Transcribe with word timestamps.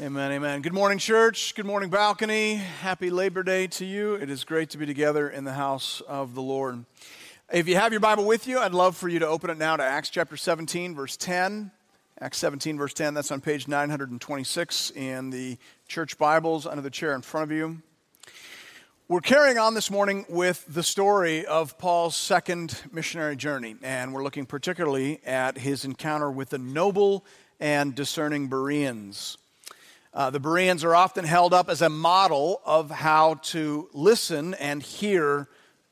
Amen, 0.00 0.30
amen. 0.30 0.62
Good 0.62 0.74
morning, 0.74 0.98
church. 0.98 1.56
Good 1.56 1.66
morning, 1.66 1.90
balcony. 1.90 2.54
Happy 2.54 3.10
Labor 3.10 3.42
Day 3.42 3.66
to 3.66 3.84
you. 3.84 4.14
It 4.14 4.30
is 4.30 4.44
great 4.44 4.70
to 4.70 4.78
be 4.78 4.86
together 4.86 5.28
in 5.28 5.42
the 5.42 5.54
house 5.54 6.00
of 6.06 6.36
the 6.36 6.40
Lord. 6.40 6.84
If 7.52 7.66
you 7.66 7.74
have 7.74 7.92
your 7.92 7.98
Bible 7.98 8.24
with 8.24 8.46
you, 8.46 8.60
I'd 8.60 8.70
love 8.70 8.96
for 8.96 9.08
you 9.08 9.18
to 9.18 9.26
open 9.26 9.50
it 9.50 9.58
now 9.58 9.76
to 9.76 9.82
Acts 9.82 10.08
chapter 10.08 10.36
17, 10.36 10.94
verse 10.94 11.16
10. 11.16 11.72
Acts 12.20 12.38
17, 12.38 12.78
verse 12.78 12.94
10, 12.94 13.12
that's 13.12 13.32
on 13.32 13.40
page 13.40 13.66
926 13.66 14.92
in 14.92 15.30
the 15.30 15.58
church 15.88 16.16
Bibles 16.16 16.64
under 16.64 16.80
the 16.80 16.90
chair 16.90 17.12
in 17.16 17.22
front 17.22 17.50
of 17.50 17.56
you. 17.56 17.82
We're 19.08 19.20
carrying 19.20 19.58
on 19.58 19.74
this 19.74 19.90
morning 19.90 20.26
with 20.28 20.64
the 20.68 20.84
story 20.84 21.44
of 21.44 21.76
Paul's 21.76 22.14
second 22.14 22.82
missionary 22.92 23.34
journey, 23.34 23.74
and 23.82 24.14
we're 24.14 24.22
looking 24.22 24.46
particularly 24.46 25.18
at 25.26 25.58
his 25.58 25.84
encounter 25.84 26.30
with 26.30 26.50
the 26.50 26.58
noble 26.58 27.24
and 27.58 27.96
discerning 27.96 28.46
Bereans. 28.46 29.38
Uh, 30.14 30.30
the 30.30 30.40
Bereans 30.40 30.84
are 30.84 30.94
often 30.94 31.24
held 31.24 31.52
up 31.52 31.68
as 31.68 31.82
a 31.82 31.88
model 31.88 32.60
of 32.64 32.90
how 32.90 33.34
to 33.34 33.88
listen 33.92 34.54
and 34.54 34.82
hear 34.82 35.48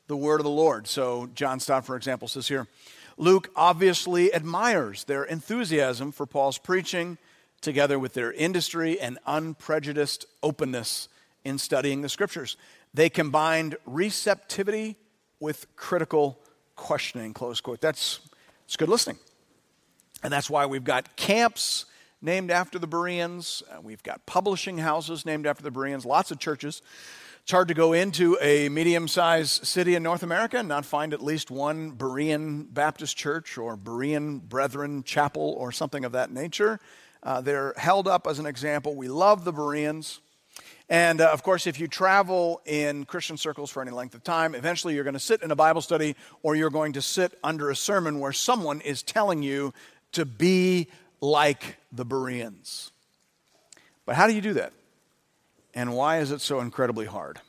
the 0.07 0.17
word 0.17 0.39
of 0.39 0.43
the 0.43 0.49
Lord. 0.49 0.87
So, 0.87 1.29
John 1.35 1.59
Stott, 1.59 1.85
for 1.85 1.95
example, 1.95 2.27
says 2.27 2.47
here 2.47 2.67
Luke 3.17 3.49
obviously 3.55 4.33
admires 4.33 5.03
their 5.03 5.23
enthusiasm 5.23 6.11
for 6.11 6.25
Paul's 6.25 6.57
preaching, 6.57 7.17
together 7.61 7.97
with 7.97 8.13
their 8.13 8.31
industry 8.31 8.99
and 8.99 9.17
unprejudiced 9.25 10.25
openness 10.43 11.09
in 11.43 11.57
studying 11.57 12.01
the 12.01 12.09
scriptures. 12.09 12.57
They 12.93 13.09
combined 13.09 13.75
receptivity 13.85 14.95
with 15.39 15.65
critical 15.75 16.39
questioning, 16.75 17.33
close 17.33 17.61
quote. 17.61 17.81
That's, 17.81 18.19
that's 18.65 18.77
good 18.77 18.89
listening. 18.89 19.17
And 20.23 20.31
that's 20.33 20.49
why 20.49 20.65
we've 20.65 20.83
got 20.83 21.15
camps 21.15 21.85
named 22.21 22.51
after 22.51 22.79
the 22.79 22.87
Bereans. 22.87 23.63
Uh, 23.69 23.81
we've 23.81 24.03
got 24.03 24.25
publishing 24.25 24.77
houses 24.79 25.25
named 25.25 25.45
after 25.45 25.63
the 25.63 25.71
Bereans, 25.71 26.05
lots 26.05 26.31
of 26.31 26.39
churches. 26.39 26.81
It's 27.43 27.51
hard 27.51 27.69
to 27.69 27.73
go 27.73 27.93
into 27.93 28.37
a 28.41 28.67
medium 28.67 29.07
sized 29.07 29.65
city 29.65 29.95
in 29.95 30.03
North 30.03 30.23
America 30.23 30.57
and 30.57 30.67
not 30.67 30.85
find 30.85 31.13
at 31.13 31.23
least 31.23 31.49
one 31.49 31.93
Berean 31.93 32.73
Baptist 32.73 33.15
church 33.15 33.57
or 33.57 33.77
Berean 33.77 34.41
Brethren 34.41 35.03
Chapel 35.03 35.55
or 35.57 35.71
something 35.71 36.03
of 36.03 36.11
that 36.11 36.29
nature. 36.29 36.79
Uh, 37.23 37.39
they're 37.39 37.73
held 37.77 38.07
up 38.07 38.27
as 38.27 38.39
an 38.39 38.45
example. 38.45 38.95
We 38.95 39.07
love 39.07 39.45
the 39.45 39.53
Bereans. 39.53 40.19
And 40.89 41.21
uh, 41.21 41.31
of 41.31 41.43
course, 41.43 41.67
if 41.67 41.79
you 41.79 41.87
travel 41.87 42.61
in 42.65 43.05
Christian 43.05 43.37
circles 43.37 43.69
for 43.69 43.81
any 43.81 43.91
length 43.91 44.15
of 44.15 44.23
time, 44.23 44.55
eventually 44.55 44.95
you're 44.95 45.03
going 45.03 45.13
to 45.13 45.19
sit 45.19 45.41
in 45.41 45.51
a 45.51 45.55
Bible 45.55 45.81
study 45.81 46.15
or 46.43 46.55
you're 46.55 46.69
going 46.69 46.93
to 46.93 47.01
sit 47.01 47.37
under 47.43 47.69
a 47.69 47.75
sermon 47.75 48.19
where 48.19 48.33
someone 48.33 48.81
is 48.81 49.03
telling 49.03 49.43
you 49.43 49.73
to 50.13 50.25
be 50.25 50.87
like 51.21 51.77
the 51.91 52.05
Bereans. 52.05 52.91
But 54.05 54.15
how 54.15 54.27
do 54.27 54.33
you 54.33 54.41
do 54.41 54.53
that? 54.53 54.73
And 55.73 55.93
why 55.93 56.19
is 56.19 56.31
it 56.31 56.41
so 56.41 56.59
incredibly 56.59 57.05
hard? 57.05 57.39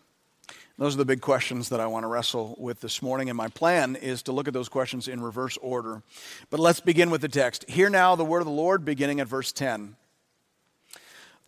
Those 0.77 0.95
are 0.95 0.99
the 0.99 1.05
big 1.05 1.21
questions 1.21 1.71
that 1.71 1.81
I 1.81 1.89
want 1.89 2.05
to 2.05 2.09
wrestle 2.09 2.55
with 2.57 2.81
this 2.81 3.03
morning, 3.03 3.29
and 3.29 3.37
my 3.37 3.49
plan 3.49 3.97
is 3.97 4.23
to 4.25 4.33
look 4.33 4.47
at 4.47 4.55
those 4.55 4.69
questions 4.69 5.09
in 5.09 5.21
reverse 5.21 5.57
order. 5.57 6.03
But 6.51 6.61
let's 6.61 6.79
begin 6.79 7.11
with 7.11 7.21
the 7.21 7.29
text. 7.29 7.69
Hear 7.69 7.91
now 7.91 8.15
the 8.15 8.25
word 8.25 8.41
of 8.41 8.47
the 8.47 8.53
Lord, 8.53 8.85
beginning 8.85 9.19
at 9.19 9.27
verse 9.27 9.51
10. 9.51 9.97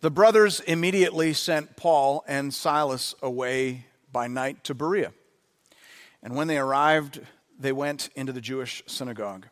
The 0.01 0.11
brothers 0.11 0.59
immediately 0.61 1.31
sent 1.31 1.77
Paul 1.77 2.25
and 2.27 2.53
Silas 2.53 3.15
away 3.21 3.85
by 4.11 4.27
night 4.27 4.65
to 4.65 4.73
Berea. 4.73 5.13
And 6.21 6.35
when 6.35 6.47
they 6.47 6.57
arrived, 6.57 7.21
they 7.57 7.71
went 7.71 8.09
into 8.15 8.33
the 8.33 8.41
Jewish 8.41 8.83
synagogue. 8.85 9.45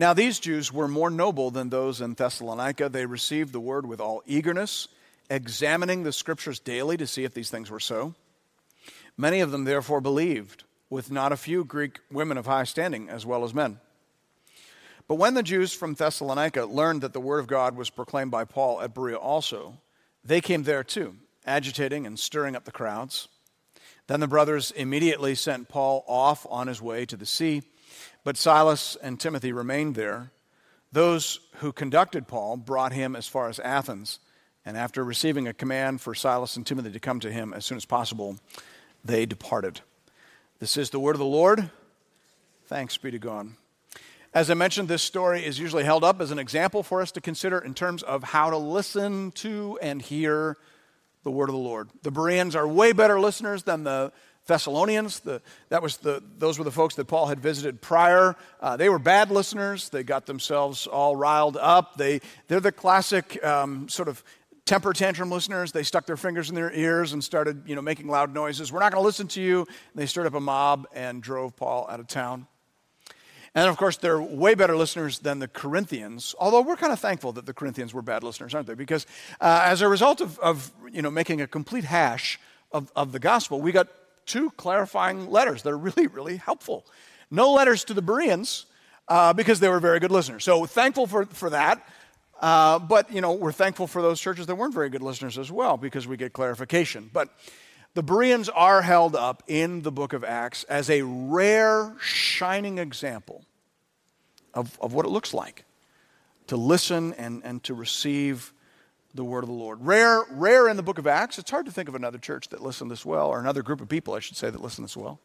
Now, 0.00 0.14
these 0.14 0.38
Jews 0.38 0.72
were 0.72 0.86
more 0.86 1.10
noble 1.10 1.50
than 1.50 1.70
those 1.70 2.00
in 2.00 2.14
Thessalonica. 2.14 2.88
They 2.88 3.04
received 3.04 3.52
the 3.52 3.58
word 3.58 3.84
with 3.84 4.00
all 4.00 4.22
eagerness, 4.26 4.86
examining 5.28 6.04
the 6.04 6.12
scriptures 6.12 6.60
daily 6.60 6.96
to 6.98 7.06
see 7.06 7.24
if 7.24 7.34
these 7.34 7.50
things 7.50 7.68
were 7.68 7.80
so. 7.80 8.14
Many 9.16 9.40
of 9.40 9.50
them, 9.50 9.64
therefore, 9.64 10.00
believed, 10.00 10.62
with 10.88 11.10
not 11.10 11.32
a 11.32 11.36
few 11.36 11.64
Greek 11.64 11.98
women 12.12 12.38
of 12.38 12.46
high 12.46 12.62
standing 12.62 13.08
as 13.08 13.26
well 13.26 13.42
as 13.42 13.52
men. 13.52 13.80
But 15.08 15.16
when 15.16 15.34
the 15.34 15.42
Jews 15.42 15.72
from 15.72 15.94
Thessalonica 15.94 16.66
learned 16.66 17.00
that 17.00 17.12
the 17.12 17.20
word 17.20 17.40
of 17.40 17.48
God 17.48 17.76
was 17.76 17.90
proclaimed 17.90 18.30
by 18.30 18.44
Paul 18.44 18.80
at 18.80 18.94
Berea 18.94 19.16
also, 19.16 19.78
they 20.22 20.40
came 20.40 20.62
there 20.62 20.84
too, 20.84 21.16
agitating 21.44 22.06
and 22.06 22.16
stirring 22.16 22.54
up 22.54 22.64
the 22.64 22.70
crowds. 22.70 23.26
Then 24.06 24.20
the 24.20 24.28
brothers 24.28 24.70
immediately 24.70 25.34
sent 25.34 25.68
Paul 25.68 26.04
off 26.06 26.46
on 26.48 26.68
his 26.68 26.80
way 26.80 27.04
to 27.06 27.16
the 27.16 27.26
sea 27.26 27.62
but 28.28 28.36
Silas 28.36 28.94
and 29.00 29.18
Timothy 29.18 29.52
remained 29.52 29.94
there. 29.94 30.32
Those 30.92 31.40
who 31.60 31.72
conducted 31.72 32.28
Paul 32.28 32.58
brought 32.58 32.92
him 32.92 33.16
as 33.16 33.26
far 33.26 33.48
as 33.48 33.58
Athens, 33.58 34.18
and 34.66 34.76
after 34.76 35.02
receiving 35.02 35.48
a 35.48 35.54
command 35.54 36.02
for 36.02 36.14
Silas 36.14 36.54
and 36.54 36.66
Timothy 36.66 36.90
to 36.90 37.00
come 37.00 37.20
to 37.20 37.32
him 37.32 37.54
as 37.54 37.64
soon 37.64 37.78
as 37.78 37.86
possible, 37.86 38.36
they 39.02 39.24
departed. 39.24 39.80
This 40.58 40.76
is 40.76 40.90
the 40.90 41.00
word 41.00 41.14
of 41.14 41.20
the 41.20 41.24
Lord. 41.24 41.70
Thanks 42.66 42.98
be 42.98 43.10
to 43.12 43.18
God. 43.18 43.48
As 44.34 44.50
I 44.50 44.54
mentioned, 44.54 44.88
this 44.88 45.02
story 45.02 45.42
is 45.42 45.58
usually 45.58 45.84
held 45.84 46.04
up 46.04 46.20
as 46.20 46.30
an 46.30 46.38
example 46.38 46.82
for 46.82 47.00
us 47.00 47.10
to 47.12 47.22
consider 47.22 47.58
in 47.58 47.72
terms 47.72 48.02
of 48.02 48.24
how 48.24 48.50
to 48.50 48.58
listen 48.58 49.30
to 49.36 49.78
and 49.80 50.02
hear 50.02 50.58
the 51.24 51.30
word 51.30 51.48
of 51.48 51.54
the 51.54 51.58
Lord. 51.62 51.88
The 52.02 52.10
Bereans 52.10 52.54
are 52.54 52.68
way 52.68 52.92
better 52.92 53.18
listeners 53.18 53.62
than 53.62 53.84
the 53.84 54.12
Thessalonians. 54.48 55.20
The, 55.20 55.40
that 55.68 55.82
was 55.82 55.98
the, 55.98 56.20
those 56.38 56.58
were 56.58 56.64
the 56.64 56.72
folks 56.72 56.96
that 56.96 57.04
Paul 57.04 57.26
had 57.26 57.38
visited 57.38 57.80
prior. 57.80 58.34
Uh, 58.60 58.76
they 58.76 58.88
were 58.88 58.98
bad 58.98 59.30
listeners. 59.30 59.90
They 59.90 60.02
got 60.02 60.26
themselves 60.26 60.88
all 60.88 61.14
riled 61.14 61.56
up. 61.56 61.96
They, 61.96 62.20
they're 62.48 62.58
the 62.58 62.72
classic 62.72 63.42
um, 63.44 63.88
sort 63.88 64.08
of 64.08 64.24
temper 64.64 64.92
tantrum 64.92 65.30
listeners. 65.30 65.70
They 65.70 65.84
stuck 65.84 66.06
their 66.06 66.16
fingers 66.16 66.48
in 66.48 66.56
their 66.56 66.72
ears 66.72 67.12
and 67.12 67.22
started 67.22 67.62
you 67.66 67.76
know, 67.76 67.82
making 67.82 68.08
loud 68.08 68.34
noises. 68.34 68.72
We're 68.72 68.80
not 68.80 68.90
going 68.90 69.00
to 69.00 69.06
listen 69.06 69.28
to 69.28 69.40
you. 69.40 69.60
And 69.60 69.68
they 69.94 70.06
stirred 70.06 70.26
up 70.26 70.34
a 70.34 70.40
mob 70.40 70.88
and 70.92 71.22
drove 71.22 71.54
Paul 71.54 71.86
out 71.88 72.00
of 72.00 72.08
town. 72.08 72.48
And 73.54 73.68
of 73.68 73.76
course, 73.76 73.96
they're 73.96 74.20
way 74.20 74.54
better 74.54 74.76
listeners 74.76 75.20
than 75.20 75.38
the 75.38 75.48
Corinthians, 75.48 76.34
although 76.38 76.60
we're 76.60 76.76
kind 76.76 76.92
of 76.92 77.00
thankful 77.00 77.32
that 77.32 77.46
the 77.46 77.54
Corinthians 77.54 77.94
were 77.94 78.02
bad 78.02 78.22
listeners, 78.22 78.54
aren't 78.54 78.66
they? 78.66 78.74
Because 78.74 79.06
uh, 79.40 79.62
as 79.64 79.80
a 79.80 79.88
result 79.88 80.20
of, 80.20 80.38
of 80.38 80.70
you 80.92 81.02
know, 81.02 81.10
making 81.10 81.40
a 81.40 81.46
complete 81.46 81.84
hash 81.84 82.38
of, 82.72 82.92
of 82.94 83.12
the 83.12 83.18
gospel, 83.18 83.60
we 83.60 83.72
got 83.72 83.88
two 84.28 84.50
clarifying 84.50 85.30
letters 85.30 85.62
that 85.62 85.70
are 85.70 85.78
really, 85.78 86.06
really 86.06 86.36
helpful. 86.36 86.86
No 87.30 87.52
letters 87.52 87.84
to 87.84 87.94
the 87.94 88.02
Bereans 88.02 88.66
uh, 89.08 89.32
because 89.32 89.58
they 89.58 89.68
were 89.68 89.80
very 89.80 89.98
good 89.98 90.12
listeners. 90.12 90.44
So 90.44 90.66
thankful 90.66 91.06
for, 91.06 91.24
for 91.26 91.50
that. 91.50 91.86
Uh, 92.40 92.78
but, 92.78 93.12
you 93.12 93.20
know, 93.20 93.32
we're 93.32 93.50
thankful 93.52 93.88
for 93.88 94.00
those 94.00 94.20
churches 94.20 94.46
that 94.46 94.54
weren't 94.54 94.74
very 94.74 94.90
good 94.90 95.02
listeners 95.02 95.38
as 95.38 95.50
well 95.50 95.76
because 95.76 96.06
we 96.06 96.16
get 96.16 96.32
clarification. 96.32 97.10
But 97.12 97.30
the 97.94 98.02
Bereans 98.02 98.48
are 98.48 98.82
held 98.82 99.16
up 99.16 99.42
in 99.48 99.82
the 99.82 99.90
book 99.90 100.12
of 100.12 100.22
Acts 100.22 100.62
as 100.64 100.88
a 100.88 101.02
rare, 101.02 101.96
shining 102.00 102.78
example 102.78 103.44
of, 104.54 104.78
of 104.80 104.92
what 104.92 105.04
it 105.04 105.08
looks 105.08 105.34
like 105.34 105.64
to 106.46 106.56
listen 106.56 107.12
and, 107.14 107.42
and 107.44 107.62
to 107.64 107.74
receive 107.74 108.52
the 109.14 109.24
word 109.24 109.44
of 109.44 109.48
the 109.48 109.54
Lord. 109.54 109.84
Rare, 109.84 110.24
rare 110.30 110.68
in 110.68 110.76
the 110.76 110.82
book 110.82 110.98
of 110.98 111.06
Acts. 111.06 111.38
It's 111.38 111.50
hard 111.50 111.66
to 111.66 111.72
think 111.72 111.88
of 111.88 111.94
another 111.94 112.18
church 112.18 112.48
that 112.48 112.62
listened 112.62 112.90
this 112.90 113.04
well, 113.04 113.28
or 113.28 113.40
another 113.40 113.62
group 113.62 113.80
of 113.80 113.88
people, 113.88 114.14
I 114.14 114.20
should 114.20 114.36
say, 114.36 114.50
that 114.50 114.60
listened 114.60 114.84
this 114.84 114.96
well. 114.96 115.20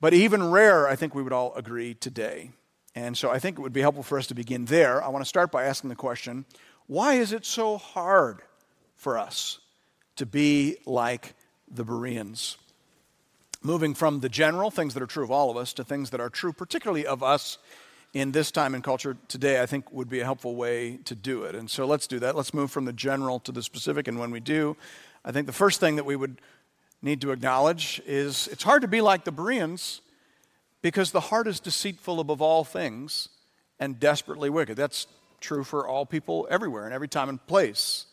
But 0.00 0.14
even 0.14 0.50
rare, 0.50 0.88
I 0.88 0.96
think 0.96 1.14
we 1.14 1.22
would 1.22 1.32
all 1.32 1.54
agree 1.54 1.94
today. 1.94 2.50
And 2.94 3.16
so 3.16 3.30
I 3.30 3.38
think 3.38 3.58
it 3.58 3.62
would 3.62 3.72
be 3.72 3.82
helpful 3.82 4.02
for 4.02 4.18
us 4.18 4.26
to 4.28 4.34
begin 4.34 4.64
there. 4.64 5.02
I 5.02 5.08
want 5.08 5.24
to 5.24 5.28
start 5.28 5.52
by 5.52 5.64
asking 5.64 5.90
the 5.90 5.96
question 5.96 6.44
why 6.86 7.14
is 7.14 7.32
it 7.32 7.44
so 7.44 7.78
hard 7.78 8.42
for 8.96 9.16
us 9.16 9.60
to 10.16 10.26
be 10.26 10.78
like 10.86 11.34
the 11.70 11.84
Bereans? 11.84 12.56
Moving 13.62 13.94
from 13.94 14.20
the 14.20 14.28
general, 14.28 14.70
things 14.70 14.94
that 14.94 15.02
are 15.02 15.06
true 15.06 15.22
of 15.22 15.30
all 15.30 15.50
of 15.50 15.56
us, 15.56 15.72
to 15.74 15.84
things 15.84 16.10
that 16.10 16.20
are 16.20 16.30
true 16.30 16.52
particularly 16.52 17.06
of 17.06 17.22
us 17.22 17.58
in 18.12 18.32
this 18.32 18.50
time 18.50 18.74
and 18.74 18.82
culture 18.82 19.16
today, 19.28 19.60
I 19.62 19.66
think 19.66 19.92
would 19.92 20.08
be 20.08 20.20
a 20.20 20.24
helpful 20.24 20.56
way 20.56 20.98
to 21.04 21.14
do 21.14 21.44
it. 21.44 21.54
And 21.54 21.70
so 21.70 21.86
let's 21.86 22.06
do 22.06 22.18
that. 22.18 22.34
Let's 22.34 22.52
move 22.52 22.70
from 22.70 22.84
the 22.84 22.92
general 22.92 23.38
to 23.40 23.52
the 23.52 23.62
specific. 23.62 24.08
And 24.08 24.18
when 24.18 24.30
we 24.30 24.40
do, 24.40 24.76
I 25.24 25.32
think 25.32 25.46
the 25.46 25.52
first 25.52 25.80
thing 25.80 25.96
that 25.96 26.04
we 26.04 26.16
would 26.16 26.40
need 27.02 27.20
to 27.20 27.30
acknowledge 27.30 28.02
is 28.06 28.48
it's 28.48 28.62
hard 28.62 28.82
to 28.82 28.88
be 28.88 29.00
like 29.00 29.24
the 29.24 29.32
Bereans 29.32 30.00
because 30.82 31.12
the 31.12 31.20
heart 31.20 31.46
is 31.46 31.60
deceitful 31.60 32.20
above 32.20 32.42
all 32.42 32.64
things 32.64 33.28
and 33.78 34.00
desperately 34.00 34.50
wicked. 34.50 34.76
That's 34.76 35.06
true 35.40 35.64
for 35.64 35.86
all 35.86 36.04
people 36.04 36.46
everywhere 36.50 36.84
and 36.84 36.92
every 36.92 37.08
time 37.08 37.28
and 37.28 37.44
place 37.46 38.06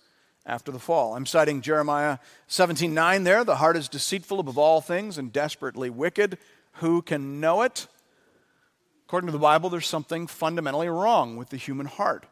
after 0.46 0.72
the 0.72 0.80
fall. 0.80 1.16
I'm 1.16 1.26
citing 1.26 1.62
Jeremiah 1.62 2.20
17:9 2.48 3.24
there. 3.24 3.44
The 3.44 3.58
heart 3.58 3.76
is 3.76 3.90
deceitful 3.90 4.40
above 4.40 4.58
all 4.58 4.80
things 4.80 5.18
and 5.18 5.34
desperately 5.34 5.90
wicked. 5.90 6.38
Who 6.74 7.02
can 7.02 7.40
know 7.40 7.64
it? 7.64 7.88
According 9.07 9.27
to 9.27 9.31
the 9.31 9.39
Bible, 9.39 9.69
there's 9.69 9.88
something 9.88 10.27
fundamentally 10.27 10.89
wrong 10.89 11.38
with 11.38 11.48
the 11.48 11.56
human 11.56 11.86
heart. 11.86 12.25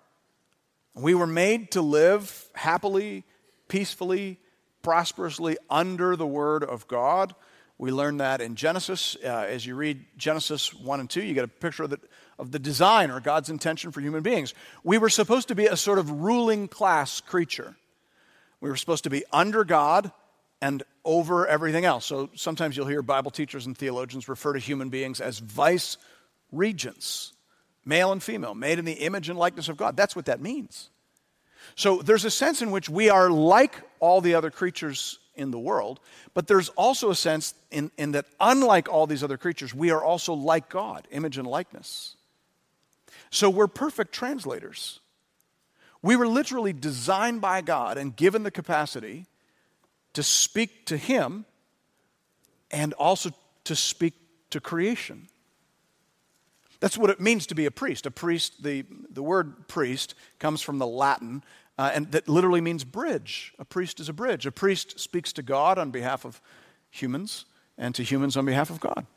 We 0.93 1.15
were 1.15 1.25
made 1.25 1.71
to 1.71 1.81
live 1.81 2.49
happily, 2.53 3.23
peacefully, 3.69 4.41
prosperously 4.81 5.57
under 5.69 6.17
the 6.17 6.27
Word 6.27 6.65
of 6.65 6.85
God. 6.89 7.33
We 7.77 7.91
learn 7.91 8.17
that 8.17 8.41
in 8.41 8.55
Genesis. 8.55 9.15
Uh, 9.23 9.27
as 9.27 9.65
you 9.65 9.73
read 9.75 10.03
Genesis 10.17 10.73
1 10.73 10.99
and 10.99 11.09
2, 11.09 11.23
you 11.23 11.33
get 11.33 11.45
a 11.45 11.47
picture 11.47 11.83
of 11.83 11.91
the, 11.91 11.99
of 12.37 12.51
the 12.51 12.59
design 12.59 13.09
or 13.09 13.21
God's 13.21 13.49
intention 13.49 13.93
for 13.93 14.01
human 14.01 14.21
beings. 14.21 14.53
We 14.83 14.97
were 14.97 15.07
supposed 15.07 15.47
to 15.47 15.55
be 15.55 15.67
a 15.67 15.77
sort 15.77 15.97
of 15.97 16.11
ruling 16.11 16.67
class 16.67 17.21
creature. 17.21 17.77
We 18.59 18.69
were 18.69 18.75
supposed 18.75 19.05
to 19.05 19.09
be 19.09 19.23
under 19.31 19.63
God 19.63 20.11
and 20.61 20.83
over 21.05 21.47
everything 21.47 21.85
else. 21.85 22.05
So 22.05 22.31
sometimes 22.35 22.75
you'll 22.75 22.87
hear 22.87 23.01
Bible 23.01 23.31
teachers 23.31 23.65
and 23.65 23.77
theologians 23.77 24.27
refer 24.27 24.51
to 24.51 24.59
human 24.59 24.89
beings 24.89 25.21
as 25.21 25.39
vice 25.39 25.95
regents, 26.55 27.33
male 27.83 28.11
and 28.11 28.21
female, 28.21 28.55
made 28.55 28.79
in 28.79 28.85
the 28.85 28.93
image 28.93 29.29
and 29.29 29.37
likeness 29.37 29.69
of 29.69 29.77
God. 29.77 29.95
That's 29.95 30.15
what 30.15 30.25
that 30.25 30.41
means. 30.41 30.89
So 31.75 32.01
there's 32.01 32.25
a 32.25 32.31
sense 32.31 32.61
in 32.61 32.71
which 32.71 32.89
we 32.89 33.09
are 33.09 33.29
like 33.29 33.75
all 33.99 34.21
the 34.21 34.35
other 34.35 34.51
creatures 34.51 35.19
in 35.35 35.51
the 35.51 35.59
world, 35.59 35.99
but 36.33 36.47
there's 36.47 36.69
also 36.69 37.09
a 37.09 37.15
sense 37.15 37.53
in, 37.71 37.91
in 37.97 38.13
that, 38.13 38.25
unlike 38.39 38.87
all 38.87 39.07
these 39.07 39.23
other 39.23 39.37
creatures, 39.37 39.73
we 39.73 39.91
are 39.91 40.03
also 40.03 40.33
like 40.33 40.69
God, 40.69 41.07
image 41.11 41.37
and 41.37 41.47
likeness. 41.47 42.15
So 43.31 43.49
we're 43.49 43.67
perfect 43.67 44.13
translators. 44.13 44.99
We 46.01 46.15
were 46.15 46.27
literally 46.27 46.71
designed 46.71 47.41
by 47.41 47.61
God 47.61 47.97
and 47.97 48.15
given 48.15 48.43
the 48.43 48.51
capacity 48.51 49.25
to 50.13 50.23
speak 50.23 50.85
to 50.85 50.97
Him 50.97 51.45
and 52.71 52.93
also 52.93 53.31
to 53.65 53.75
speak 53.75 54.13
to 54.51 54.61
creation. 54.61 55.27
That's 56.85 56.99
what 56.99 57.09
it 57.09 57.19
means 57.19 57.47
to 57.47 57.55
be 57.55 57.65
a 57.65 57.71
priest. 57.71 58.05
A 58.05 58.11
priest, 58.11 58.61
the, 58.61 58.85
the 59.09 59.23
word 59.23 59.67
priest 59.67 60.13
comes 60.37 60.61
from 60.61 60.77
the 60.77 60.85
Latin, 60.85 61.43
uh, 61.79 61.89
and 61.91 62.11
that 62.11 62.29
literally 62.29 62.61
means 62.61 62.83
bridge. 62.83 63.55
A 63.57 63.65
priest 63.65 63.99
is 63.99 64.07
a 64.07 64.13
bridge. 64.13 64.45
A 64.45 64.51
priest 64.51 64.99
speaks 64.99 65.33
to 65.33 65.41
God 65.41 65.79
on 65.79 65.89
behalf 65.89 66.25
of 66.25 66.39
humans 66.91 67.45
and 67.75 67.95
to 67.95 68.03
humans 68.03 68.37
on 68.37 68.45
behalf 68.45 68.69
of 68.69 68.79
God. 68.81 69.07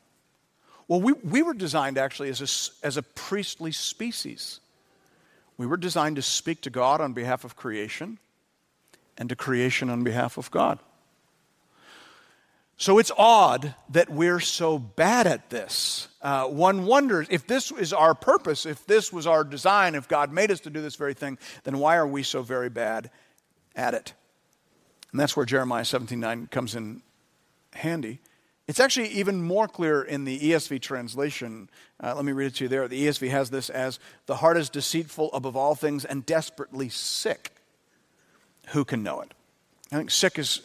Well, 0.87 0.99
we, 0.99 1.13
we 1.23 1.43
were 1.43 1.53
designed 1.53 1.99
actually 1.99 2.29
as 2.29 2.41
a, 2.41 2.87
as 2.87 2.97
a 2.97 3.03
priestly 3.03 3.71
species. 3.71 4.61
We 5.55 5.67
were 5.67 5.77
designed 5.77 6.15
to 6.15 6.23
speak 6.23 6.61
to 6.61 6.71
God 6.71 7.01
on 7.01 7.13
behalf 7.13 7.43
of 7.43 7.55
creation 7.55 8.17
and 9.15 9.29
to 9.29 9.35
creation 9.35 9.91
on 9.91 10.03
behalf 10.03 10.39
of 10.39 10.49
God. 10.49 10.79
So 12.79 12.97
it's 12.97 13.11
odd 13.17 13.75
that 13.89 14.09
we're 14.09 14.39
so 14.39 14.79
bad 14.79 15.27
at 15.27 15.49
this. 15.49 16.07
Uh, 16.21 16.45
one 16.45 16.85
wonders 16.85 17.27
if 17.29 17.45
this 17.45 17.71
is 17.73 17.91
our 17.91 18.15
purpose, 18.15 18.65
if 18.65 18.85
this 18.85 19.11
was 19.11 19.27
our 19.27 19.43
design, 19.43 19.95
if 19.95 20.07
God 20.07 20.31
made 20.31 20.49
us 20.49 20.61
to 20.61 20.69
do 20.69 20.81
this 20.81 20.95
very 20.95 21.13
thing, 21.13 21.37
then 21.65 21.79
why 21.79 21.97
are 21.97 22.07
we 22.07 22.23
so 22.23 22.41
very 22.41 22.69
bad 22.69 23.11
at 23.75 23.93
it? 23.93 24.13
And 25.11 25.19
that's 25.19 25.35
where 25.35 25.45
Jeremiah 25.45 25.83
17:9 25.83 26.47
comes 26.51 26.73
in 26.73 27.01
handy. 27.73 28.19
It's 28.65 28.79
actually 28.79 29.09
even 29.09 29.41
more 29.41 29.67
clear 29.67 30.01
in 30.01 30.23
the 30.23 30.39
ESV 30.39 30.79
translation. 30.79 31.69
Uh, 32.01 32.15
let 32.15 32.23
me 32.23 32.31
read 32.31 32.47
it 32.47 32.55
to 32.55 32.63
you 32.63 32.69
there. 32.69 32.87
The 32.87 33.07
ESV 33.07 33.29
has 33.29 33.49
this 33.49 33.69
as 33.69 33.99
the 34.25 34.37
heart 34.37 34.55
is 34.55 34.69
deceitful 34.69 35.33
above 35.33 35.57
all 35.57 35.75
things 35.75 36.05
and 36.05 36.25
desperately 36.25 36.87
sick. 36.87 37.51
Who 38.69 38.85
can 38.85 39.03
know 39.03 39.19
it? 39.19 39.33
I 39.91 39.97
think 39.97 40.11
sick 40.11 40.39
is 40.39 40.61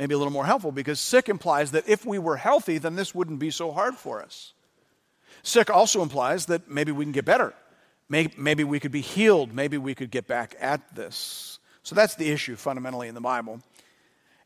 maybe 0.00 0.14
a 0.14 0.18
little 0.18 0.32
more 0.32 0.46
helpful 0.46 0.72
because 0.72 0.98
sick 0.98 1.28
implies 1.28 1.72
that 1.72 1.86
if 1.86 2.06
we 2.06 2.18
were 2.18 2.38
healthy, 2.38 2.78
then 2.78 2.96
this 2.96 3.14
wouldn't 3.14 3.38
be 3.38 3.50
so 3.50 3.70
hard 3.70 3.94
for 3.96 4.22
us. 4.22 4.54
Sick 5.42 5.68
also 5.68 6.00
implies 6.00 6.46
that 6.46 6.70
maybe 6.70 6.90
we 6.90 7.04
can 7.04 7.12
get 7.12 7.26
better. 7.26 7.52
Maybe 8.08 8.64
we 8.64 8.80
could 8.80 8.92
be 8.92 9.02
healed. 9.02 9.52
Maybe 9.52 9.76
we 9.76 9.94
could 9.94 10.10
get 10.10 10.26
back 10.26 10.56
at 10.58 10.94
this. 10.94 11.58
So 11.82 11.94
that's 11.94 12.14
the 12.14 12.30
issue 12.30 12.56
fundamentally 12.56 13.08
in 13.08 13.14
the 13.14 13.20
Bible. 13.20 13.60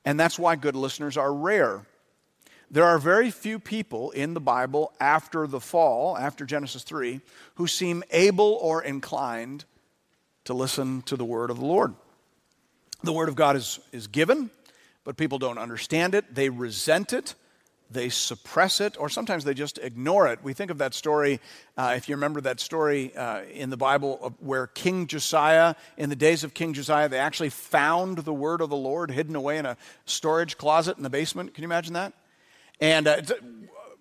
And 0.04 0.18
that's 0.18 0.40
why 0.40 0.56
good 0.56 0.74
listeners 0.74 1.16
are 1.16 1.32
rare. 1.32 1.86
There 2.68 2.84
are 2.84 2.98
very 2.98 3.30
few 3.30 3.60
people 3.60 4.10
in 4.10 4.34
the 4.34 4.40
Bible 4.40 4.92
after 4.98 5.46
the 5.46 5.60
fall, 5.60 6.18
after 6.18 6.44
Genesis 6.44 6.82
3, 6.82 7.20
who 7.54 7.68
seem 7.68 8.02
able 8.10 8.58
or 8.60 8.82
inclined 8.82 9.66
to 10.46 10.52
listen 10.52 11.02
to 11.02 11.16
the 11.16 11.24
word 11.24 11.50
of 11.50 11.60
the 11.60 11.64
Lord. 11.64 11.94
The 13.04 13.12
word 13.12 13.28
of 13.28 13.36
God 13.36 13.54
is, 13.54 13.78
is 13.92 14.08
given, 14.08 14.50
but 15.04 15.16
people 15.16 15.38
don't 15.38 15.58
understand 15.58 16.14
it. 16.14 16.34
They 16.34 16.48
resent 16.48 17.12
it. 17.12 17.34
They 17.90 18.08
suppress 18.08 18.80
it, 18.80 18.96
or 18.98 19.08
sometimes 19.08 19.44
they 19.44 19.54
just 19.54 19.78
ignore 19.78 20.26
it. 20.26 20.40
We 20.42 20.54
think 20.54 20.70
of 20.70 20.78
that 20.78 20.94
story, 20.94 21.38
uh, 21.76 21.94
if 21.96 22.08
you 22.08 22.16
remember 22.16 22.40
that 22.40 22.58
story 22.58 23.14
uh, 23.14 23.42
in 23.42 23.70
the 23.70 23.76
Bible, 23.76 24.34
where 24.40 24.66
King 24.66 25.06
Josiah, 25.06 25.74
in 25.98 26.08
the 26.08 26.16
days 26.16 26.44
of 26.44 26.54
King 26.54 26.72
Josiah, 26.72 27.08
they 27.08 27.18
actually 27.18 27.50
found 27.50 28.18
the 28.18 28.32
word 28.32 28.62
of 28.62 28.70
the 28.70 28.76
Lord 28.76 29.10
hidden 29.10 29.36
away 29.36 29.58
in 29.58 29.66
a 29.66 29.76
storage 30.06 30.56
closet 30.56 30.96
in 30.96 31.02
the 31.02 31.10
basement. 31.10 31.54
Can 31.54 31.62
you 31.62 31.68
imagine 31.68 31.92
that? 31.92 32.14
And 32.80 33.06
uh, 33.06 33.20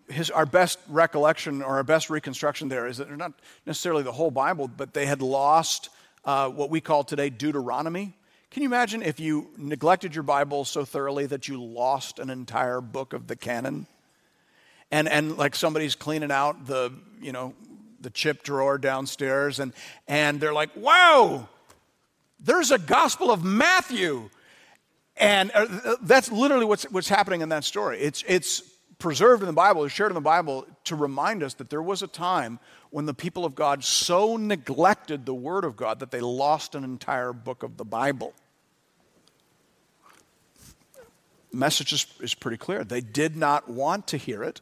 his, 0.09 0.31
our 0.31 0.45
best 0.45 0.79
recollection 0.87 1.61
or 1.61 1.75
our 1.75 1.83
best 1.83 2.09
reconstruction 2.09 2.69
there 2.69 2.87
is 2.87 2.97
that 2.97 3.07
they're 3.09 3.17
not 3.17 3.33
necessarily 3.65 4.03
the 4.03 4.13
whole 4.13 4.31
Bible, 4.31 4.69
but 4.69 4.93
they 4.93 5.05
had 5.05 5.21
lost 5.21 5.89
uh, 6.25 6.49
what 6.49 6.69
we 6.69 6.81
call 6.81 7.03
today 7.03 7.29
Deuteronomy. 7.29 8.15
Can 8.53 8.61
you 8.61 8.69
imagine 8.69 9.01
if 9.01 9.19
you 9.19 9.49
neglected 9.57 10.13
your 10.13 10.21
Bible 10.21 10.63
so 10.63 10.85
thoroughly 10.85 11.25
that 11.25 11.47
you 11.47 11.59
lost 11.59 12.19
an 12.19 12.29
entire 12.29 12.81
book 12.81 13.13
of 13.13 13.25
the 13.25 13.35
canon? 13.35 13.87
And, 14.91 15.09
and 15.09 15.39
like 15.39 15.55
somebody's 15.55 15.95
cleaning 15.95 16.31
out 16.31 16.67
the, 16.67 16.93
you 17.19 17.31
know, 17.31 17.55
the 17.99 18.11
chip 18.11 18.43
drawer 18.43 18.77
downstairs 18.77 19.59
and, 19.59 19.73
and 20.07 20.39
they're 20.39 20.53
like, 20.53 20.69
wow, 20.75 21.49
there's 22.39 22.69
a 22.69 22.77
gospel 22.77 23.31
of 23.31 23.43
Matthew. 23.43 24.29
And 25.17 25.49
uh, 25.55 25.95
that's 26.03 26.31
literally 26.31 26.65
what's, 26.65 26.83
what's 26.91 27.09
happening 27.09 27.41
in 27.41 27.49
that 27.49 27.63
story. 27.63 28.01
It's, 28.01 28.23
it's 28.27 28.61
preserved 28.99 29.41
in 29.41 29.47
the 29.47 29.53
Bible, 29.53 29.83
it's 29.83 29.95
shared 29.95 30.11
in 30.11 30.15
the 30.15 30.21
Bible 30.21 30.67
to 30.83 30.95
remind 30.95 31.41
us 31.41 31.55
that 31.55 31.71
there 31.71 31.81
was 31.81 32.03
a 32.03 32.07
time 32.07 32.59
when 32.91 33.07
the 33.07 33.15
people 33.15 33.45
of 33.45 33.55
God 33.55 33.83
so 33.83 34.37
neglected 34.37 35.25
the 35.25 35.33
Word 35.33 35.65
of 35.65 35.75
God 35.75 36.01
that 36.01 36.11
they 36.11 36.21
lost 36.21 36.75
an 36.75 36.83
entire 36.83 37.33
book 37.33 37.63
of 37.63 37.77
the 37.77 37.83
Bible. 37.83 38.31
Message 41.53 41.93
is, 41.93 42.05
is 42.19 42.33
pretty 42.33 42.57
clear. 42.57 42.83
They 42.83 43.01
did 43.01 43.35
not 43.35 43.69
want 43.69 44.07
to 44.07 44.17
hear 44.17 44.43
it. 44.43 44.61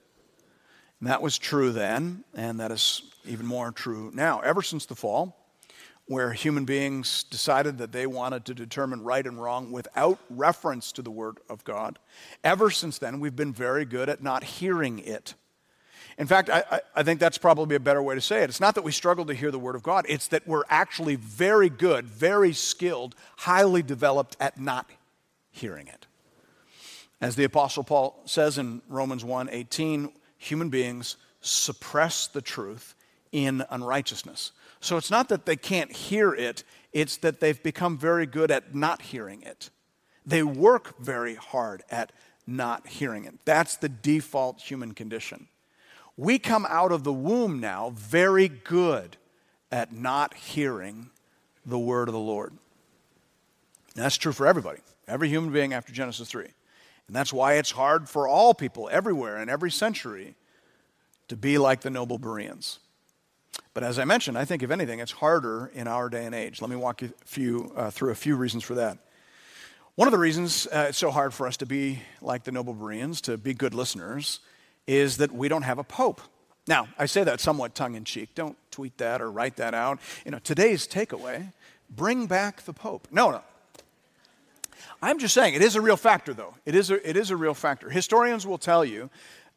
And 0.99 1.09
that 1.09 1.21
was 1.21 1.37
true 1.37 1.71
then, 1.71 2.23
and 2.35 2.59
that 2.59 2.71
is 2.71 3.01
even 3.25 3.45
more 3.45 3.71
true 3.71 4.11
now. 4.13 4.39
Ever 4.41 4.61
since 4.61 4.85
the 4.85 4.95
fall, 4.95 5.35
where 6.05 6.33
human 6.33 6.65
beings 6.65 7.23
decided 7.23 7.77
that 7.77 7.91
they 7.91 8.05
wanted 8.05 8.45
to 8.45 8.53
determine 8.53 9.03
right 9.03 9.25
and 9.25 9.41
wrong 9.41 9.71
without 9.71 10.19
reference 10.29 10.91
to 10.91 11.01
the 11.01 11.09
Word 11.09 11.37
of 11.49 11.63
God, 11.63 11.97
ever 12.43 12.69
since 12.69 12.97
then, 12.97 13.19
we've 13.19 13.35
been 13.35 13.53
very 13.53 13.85
good 13.85 14.09
at 14.09 14.21
not 14.21 14.43
hearing 14.43 14.99
it. 14.99 15.33
In 16.17 16.27
fact, 16.27 16.49
I, 16.49 16.81
I, 16.95 17.03
think 17.03 17.19
that's 17.19 17.37
probably 17.37 17.75
a 17.75 17.79
better 17.79 18.03
way 18.03 18.13
to 18.13 18.21
say 18.21 18.43
it. 18.43 18.49
It's 18.49 18.59
not 18.59 18.75
that 18.75 18.83
we 18.83 18.91
struggle 18.91 19.25
to 19.25 19.33
hear 19.33 19.49
the 19.49 19.57
Word 19.57 19.75
of 19.75 19.83
God, 19.83 20.05
it's 20.09 20.27
that 20.27 20.47
we're 20.47 20.65
actually 20.69 21.15
very 21.15 21.69
good, 21.69 22.05
very 22.05 22.53
skilled, 22.53 23.15
highly 23.37 23.81
developed 23.81 24.35
at 24.39 24.59
not 24.59 24.89
hearing 25.49 25.87
it. 25.87 26.05
As 27.21 27.35
the 27.35 27.43
apostle 27.43 27.83
Paul 27.83 28.19
says 28.25 28.57
in 28.57 28.81
Romans 28.89 29.23
1:18, 29.23 30.11
human 30.37 30.69
beings 30.69 31.17
suppress 31.39 32.27
the 32.27 32.41
truth 32.41 32.95
in 33.31 33.63
unrighteousness. 33.69 34.51
So 34.79 34.97
it's 34.97 35.11
not 35.11 35.29
that 35.29 35.45
they 35.45 35.55
can't 35.55 35.91
hear 35.91 36.33
it, 36.33 36.63
it's 36.91 37.17
that 37.17 37.39
they've 37.39 37.61
become 37.61 37.97
very 37.97 38.25
good 38.25 38.49
at 38.49 38.73
not 38.73 39.03
hearing 39.03 39.43
it. 39.43 39.69
They 40.25 40.43
work 40.43 40.99
very 40.99 41.35
hard 41.35 41.83
at 41.91 42.11
not 42.47 42.87
hearing 42.87 43.25
it. 43.25 43.35
That's 43.45 43.77
the 43.77 43.89
default 43.89 44.61
human 44.61 44.93
condition. 44.93 45.47
We 46.17 46.39
come 46.39 46.65
out 46.67 46.91
of 46.91 47.03
the 47.03 47.13
womb 47.13 47.59
now 47.59 47.91
very 47.91 48.47
good 48.47 49.17
at 49.71 49.93
not 49.93 50.33
hearing 50.33 51.11
the 51.65 51.79
word 51.79 52.09
of 52.09 52.13
the 52.13 52.19
Lord. 52.19 52.51
And 53.95 54.03
that's 54.03 54.17
true 54.17 54.33
for 54.33 54.47
everybody, 54.47 54.79
every 55.07 55.29
human 55.29 55.53
being 55.53 55.73
after 55.73 55.93
Genesis 55.93 56.29
3. 56.29 56.47
And 57.11 57.15
that's 57.17 57.33
why 57.33 57.55
it's 57.55 57.71
hard 57.71 58.07
for 58.07 58.25
all 58.25 58.53
people 58.53 58.87
everywhere 58.89 59.41
in 59.41 59.49
every 59.49 59.69
century 59.69 60.33
to 61.27 61.35
be 61.35 61.57
like 61.57 61.81
the 61.81 61.89
noble 61.89 62.17
Bereans. 62.17 62.79
But 63.73 63.83
as 63.83 63.99
I 63.99 64.05
mentioned, 64.05 64.37
I 64.37 64.45
think 64.45 64.63
if 64.63 64.71
anything, 64.71 65.01
it's 65.01 65.11
harder 65.11 65.69
in 65.73 65.89
our 65.89 66.07
day 66.07 66.25
and 66.25 66.33
age. 66.33 66.61
Let 66.61 66.69
me 66.69 66.77
walk 66.77 67.01
you 67.01 67.11
few, 67.25 67.73
uh, 67.75 67.91
through 67.91 68.11
a 68.11 68.15
few 68.15 68.37
reasons 68.37 68.63
for 68.63 68.75
that. 68.75 68.97
One 69.95 70.07
of 70.07 70.13
the 70.13 70.17
reasons 70.17 70.67
uh, 70.67 70.85
it's 70.87 70.97
so 70.97 71.11
hard 71.11 71.33
for 71.33 71.47
us 71.47 71.57
to 71.57 71.65
be 71.65 72.01
like 72.21 72.45
the 72.45 72.53
noble 72.53 72.73
Bereans, 72.73 73.19
to 73.23 73.37
be 73.37 73.53
good 73.53 73.73
listeners, 73.73 74.39
is 74.87 75.17
that 75.17 75.33
we 75.33 75.49
don't 75.49 75.63
have 75.63 75.79
a 75.79 75.83
pope. 75.83 76.21
Now, 76.65 76.87
I 76.97 77.07
say 77.07 77.25
that 77.25 77.41
somewhat 77.41 77.75
tongue 77.75 77.95
in 77.95 78.05
cheek. 78.05 78.35
Don't 78.35 78.55
tweet 78.71 78.97
that 78.99 79.21
or 79.21 79.29
write 79.29 79.57
that 79.57 79.73
out. 79.73 79.99
You 80.23 80.31
know, 80.31 80.39
today's 80.39 80.87
takeaway 80.87 81.51
bring 81.89 82.27
back 82.27 82.61
the 82.61 82.71
pope. 82.71 83.09
No, 83.11 83.31
no. 83.31 83.41
I'm 85.01 85.19
just 85.19 85.33
saying, 85.33 85.53
it 85.53 85.61
is 85.61 85.75
a 85.75 85.81
real 85.81 85.97
factor, 85.97 86.33
though. 86.33 86.55
It 86.65 86.75
is 86.75 86.91
a, 86.91 87.09
it 87.09 87.17
is 87.17 87.31
a 87.31 87.35
real 87.35 87.53
factor. 87.53 87.89
Historians 87.89 88.45
will 88.45 88.57
tell 88.57 88.85
you 88.85 89.09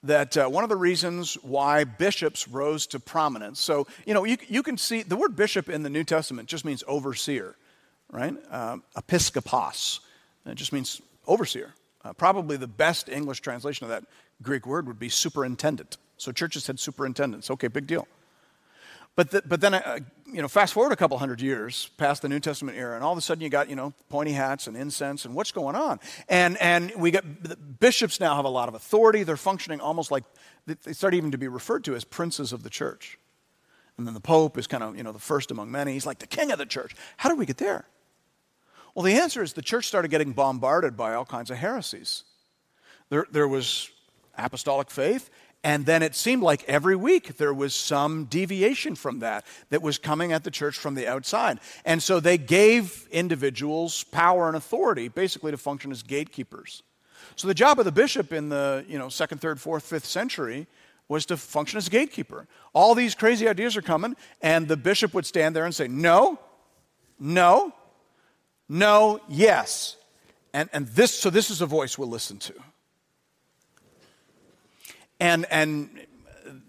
that 0.03 0.37
uh, 0.37 0.49
one 0.49 0.65
of 0.65 0.71
the 0.71 0.77
reasons 0.77 1.35
why 1.43 1.85
bishops 1.85 2.47
rose 2.47 2.87
to 2.89 3.01
prominence, 3.01 3.61
so, 3.61 3.87
you 4.07 4.13
know, 4.13 4.25
you, 4.25 4.37
you 4.49 4.63
can 4.63 4.77
see 4.77 5.03
the 5.03 5.17
word 5.17 5.35
bishop 5.35 5.69
in 5.69 5.83
the 5.83 5.91
New 5.91 6.05
Testament 6.05 6.49
just 6.49 6.65
means 6.65 6.85
overseer, 6.87 7.57
right? 8.11 8.35
Uh, 8.51 8.79
episkopos. 8.97 10.01
It 10.47 10.57
just 10.57 10.73
means 10.73 11.01
overseer. 11.27 11.75
Uh, 12.05 12.13
probably 12.13 12.59
the 12.59 12.67
best 12.67 13.09
English 13.09 13.41
translation 13.41 13.85
of 13.85 13.91
that 13.91 14.05
Greek 14.43 14.67
word 14.67 14.87
would 14.87 14.99
be 14.99 15.09
superintendent. 15.09 15.97
So 16.19 16.33
churches 16.33 16.67
had 16.67 16.79
superintendents. 16.79 17.51
Okay, 17.51 17.69
big 17.69 17.87
deal. 17.87 18.07
But, 19.17 19.31
the, 19.31 19.43
but 19.47 19.61
then, 19.61 19.75
uh, 19.75 20.01
you 20.27 20.43
know, 20.43 20.49
fast 20.49 20.73
forward 20.73 20.93
a 20.93 20.97
couple 20.97 21.17
hundred 21.19 21.41
years 21.41 21.91
past 21.99 22.23
the 22.23 22.29
New 22.29 22.41
Testament 22.41 22.77
era, 22.77 22.97
and 22.97 23.05
all 23.05 23.13
of 23.13 23.19
a 23.19 23.21
sudden 23.21 23.43
you 23.43 23.49
got, 23.49 23.71
you 23.71 23.77
know, 23.77 23.93
pointy 24.09 24.33
hats 24.33 24.67
and 24.67 24.77
incense, 24.77 25.25
and 25.25 25.35
what's 25.35 25.53
going 25.53 25.77
on? 25.77 26.01
And, 26.29 26.61
and 26.61 26.93
we 26.97 27.13
got, 27.13 27.25
bishops 27.79 28.19
now 28.19 28.35
have 28.35 28.45
a 28.45 28.49
lot 28.49 28.69
of 28.69 28.75
authority. 28.75 29.23
They're 29.23 29.37
functioning 29.37 29.81
almost 29.81 30.11
like, 30.11 30.25
they 30.67 30.93
start 30.93 31.15
even 31.15 31.31
to 31.31 31.39
be 31.39 31.47
referred 31.47 31.85
to 31.85 31.95
as 31.95 32.05
princes 32.05 32.53
of 32.53 32.65
the 32.65 32.71
church. 32.71 33.19
And 33.97 34.07
then 34.07 34.15
the 34.15 34.21
Pope 34.21 34.59
is 34.59 34.67
kind 34.67 34.83
of, 34.83 34.97
you 34.97 35.05
know, 35.05 35.13
the 35.13 35.21
first 35.21 35.53
among 35.53 35.71
many. 35.71 35.93
He's 35.93 36.07
like 36.07 36.19
the 36.19 36.27
king 36.27 36.51
of 36.51 36.59
the 36.59 36.67
church. 36.67 36.97
How 37.17 37.29
did 37.29 37.39
we 37.39 37.47
get 37.47 37.59
there? 37.59 37.87
Well, 38.95 39.05
the 39.05 39.15
answer 39.15 39.43
is 39.43 39.53
the 39.53 39.63
church 39.63 39.87
started 39.87 40.11
getting 40.11 40.33
bombarded 40.33 40.97
by 40.97 41.15
all 41.15 41.25
kinds 41.25 41.51
of 41.53 41.59
heresies. 41.59 42.25
There, 43.11 43.27
there 43.31 43.47
was 43.47 43.91
apostolic 44.37 44.91
faith, 44.91 45.31
and 45.65 45.87
then 45.87 46.03
it 46.03 46.15
seemed 46.15 46.43
like 46.43 46.63
every 46.69 46.95
week 46.95 47.39
there 47.39 47.55
was 47.55 47.75
some 47.75 48.27
deviation 48.27 48.95
from 48.95 49.21
that 49.21 49.47
that 49.71 49.81
was 49.81 49.97
coming 49.97 50.31
at 50.31 50.45
the 50.45 50.51
church 50.51 50.77
from 50.77 50.95
the 50.95 51.09
outside. 51.09 51.59
And 51.87 52.03
so 52.03 52.21
they 52.21 52.37
gave 52.37 53.09
individuals 53.11 54.05
power 54.05 54.47
and 54.47 54.57
authority 54.57 55.09
basically 55.09 55.51
to 55.53 55.57
function 55.57 55.91
as 55.91 56.03
gatekeepers. 56.03 56.83
So 57.37 57.49
the 57.49 57.55
job 57.55 57.79
of 57.79 57.87
the 57.87 57.93
bishop 57.93 58.31
in 58.31 58.51
the 58.51 58.85
you 58.87 58.99
know, 58.99 59.09
second, 59.09 59.41
third, 59.41 59.59
fourth, 59.59 59.85
fifth 59.85 60.05
century 60.05 60.67
was 61.09 61.25
to 61.27 61.37
function 61.39 61.79
as 61.79 61.87
a 61.87 61.91
gatekeeper. 61.91 62.47
All 62.75 62.95
these 62.95 63.15
crazy 63.15 63.49
ideas 63.49 63.75
are 63.77 63.83
coming, 63.83 64.17
and 64.43 64.69
the 64.69 64.77
bishop 64.77 65.15
would 65.15 65.27
stand 65.27 65.57
there 65.57 65.65
and 65.65 65.75
say, 65.75 65.89
No, 65.89 66.39
no, 67.19 67.73
no, 68.69 69.21
yes. 69.29 69.97
And, 70.53 70.69
and 70.73 70.87
this, 70.89 71.13
so 71.13 71.31
this 71.31 71.51
is 71.51 71.61
a 71.61 71.67
voice 71.67 71.99
we'll 71.99 72.09
listen 72.09 72.39
to. 72.39 72.55
And, 75.25 75.47
and 75.51 75.89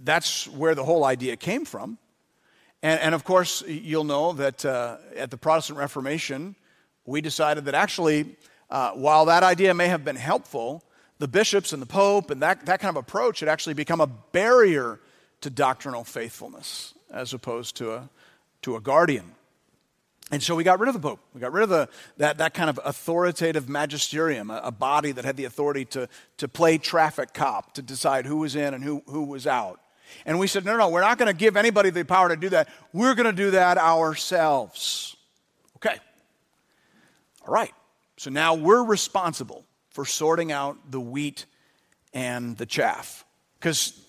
that's 0.02 0.48
where 0.48 0.76
the 0.76 0.86
whole 0.86 1.04
idea 1.04 1.36
came 1.36 1.66
from. 1.66 1.98
And, 2.82 3.02
and 3.02 3.14
of 3.14 3.26
course, 3.26 3.62
you'll 3.68 4.06
know 4.06 4.32
that 4.32 4.64
uh, 4.64 4.96
at 5.18 5.30
the 5.30 5.36
Protestant 5.36 5.78
Reformation, 5.78 6.56
we 7.06 7.20
decided 7.20 7.66
that 7.66 7.76
actually, 7.76 8.38
uh, 8.70 8.92
while 8.92 9.26
that 9.26 9.44
idea 9.44 9.74
may 9.74 9.90
have 9.90 10.06
been 10.06 10.16
helpful, 10.16 10.86
the 11.20 11.28
bishops 11.28 11.74
and 11.74 11.82
the 11.82 11.86
pope 11.86 12.32
and 12.32 12.42
that, 12.44 12.66
that 12.66 12.80
kind 12.80 12.96
of 12.96 13.04
approach 13.04 13.42
had 13.42 13.50
actually 13.50 13.74
become 13.74 14.00
a 14.00 14.08
barrier 14.08 15.02
to 15.42 15.50
doctrinal 15.50 16.06
faithfulness 16.06 16.94
as 17.12 17.34
opposed 17.34 17.76
to 17.76 17.92
a, 17.92 18.10
to 18.62 18.78
a 18.78 18.80
guardian. 18.80 19.35
And 20.32 20.42
so 20.42 20.56
we 20.56 20.64
got 20.64 20.80
rid 20.80 20.88
of 20.88 20.94
the 20.94 21.00
Pope. 21.00 21.20
We 21.34 21.42
got 21.42 21.54
rid 21.54 21.64
of 21.64 21.70
the, 21.70 21.88
that, 22.18 22.40
that 22.40 22.54
kind 22.56 22.70
of 22.70 22.80
authoritative 22.84 23.70
magisterium, 23.70 24.50
a, 24.50 24.62
a, 24.66 24.72
body 24.72 25.12
that 25.12 25.24
had 25.24 25.38
the 25.38 25.46
authority 25.46 25.86
to, 25.86 26.10
to 26.38 26.48
play 26.48 26.80
traffic 26.80 27.34
cop, 27.34 27.74
to 27.76 27.84
decide 27.84 28.26
who 28.26 28.38
was 28.38 28.56
in 28.56 28.74
and 28.74 28.84
who, 28.84 29.04
who 29.08 29.24
was 29.24 29.46
out. 29.46 29.80
And 30.26 30.40
we 30.40 30.48
said, 30.48 30.66
no, 30.66 30.72
no, 30.72 30.80
no, 30.80 30.90
we're 30.90 31.02
not 31.02 31.20
going 31.20 31.28
to 31.28 31.38
give 31.38 31.56
anybody 31.56 31.92
the 31.92 32.04
power 32.04 32.30
to 32.30 32.36
do 32.36 32.50
that. 32.50 32.70
We're 32.92 33.14
going 33.14 33.28
to 33.28 33.34
do 33.34 33.52
that 33.52 33.78
ourselves. 33.78 35.16
Okay. 35.78 35.98
All 37.48 37.54
right. 37.54 37.72
So 38.18 38.32
now 38.32 38.56
we're 38.56 38.84
responsible 38.84 39.66
for 39.90 40.06
sorting 40.06 40.52
out 40.52 40.78
the 40.90 41.00
wheat 41.00 41.46
and 42.14 42.58
the 42.58 42.66
chaff. 42.66 43.26
Because 43.60 44.05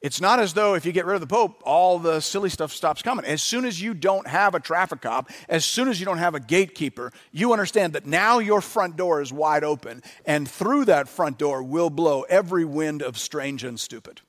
it's 0.00 0.20
not 0.20 0.38
as 0.38 0.54
though 0.54 0.74
if 0.74 0.86
you 0.86 0.92
get 0.92 1.06
rid 1.06 1.14
of 1.14 1.20
the 1.20 1.26
Pope, 1.26 1.60
all 1.64 1.98
the 1.98 2.20
silly 2.20 2.50
stuff 2.50 2.72
stops 2.72 3.02
coming. 3.02 3.24
As 3.24 3.42
soon 3.42 3.64
as 3.64 3.82
you 3.82 3.94
don't 3.94 4.28
have 4.28 4.54
a 4.54 4.60
traffic 4.60 5.00
cop, 5.00 5.28
as 5.48 5.64
soon 5.64 5.88
as 5.88 5.98
you 5.98 6.06
don't 6.06 6.18
have 6.18 6.36
a 6.36 6.40
gatekeeper, 6.40 7.12
you 7.32 7.52
understand 7.52 7.94
that 7.94 8.06
now 8.06 8.38
your 8.38 8.60
front 8.60 8.96
door 8.96 9.20
is 9.20 9.32
wide 9.32 9.64
open, 9.64 10.02
and 10.24 10.48
through 10.48 10.84
that 10.84 11.08
front 11.08 11.36
door 11.36 11.64
will 11.64 11.90
blow 11.90 12.22
every 12.22 12.64
wind 12.64 13.02
of 13.02 13.18
strange 13.18 13.64
and 13.64 13.80
stupid. 13.80 14.20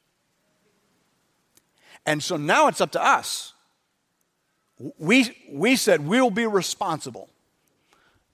And 2.04 2.24
so 2.24 2.36
now 2.36 2.68
it's 2.68 2.82
up 2.82 2.92
to 2.94 3.04
us. 3.04 3.54
We, 4.98 5.38
we 5.52 5.76
said 5.76 6.08
we'll 6.08 6.32
be 6.32 6.48
responsible 6.48 7.30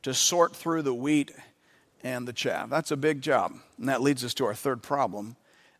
to 0.04 0.14
sort 0.14 0.56
through 0.56 0.84
the 0.84 0.94
wheat 0.94 1.32
and 2.02 2.26
the 2.26 2.34
chaff. 2.34 2.70
That's 2.70 2.92
a 2.92 2.98
big 2.98 3.22
job. 3.22 3.56
And 3.78 3.90
that 3.90 4.02
leads 4.02 4.24
us 4.24 4.34
to 4.36 4.46
our 4.46 4.54
third 4.54 4.82
problem 4.82 5.36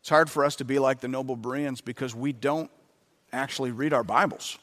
it's 0.06 0.10
hard 0.10 0.30
for 0.30 0.44
us 0.44 0.54
to 0.54 0.64
be 0.64 0.78
like 0.78 1.00
the 1.00 1.08
noble 1.08 1.34
Bereans 1.34 1.80
because 1.80 2.14
we 2.14 2.32
don't 2.32 2.70
actually 3.32 3.72
read 3.72 3.92
our 3.92 4.04
Bibles. 4.04 4.56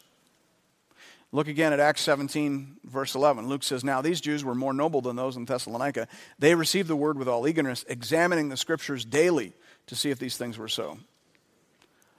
Look 1.34 1.50
again 1.50 1.74
at 1.74 1.82
Acts 1.82 2.00
17, 2.00 2.78
verse 2.86 3.14
11. 3.14 3.50
Luke 3.50 3.62
says, 3.62 3.84
Now 3.84 4.02
these 4.02 4.22
Jews 4.22 4.46
were 4.46 4.56
more 4.56 4.72
noble 4.72 5.02
than 5.02 5.18
those 5.18 5.36
in 5.36 5.44
Thessalonica. 5.44 6.08
They 6.40 6.56
received 6.56 6.88
the 6.88 6.96
word 6.96 7.18
with 7.18 7.28
all 7.28 7.46
eagerness, 7.46 7.84
examining 7.90 8.48
the 8.48 8.56
scriptures 8.56 9.04
daily 9.04 9.52
to 9.88 9.98
see 9.98 10.12
if 10.12 10.18
these 10.18 10.38
things 10.38 10.58
were 10.58 10.70
so. 10.70 10.98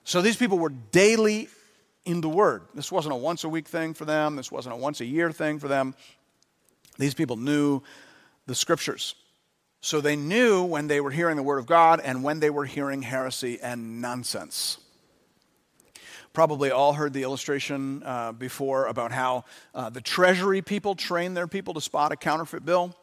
So 0.04 0.21
these 0.21 0.37
people 0.37 0.59
were 0.59 0.75
daily 0.93 1.49
in 2.04 2.21
the 2.21 2.28
word. 2.28 2.64
This 2.75 2.93
wasn't 2.93 3.14
a 3.14 3.16
once 3.16 3.43
a 3.43 3.49
week 3.49 3.69
thing 3.69 3.95
for 3.95 4.04
them, 4.04 4.37
this 4.37 4.52
wasn't 4.52 4.75
a 4.75 4.78
once 4.78 5.00
a 5.00 5.07
year 5.07 5.33
thing 5.33 5.59
for 5.59 5.69
them. 5.69 5.95
These 6.99 7.14
people 7.14 7.38
knew 7.38 7.81
the 8.45 8.54
scriptures. 8.54 9.14
So 9.85 10.00
they 10.00 10.17
knew 10.17 10.64
when 10.64 10.87
they 10.87 10.99
were 11.03 11.11
hearing 11.11 11.37
the 11.37 11.43
word 11.43 11.59
of 11.59 11.67
God 11.67 12.00
and 12.03 12.25
when 12.25 12.41
they 12.41 12.49
were 12.49 12.64
hearing 12.64 13.03
heresy 13.03 13.61
and 13.61 14.00
nonsense. 14.00 14.79
Probably 16.33 16.71
all 16.71 16.95
heard 16.95 17.12
the 17.12 17.23
illustration 17.23 18.03
uh, 18.03 18.33
before 18.33 18.87
about 18.87 19.12
how 19.12 19.45
uh, 19.75 19.91
the 19.91 20.00
treasury 20.00 20.62
people 20.62 20.95
train 20.95 21.35
their 21.35 21.47
people 21.47 21.75
to 21.75 21.83
spot 21.83 22.12
a 22.12 22.17
counterfeit 22.17 22.64
bill. 22.64 22.97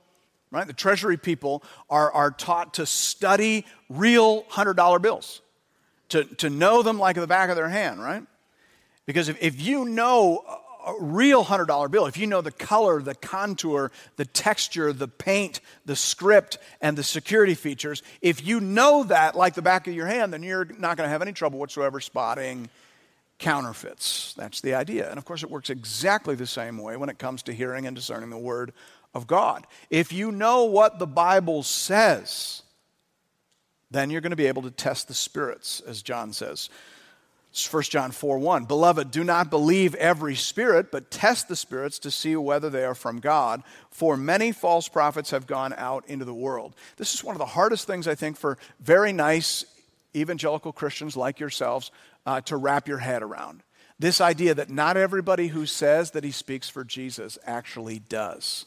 Right? 0.50 0.66
The 0.66 0.74
treasury 0.74 1.18
people 1.18 1.64
are, 1.88 2.12
are 2.12 2.32
taught 2.32 2.74
to 2.74 2.88
study 2.88 3.68
real 3.88 4.42
$100 4.46 5.04
bills, 5.04 5.44
to, 6.10 6.24
to 6.24 6.50
know 6.50 6.82
them 6.82 6.98
like 6.98 7.16
the 7.16 7.28
back 7.28 7.52
of 7.52 7.58
their 7.58 7.70
hand, 7.70 8.02
right? 8.02 8.24
Because 9.06 9.30
if, 9.30 9.38
if 9.40 9.62
you 9.62 9.86
know 9.86 10.44
a 10.86 10.94
real 11.00 11.46
$100 11.46 11.92
bill, 11.92 12.06
if 12.06 12.18
you 12.18 12.28
know 12.28 12.42
the 12.42 12.52
color, 12.52 13.02
the 13.02 13.16
contour, 13.16 13.92
the 14.16 14.26
texture, 14.26 14.94
the 14.94 15.08
paint, 15.08 15.60
the 15.86 15.96
script, 15.96 16.58
and 16.82 16.98
the 16.98 17.04
security 17.04 17.56
features, 17.56 18.04
if 18.22 18.46
you 18.46 18.60
know 18.60 19.04
that 19.04 19.36
like 19.36 19.54
the 19.54 19.62
back 19.62 19.88
of 19.88 19.94
your 19.94 20.08
hand, 20.08 20.34
then 20.34 20.44
you're 20.44 20.66
not 20.66 20.98
going 20.98 21.08
to 21.08 21.12
have 21.12 21.22
any 21.22 21.34
trouble 21.34 21.60
whatsoever 21.60 22.00
spotting 22.00 22.70
counterfeits. 23.40 24.34
That's 24.36 24.62
the 24.62 24.76
idea. 24.76 25.10
And 25.10 25.18
of 25.18 25.26
course, 25.26 25.44
it 25.44 25.50
works 25.50 25.70
exactly 25.70 26.36
the 26.36 26.48
same 26.48 26.78
way 26.78 26.96
when 26.96 27.10
it 27.10 27.20
comes 27.20 27.44
to 27.44 27.54
hearing 27.54 27.88
and 27.88 27.96
discerning 27.96 28.30
the 28.30 28.38
Word 28.38 28.72
of 29.14 29.28
God. 29.28 29.68
If 29.90 30.14
you 30.14 30.32
know 30.32 30.66
what 30.66 31.00
the 31.00 31.08
Bible 31.08 31.64
says, 31.64 32.62
then 33.90 34.10
you're 34.10 34.22
going 34.22 34.32
to 34.32 34.38
be 34.38 34.46
able 34.46 34.62
to 34.62 34.72
test 34.72 35.08
the 35.08 35.14
spirits, 35.14 35.82
as 35.82 36.02
John 36.02 36.34
says. 36.34 36.70
1 37.54 37.84
John 37.84 38.12
4 38.12 38.40
1. 38.40 38.66
Beloved, 38.66 39.12
do 39.12 39.26
not 39.26 39.50
believe 39.50 39.94
every 39.96 40.36
spirit, 40.36 40.90
but 40.90 41.12
test 41.12 41.50
the 41.50 41.56
spirits 41.56 42.00
to 42.00 42.12
see 42.12 42.36
whether 42.36 42.70
they 42.70 42.86
are 42.86 42.96
from 42.96 43.20
God, 43.20 43.62
for 43.90 44.16
many 44.16 44.54
false 44.54 44.88
prophets 44.88 45.32
have 45.32 45.48
gone 45.48 45.74
out 45.78 46.08
into 46.08 46.24
the 46.24 46.34
world. 46.34 46.76
This 46.96 47.14
is 47.14 47.24
one 47.24 47.36
of 47.36 47.40
the 47.40 47.46
hardest 47.46 47.88
things, 47.88 48.08
I 48.08 48.16
think, 48.16 48.38
for 48.38 48.58
very 48.80 49.12
nice 49.12 49.66
evangelical 50.16 50.72
Christians 50.72 51.18
like 51.18 51.40
yourselves 51.42 51.92
uh, 52.26 52.40
to 52.42 52.56
wrap 52.56 52.88
your 52.88 53.00
head 53.00 53.22
around. 53.22 53.64
This 54.00 54.22
idea 54.22 54.56
that 54.56 54.70
not 54.70 54.96
everybody 54.96 55.48
who 55.48 55.66
says 55.66 56.12
that 56.12 56.24
he 56.24 56.32
speaks 56.32 56.70
for 56.70 56.86
Jesus 56.86 57.38
actually 57.46 58.00
does. 58.00 58.66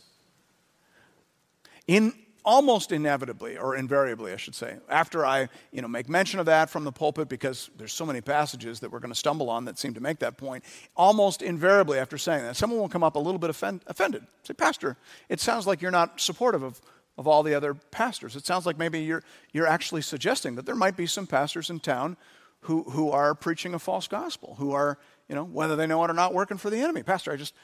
In, 1.86 2.12
almost 2.44 2.92
inevitably, 2.92 3.56
or 3.56 3.74
invariably, 3.74 4.32
I 4.32 4.36
should 4.36 4.54
say, 4.54 4.76
after 4.88 5.24
I 5.24 5.48
you 5.72 5.80
know, 5.80 5.88
make 5.88 6.08
mention 6.08 6.40
of 6.40 6.46
that 6.46 6.68
from 6.68 6.84
the 6.84 6.92
pulpit, 6.92 7.28
because 7.28 7.70
there's 7.76 7.92
so 7.92 8.04
many 8.04 8.20
passages 8.20 8.80
that 8.80 8.90
we're 8.90 8.98
going 8.98 9.12
to 9.12 9.18
stumble 9.18 9.48
on 9.48 9.64
that 9.64 9.78
seem 9.78 9.94
to 9.94 10.00
make 10.00 10.18
that 10.18 10.36
point, 10.36 10.62
almost 10.94 11.40
invariably 11.40 11.98
after 11.98 12.18
saying 12.18 12.44
that, 12.44 12.56
someone 12.56 12.78
will 12.78 12.88
come 12.88 13.02
up 13.02 13.16
a 13.16 13.18
little 13.18 13.38
bit 13.38 13.50
offend, 13.50 13.82
offended. 13.86 14.26
Say, 14.42 14.54
Pastor, 14.54 14.96
it 15.28 15.40
sounds 15.40 15.66
like 15.66 15.80
you're 15.80 15.90
not 15.90 16.20
supportive 16.20 16.62
of, 16.62 16.80
of 17.16 17.26
all 17.26 17.42
the 17.42 17.54
other 17.54 17.74
pastors. 17.74 18.36
It 18.36 18.44
sounds 18.44 18.66
like 18.66 18.78
maybe 18.78 19.00
you're, 19.00 19.22
you're 19.52 19.66
actually 19.66 20.02
suggesting 20.02 20.56
that 20.56 20.66
there 20.66 20.74
might 20.74 20.96
be 20.96 21.06
some 21.06 21.26
pastors 21.26 21.70
in 21.70 21.80
town 21.80 22.16
who, 22.60 22.82
who 22.84 23.10
are 23.10 23.34
preaching 23.34 23.74
a 23.74 23.78
false 23.78 24.06
gospel, 24.06 24.56
who 24.58 24.72
are, 24.72 24.98
you 25.28 25.34
know, 25.34 25.44
whether 25.44 25.76
they 25.76 25.86
know 25.86 26.04
it 26.04 26.10
or 26.10 26.14
not, 26.14 26.34
working 26.34 26.58
for 26.58 26.68
the 26.68 26.78
enemy. 26.78 27.02
Pastor, 27.02 27.32
I 27.32 27.36
just, 27.36 27.54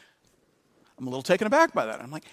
I'm 0.98 1.06
a 1.06 1.10
little 1.10 1.22
taken 1.22 1.46
aback 1.46 1.72
by 1.72 1.86
that. 1.86 2.00
I'm 2.00 2.10
like, 2.10 2.24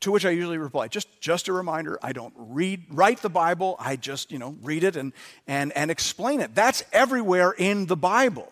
to 0.00 0.10
which 0.10 0.24
I 0.24 0.30
usually 0.30 0.58
reply, 0.58 0.88
just, 0.88 1.08
just 1.20 1.48
a 1.48 1.52
reminder, 1.52 1.98
I 2.02 2.12
don't 2.12 2.32
read, 2.36 2.84
write 2.90 3.20
the 3.20 3.28
Bible, 3.28 3.76
I 3.78 3.96
just, 3.96 4.32
you 4.32 4.38
know, 4.38 4.56
read 4.62 4.82
it 4.84 4.96
and, 4.96 5.12
and, 5.46 5.72
and 5.76 5.90
explain 5.90 6.40
it. 6.40 6.54
That's 6.54 6.82
everywhere 6.92 7.52
in 7.52 7.86
the 7.86 7.96
Bible. 7.96 8.50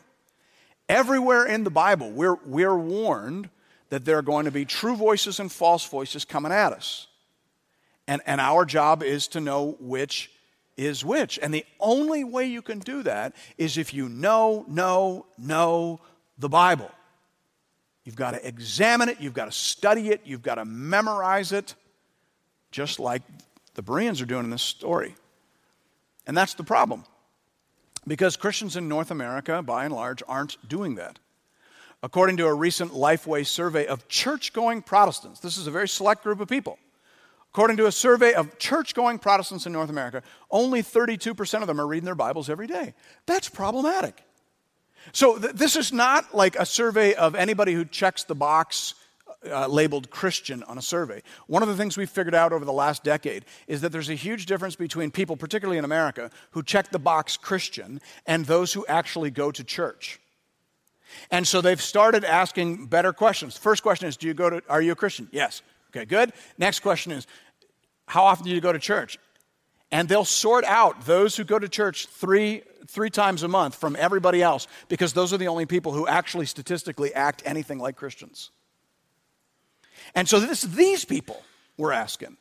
Everywhere 0.88 1.46
in 1.46 1.64
the 1.64 1.70
Bible, 1.70 2.10
we're, 2.10 2.36
we're 2.44 2.76
warned 2.76 3.50
that 3.90 4.04
there 4.04 4.18
are 4.18 4.22
going 4.22 4.44
to 4.44 4.50
be 4.50 4.64
true 4.64 4.96
voices 4.96 5.40
and 5.40 5.50
false 5.50 5.86
voices 5.86 6.24
coming 6.24 6.52
at 6.52 6.72
us. 6.72 7.06
And, 8.06 8.22
and 8.26 8.40
our 8.40 8.64
job 8.64 9.02
is 9.02 9.28
to 9.28 9.40
know 9.40 9.76
which 9.80 10.30
is 10.76 11.04
which. 11.04 11.38
And 11.42 11.52
the 11.52 11.66
only 11.80 12.24
way 12.24 12.46
you 12.46 12.62
can 12.62 12.78
do 12.78 13.02
that 13.02 13.34
is 13.58 13.76
if 13.76 13.92
you 13.92 14.08
know, 14.08 14.64
know, 14.68 15.26
know 15.36 16.00
the 16.38 16.48
Bible. 16.48 16.90
You've 18.08 18.16
got 18.16 18.30
to 18.30 18.48
examine 18.48 19.10
it, 19.10 19.20
you've 19.20 19.34
got 19.34 19.44
to 19.44 19.52
study 19.52 20.08
it, 20.08 20.22
you've 20.24 20.40
got 20.40 20.54
to 20.54 20.64
memorize 20.64 21.52
it, 21.52 21.74
just 22.70 22.98
like 22.98 23.20
the 23.74 23.82
Bereans 23.82 24.22
are 24.22 24.24
doing 24.24 24.44
in 24.44 24.50
this 24.50 24.62
story. 24.62 25.14
And 26.26 26.34
that's 26.34 26.54
the 26.54 26.64
problem. 26.64 27.04
Because 28.06 28.34
Christians 28.38 28.76
in 28.76 28.88
North 28.88 29.10
America, 29.10 29.62
by 29.62 29.84
and 29.84 29.92
large, 29.92 30.22
aren't 30.26 30.56
doing 30.66 30.94
that. 30.94 31.18
According 32.02 32.38
to 32.38 32.46
a 32.46 32.54
recent 32.54 32.92
Lifeway 32.92 33.44
survey 33.46 33.86
of 33.86 34.08
church 34.08 34.54
going 34.54 34.80
Protestants, 34.80 35.40
this 35.40 35.58
is 35.58 35.66
a 35.66 35.70
very 35.70 35.86
select 35.86 36.22
group 36.22 36.40
of 36.40 36.48
people. 36.48 36.78
According 37.52 37.76
to 37.76 37.84
a 37.88 37.92
survey 37.92 38.32
of 38.32 38.58
church 38.58 38.94
going 38.94 39.18
Protestants 39.18 39.66
in 39.66 39.74
North 39.74 39.90
America, 39.90 40.22
only 40.50 40.82
32% 40.82 41.60
of 41.60 41.66
them 41.66 41.78
are 41.78 41.86
reading 41.86 42.06
their 42.06 42.14
Bibles 42.14 42.48
every 42.48 42.68
day. 42.68 42.94
That's 43.26 43.50
problematic. 43.50 44.24
So, 45.12 45.38
th- 45.38 45.54
this 45.54 45.76
is 45.76 45.92
not 45.92 46.34
like 46.34 46.56
a 46.56 46.66
survey 46.66 47.14
of 47.14 47.34
anybody 47.34 47.72
who 47.72 47.84
checks 47.84 48.24
the 48.24 48.34
box 48.34 48.94
uh, 49.48 49.66
labeled 49.68 50.10
Christian 50.10 50.62
on 50.64 50.78
a 50.78 50.82
survey. 50.82 51.22
One 51.46 51.62
of 51.62 51.68
the 51.68 51.76
things 51.76 51.96
we've 51.96 52.10
figured 52.10 52.34
out 52.34 52.52
over 52.52 52.64
the 52.64 52.72
last 52.72 53.04
decade 53.04 53.44
is 53.66 53.80
that 53.82 53.92
there's 53.92 54.10
a 54.10 54.14
huge 54.14 54.46
difference 54.46 54.76
between 54.76 55.10
people, 55.10 55.36
particularly 55.36 55.78
in 55.78 55.84
America, 55.84 56.30
who 56.50 56.62
check 56.62 56.90
the 56.90 56.98
box 56.98 57.36
Christian 57.36 58.00
and 58.26 58.44
those 58.44 58.72
who 58.72 58.84
actually 58.86 59.30
go 59.30 59.50
to 59.50 59.64
church. 59.64 60.20
And 61.30 61.46
so 61.46 61.60
they've 61.60 61.80
started 61.80 62.24
asking 62.24 62.86
better 62.86 63.12
questions. 63.12 63.56
First 63.56 63.82
question 63.82 64.08
is, 64.08 64.16
do 64.16 64.26
you 64.26 64.34
go 64.34 64.50
to, 64.50 64.62
are 64.68 64.82
you 64.82 64.92
a 64.92 64.96
Christian? 64.96 65.28
Yes. 65.32 65.62
Okay, 65.90 66.04
good. 66.04 66.32
Next 66.58 66.80
question 66.80 67.12
is, 67.12 67.26
how 68.06 68.24
often 68.24 68.44
do 68.44 68.50
you 68.50 68.60
go 68.60 68.72
to 68.72 68.78
church? 68.78 69.18
And 69.90 70.08
they'll 70.08 70.24
sort 70.24 70.64
out 70.64 71.06
those 71.06 71.36
who 71.36 71.44
go 71.44 71.58
to 71.58 71.68
church 71.68 72.06
three, 72.06 72.62
three 72.86 73.10
times 73.10 73.42
a 73.42 73.48
month 73.48 73.74
from 73.74 73.96
everybody 73.96 74.42
else 74.42 74.66
because 74.88 75.12
those 75.12 75.32
are 75.32 75.38
the 75.38 75.48
only 75.48 75.66
people 75.66 75.92
who 75.92 76.06
actually 76.06 76.46
statistically 76.46 77.14
act 77.14 77.42
anything 77.46 77.78
like 77.78 77.96
Christians. 77.96 78.50
And 80.14 80.28
so 80.28 80.40
this, 80.40 80.62
these 80.62 81.04
people 81.04 81.42
we're 81.76 81.92
asking. 81.92 82.36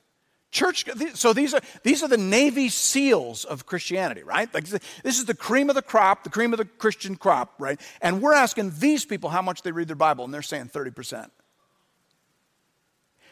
Church, 0.49 0.85
so 1.13 1.33
these 1.33 1.53
are, 1.53 1.59
these 1.83 2.03
are 2.03 2.07
the 2.07 2.17
Navy 2.17 2.69
SEALs 2.69 3.43
of 3.43 3.65
Christianity, 3.65 4.23
right? 4.23 4.51
Like 4.53 4.65
this 4.65 5.19
is 5.19 5.25
the 5.25 5.35
cream 5.35 5.69
of 5.69 5.75
the 5.75 5.81
crop, 5.81 6.23
the 6.23 6.29
cream 6.29 6.53
of 6.53 6.57
the 6.57 6.65
Christian 6.65 7.17
crop, 7.17 7.53
right? 7.59 7.79
And 8.01 8.21
we're 8.21 8.33
asking 8.33 8.73
these 8.79 9.05
people 9.05 9.29
how 9.29 9.41
much 9.41 9.61
they 9.61 9.71
read 9.71 9.87
their 9.87 9.95
Bible, 9.95 10.23
and 10.23 10.33
they're 10.33 10.41
saying 10.41 10.69
30%. 10.69 11.29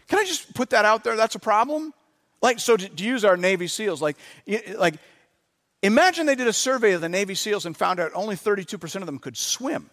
Can 0.08 0.20
I 0.20 0.26
just 0.26 0.54
put 0.54 0.72
that 0.72 0.86
out 0.86 1.04
there? 1.04 1.16
That's 1.16 1.36
a 1.36 1.40
problem? 1.40 1.94
Like, 2.42 2.60
so 2.60 2.78
to, 2.78 2.88
to 2.88 3.04
use 3.04 3.26
our 3.26 3.38
Navy 3.38 3.68
SEALs, 3.68 4.02
like, 4.02 4.18
like, 4.78 4.96
imagine 5.82 6.26
they 6.26 6.36
did 6.36 6.48
a 6.48 6.54
survey 6.54 6.94
of 6.94 7.02
the 7.02 7.10
Navy 7.10 7.36
SEALs 7.36 7.66
and 7.66 7.76
found 7.76 8.00
out 8.00 8.12
only 8.14 8.36
32% 8.36 8.96
of 8.96 9.06
them 9.06 9.20
could 9.20 9.38
swim. 9.38 9.90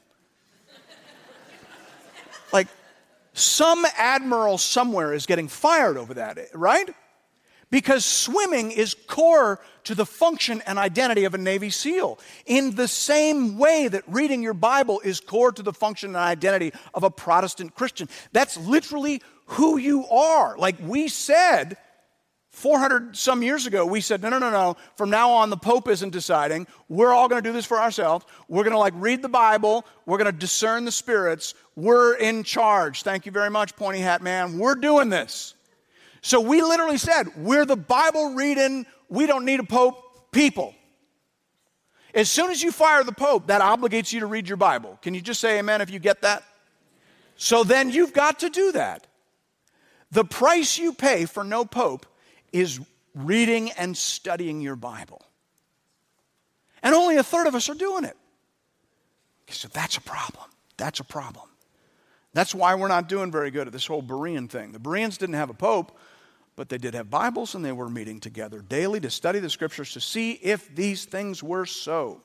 like, 2.52 2.68
some 3.32 3.86
admiral 3.96 4.58
somewhere 4.58 5.14
is 5.14 5.26
getting 5.26 5.48
fired 5.48 5.96
over 5.96 6.14
that, 6.14 6.38
eh, 6.38 6.46
right? 6.54 6.94
Because 7.70 8.04
swimming 8.04 8.70
is 8.70 8.94
core 9.06 9.58
to 9.84 9.94
the 9.94 10.04
function 10.04 10.62
and 10.66 10.78
identity 10.78 11.24
of 11.24 11.32
a 11.32 11.38
Navy 11.38 11.70
SEAL. 11.70 12.18
In 12.44 12.74
the 12.74 12.86
same 12.86 13.56
way 13.56 13.88
that 13.88 14.04
reading 14.06 14.42
your 14.42 14.52
Bible 14.52 15.00
is 15.00 15.20
core 15.20 15.52
to 15.52 15.62
the 15.62 15.72
function 15.72 16.10
and 16.10 16.18
identity 16.18 16.72
of 16.92 17.02
a 17.02 17.10
Protestant 17.10 17.74
Christian. 17.74 18.10
That's 18.32 18.58
literally 18.58 19.22
who 19.46 19.78
you 19.78 20.06
are. 20.08 20.56
Like 20.58 20.76
we 20.80 21.08
said, 21.08 21.78
400 22.52 23.16
some 23.16 23.42
years 23.42 23.66
ago, 23.66 23.86
we 23.86 24.02
said, 24.02 24.22
no, 24.22 24.28
no, 24.28 24.38
no, 24.38 24.50
no. 24.50 24.76
From 24.96 25.08
now 25.08 25.30
on, 25.30 25.48
the 25.48 25.56
Pope 25.56 25.88
isn't 25.88 26.10
deciding. 26.10 26.66
We're 26.88 27.12
all 27.12 27.26
going 27.26 27.42
to 27.42 27.48
do 27.48 27.52
this 27.52 27.64
for 27.64 27.80
ourselves. 27.80 28.26
We're 28.46 28.62
going 28.62 28.74
to 28.74 28.78
like 28.78 28.92
read 28.96 29.22
the 29.22 29.28
Bible. 29.30 29.86
We're 30.04 30.18
going 30.18 30.30
to 30.30 30.38
discern 30.38 30.84
the 30.84 30.92
spirits. 30.92 31.54
We're 31.76 32.14
in 32.14 32.44
charge. 32.44 33.02
Thank 33.02 33.24
you 33.24 33.32
very 33.32 33.48
much, 33.48 33.74
pointy 33.74 34.00
hat 34.00 34.22
man. 34.22 34.58
We're 34.58 34.74
doing 34.74 35.08
this. 35.08 35.54
So 36.20 36.40
we 36.40 36.60
literally 36.62 36.98
said, 36.98 37.36
we're 37.36 37.64
the 37.64 37.74
Bible 37.76 38.34
reading, 38.34 38.86
we 39.08 39.26
don't 39.26 39.44
need 39.44 39.58
a 39.58 39.64
Pope 39.64 40.30
people. 40.30 40.74
As 42.14 42.30
soon 42.30 42.50
as 42.50 42.62
you 42.62 42.70
fire 42.70 43.02
the 43.02 43.12
Pope, 43.12 43.46
that 43.46 43.62
obligates 43.62 44.12
you 44.12 44.20
to 44.20 44.26
read 44.26 44.46
your 44.46 44.58
Bible. 44.58 44.98
Can 45.00 45.14
you 45.14 45.22
just 45.22 45.40
say 45.40 45.58
amen 45.58 45.80
if 45.80 45.88
you 45.88 45.98
get 45.98 46.20
that? 46.22 46.44
So 47.36 47.64
then 47.64 47.90
you've 47.90 48.12
got 48.12 48.40
to 48.40 48.50
do 48.50 48.72
that. 48.72 49.06
The 50.10 50.24
price 50.24 50.78
you 50.78 50.92
pay 50.92 51.24
for 51.24 51.42
no 51.42 51.64
Pope 51.64 52.06
is 52.52 52.80
reading 53.14 53.70
and 53.72 53.96
studying 53.96 54.60
your 54.60 54.76
Bible. 54.76 55.22
And 56.82 56.94
only 56.94 57.16
a 57.16 57.22
third 57.22 57.46
of 57.46 57.54
us 57.54 57.68
are 57.68 57.74
doing 57.74 58.04
it. 58.04 58.16
So 59.48 59.68
that's 59.68 59.96
a 59.96 60.00
problem. 60.00 60.44
That's 60.76 61.00
a 61.00 61.04
problem. 61.04 61.48
That's 62.34 62.54
why 62.54 62.74
we're 62.74 62.88
not 62.88 63.08
doing 63.08 63.30
very 63.30 63.50
good 63.50 63.66
at 63.66 63.72
this 63.72 63.86
whole 63.86 64.02
Berean 64.02 64.48
thing. 64.48 64.72
The 64.72 64.78
Bereans 64.78 65.18
didn't 65.18 65.34
have 65.34 65.50
a 65.50 65.54
pope, 65.54 65.98
but 66.56 66.68
they 66.68 66.78
did 66.78 66.94
have 66.94 67.10
Bibles 67.10 67.54
and 67.54 67.64
they 67.64 67.72
were 67.72 67.88
meeting 67.88 68.20
together 68.20 68.60
daily 68.60 69.00
to 69.00 69.10
study 69.10 69.38
the 69.38 69.50
scriptures 69.50 69.92
to 69.92 70.00
see 70.00 70.32
if 70.32 70.74
these 70.74 71.04
things 71.04 71.42
were 71.42 71.66
so. 71.66 72.22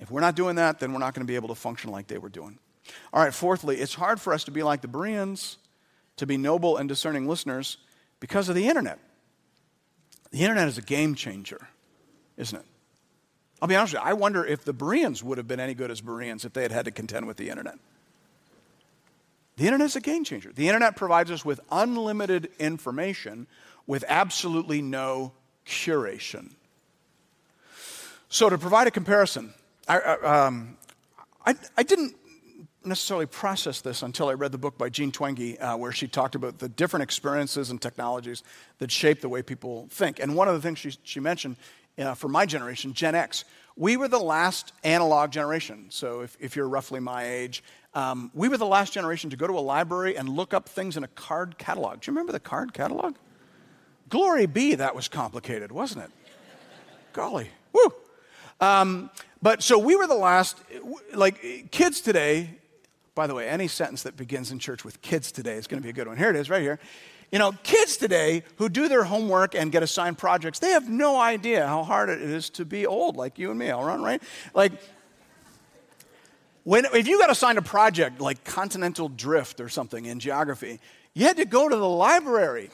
If 0.00 0.10
we're 0.10 0.20
not 0.20 0.34
doing 0.34 0.56
that, 0.56 0.80
then 0.80 0.92
we're 0.92 0.98
not 0.98 1.14
going 1.14 1.26
to 1.26 1.30
be 1.30 1.36
able 1.36 1.48
to 1.48 1.54
function 1.54 1.90
like 1.90 2.06
they 2.06 2.18
were 2.18 2.28
doing. 2.28 2.58
All 3.12 3.22
right, 3.22 3.34
fourthly, 3.34 3.76
it's 3.76 3.94
hard 3.94 4.20
for 4.20 4.32
us 4.32 4.44
to 4.44 4.50
be 4.50 4.62
like 4.62 4.80
the 4.80 4.88
Bereans, 4.88 5.58
to 6.16 6.26
be 6.26 6.36
noble 6.36 6.76
and 6.76 6.88
discerning 6.88 7.28
listeners 7.28 7.78
because 8.20 8.48
of 8.48 8.54
the 8.54 8.68
internet. 8.68 8.98
The 10.30 10.42
internet 10.42 10.68
is 10.68 10.78
a 10.78 10.82
game 10.82 11.14
changer, 11.14 11.68
isn't 12.36 12.58
it? 12.58 12.64
I'll 13.60 13.68
be 13.68 13.76
honest 13.76 13.94
with 13.94 14.02
you, 14.02 14.08
I 14.08 14.12
wonder 14.12 14.44
if 14.44 14.64
the 14.64 14.72
Bereans 14.72 15.22
would 15.24 15.38
have 15.38 15.48
been 15.48 15.60
any 15.60 15.74
good 15.74 15.90
as 15.90 16.00
Bereans 16.00 16.44
if 16.44 16.52
they 16.52 16.62
had 16.62 16.72
had 16.72 16.84
to 16.84 16.90
contend 16.90 17.26
with 17.26 17.36
the 17.36 17.50
internet. 17.50 17.78
The 19.56 19.64
internet 19.66 19.86
is 19.86 19.96
a 19.96 20.00
game 20.00 20.22
changer. 20.22 20.52
The 20.52 20.68
internet 20.68 20.94
provides 20.94 21.32
us 21.32 21.44
with 21.44 21.60
unlimited 21.72 22.50
information 22.60 23.48
with 23.88 24.04
absolutely 24.06 24.82
no 24.82 25.32
curation. 25.66 26.52
So, 28.28 28.48
to 28.48 28.58
provide 28.58 28.86
a 28.86 28.90
comparison, 28.90 29.54
I, 29.88 29.98
um, 29.98 30.76
I, 31.44 31.56
I 31.76 31.82
didn't 31.82 32.14
necessarily 32.84 33.26
process 33.26 33.80
this 33.80 34.02
until 34.02 34.28
I 34.28 34.34
read 34.34 34.52
the 34.52 34.58
book 34.58 34.78
by 34.78 34.88
Jean 34.88 35.12
Twenge, 35.12 35.60
uh, 35.60 35.76
where 35.76 35.92
she 35.92 36.06
talked 36.06 36.34
about 36.34 36.58
the 36.58 36.68
different 36.68 37.02
experiences 37.02 37.70
and 37.70 37.80
technologies 37.80 38.42
that 38.78 38.90
shape 38.90 39.20
the 39.20 39.28
way 39.28 39.42
people 39.42 39.88
think. 39.90 40.18
And 40.20 40.34
one 40.34 40.48
of 40.48 40.54
the 40.54 40.60
things 40.60 40.78
she, 40.78 40.92
she 41.02 41.20
mentioned 41.20 41.56
uh, 41.98 42.14
for 42.14 42.28
my 42.28 42.46
generation, 42.46 42.94
Gen 42.94 43.14
X, 43.14 43.44
we 43.76 43.96
were 43.96 44.08
the 44.08 44.18
last 44.18 44.72
analog 44.84 45.30
generation. 45.30 45.86
So 45.90 46.20
if, 46.20 46.36
if 46.40 46.56
you're 46.56 46.68
roughly 46.68 47.00
my 47.00 47.24
age, 47.24 47.62
um, 47.94 48.30
we 48.34 48.48
were 48.48 48.56
the 48.56 48.66
last 48.66 48.92
generation 48.92 49.30
to 49.30 49.36
go 49.36 49.46
to 49.46 49.58
a 49.58 49.60
library 49.60 50.16
and 50.16 50.28
look 50.28 50.54
up 50.54 50.68
things 50.68 50.96
in 50.96 51.04
a 51.04 51.08
card 51.08 51.58
catalog. 51.58 52.00
Do 52.00 52.10
you 52.10 52.14
remember 52.14 52.32
the 52.32 52.40
card 52.40 52.72
catalog? 52.72 53.16
Glory 54.08 54.46
be, 54.46 54.74
that 54.76 54.94
was 54.94 55.08
complicated, 55.08 55.70
wasn't 55.72 56.04
it? 56.04 56.10
Golly, 57.12 57.50
woo! 57.72 57.92
Um, 58.60 59.10
but 59.42 59.62
so 59.62 59.78
we 59.78 59.96
were 59.96 60.06
the 60.06 60.14
last, 60.14 60.58
like 61.14 61.70
kids 61.70 62.00
today, 62.00 62.58
by 63.18 63.26
the 63.26 63.34
way, 63.34 63.48
any 63.48 63.66
sentence 63.66 64.04
that 64.04 64.16
begins 64.16 64.52
in 64.52 64.60
church 64.60 64.84
with 64.84 65.02
kids 65.02 65.32
today 65.32 65.54
is 65.54 65.66
going 65.66 65.82
to 65.82 65.84
be 65.84 65.90
a 65.90 65.92
good 65.92 66.06
one. 66.06 66.16
Here 66.16 66.30
it 66.30 66.36
is, 66.36 66.48
right 66.48 66.62
here. 66.62 66.78
You 67.32 67.40
know, 67.40 67.50
kids 67.64 67.96
today 67.96 68.44
who 68.58 68.68
do 68.68 68.86
their 68.86 69.02
homework 69.02 69.56
and 69.56 69.72
get 69.72 69.82
assigned 69.82 70.18
projects, 70.18 70.60
they 70.60 70.70
have 70.70 70.88
no 70.88 71.20
idea 71.20 71.66
how 71.66 71.82
hard 71.82 72.10
it 72.10 72.22
is 72.22 72.48
to 72.50 72.64
be 72.64 72.86
old, 72.86 73.16
like 73.16 73.36
you 73.36 73.50
and 73.50 73.58
me, 73.58 73.70
all 73.70 73.84
right, 73.84 73.98
right? 73.98 74.22
Like, 74.54 74.70
when, 76.62 76.84
if 76.94 77.08
you 77.08 77.18
got 77.18 77.28
assigned 77.28 77.58
a 77.58 77.62
project 77.62 78.20
like 78.20 78.44
continental 78.44 79.08
drift 79.08 79.60
or 79.60 79.68
something 79.68 80.06
in 80.06 80.20
geography, 80.20 80.78
you 81.12 81.26
had 81.26 81.38
to 81.38 81.44
go 81.44 81.68
to 81.68 81.74
the 81.74 81.88
library 81.88 82.70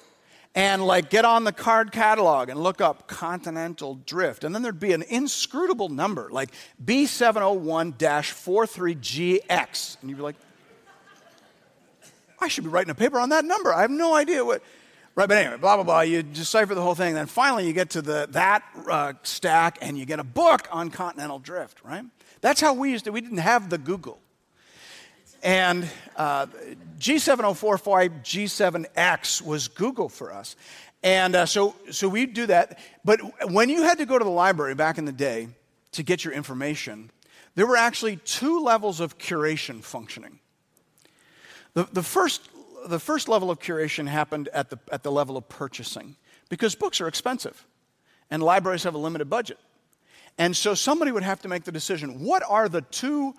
and 0.55 0.87
like 0.87 1.11
get 1.11 1.25
on 1.25 1.45
the 1.45 1.53
card 1.53 1.91
catalog 1.91 2.49
and 2.49 2.61
look 2.61 2.81
up 2.81 3.09
continental 3.09 3.97
drift. 4.07 4.45
And 4.45 4.55
then 4.55 4.63
there'd 4.63 4.79
be 4.79 4.93
an 4.93 5.03
inscrutable 5.03 5.89
number 5.89 6.29
like 6.31 6.51
B701 6.85 7.95
43GX. 7.95 10.01
And 10.01 10.11
you'd 10.11 10.17
be 10.17 10.23
like, 10.23 10.37
I 12.41 12.49
should 12.49 12.65
be 12.65 12.71
writing 12.71 12.91
a 12.91 12.95
paper 12.95 13.19
on 13.19 13.31
that 13.31 13.45
number. 13.45 13.73
I 13.73 13.83
have 13.83 13.91
no 13.91 14.15
idea 14.15 14.45
what. 14.45 14.63
Right, 15.17 15.29
but 15.29 15.39
anyway, 15.39 15.59
blah, 15.59 15.77
blah, 15.77 15.85
blah. 15.85 16.01
You 16.01 16.25
decipher 16.25 16.75
the 16.75 16.83
whole 16.83 16.97
thing. 16.97 17.15
Then 17.15 17.27
finally 17.27 17.69
you 17.69 17.73
get 17.73 17.91
to 17.91 18.03
the, 18.03 18.27
that 18.33 18.65
uh, 18.91 19.13
stack 19.23 19.79
and 19.81 19.97
you 19.97 20.05
get 20.05 20.19
a 20.19 20.25
book 20.25 20.67
on 20.73 20.91
continental 20.91 21.39
drift, 21.39 21.85
right? 21.85 22.03
That's 22.41 22.61
how 22.61 22.75
we 22.75 22.91
used 22.91 23.05
to, 23.05 23.13
we 23.13 23.21
didn't 23.21 23.39
have 23.39 23.71
the 23.71 23.79
Google. 23.79 24.19
And 25.45 25.87
uh, 26.17 26.47
G7045 26.99 28.23
G7X 28.23 29.43
was 29.43 29.69
Google 29.69 30.09
for 30.09 30.33
us. 30.33 30.57
And 31.03 31.37
uh, 31.37 31.45
so, 31.45 31.77
so 31.91 32.09
we'd 32.09 32.33
do 32.33 32.47
that. 32.47 32.79
But 33.05 33.21
when 33.53 33.69
you 33.69 33.83
had 33.83 33.99
to 33.99 34.07
go 34.07 34.19
to 34.19 34.25
the 34.25 34.31
library 34.31 34.75
back 34.75 34.97
in 34.97 35.05
the 35.05 35.13
day 35.13 35.49
to 35.93 36.03
get 36.03 36.25
your 36.25 36.33
information, 36.33 37.11
there 37.57 37.67
were 37.67 37.77
actually 37.77 38.17
two 38.17 38.61
levels 38.61 39.01
of 39.01 39.19
curation 39.19 39.83
functioning. 39.83 40.39
The, 41.75 41.85
the, 41.93 42.03
first, 42.03 42.49
the 42.87 42.99
first 42.99 43.29
level 43.29 43.51
of 43.51 43.59
curation 43.59 44.09
happened 44.09 44.49
at 44.55 44.71
the, 44.71 44.79
at 44.91 45.03
the 45.03 45.13
level 45.13 45.37
of 45.37 45.47
purchasing 45.51 46.17
because 46.49 46.75
books 46.75 47.03
are 47.03 47.07
expensive 47.07 47.67
and 48.31 48.43
libraries 48.43 48.85
have 48.85 48.95
a 48.95 48.99
limited 48.99 49.29
budget. 49.29 49.59
And 50.39 50.57
so 50.57 50.75
somebody 50.75 51.13
would 51.13 51.23
have 51.23 51.43
to 51.43 51.49
make 51.49 51.65
the 51.65 51.73
decision 51.73 52.25
what 52.25 52.43
are 52.49 52.69
the 52.69 52.81
two 52.81 53.35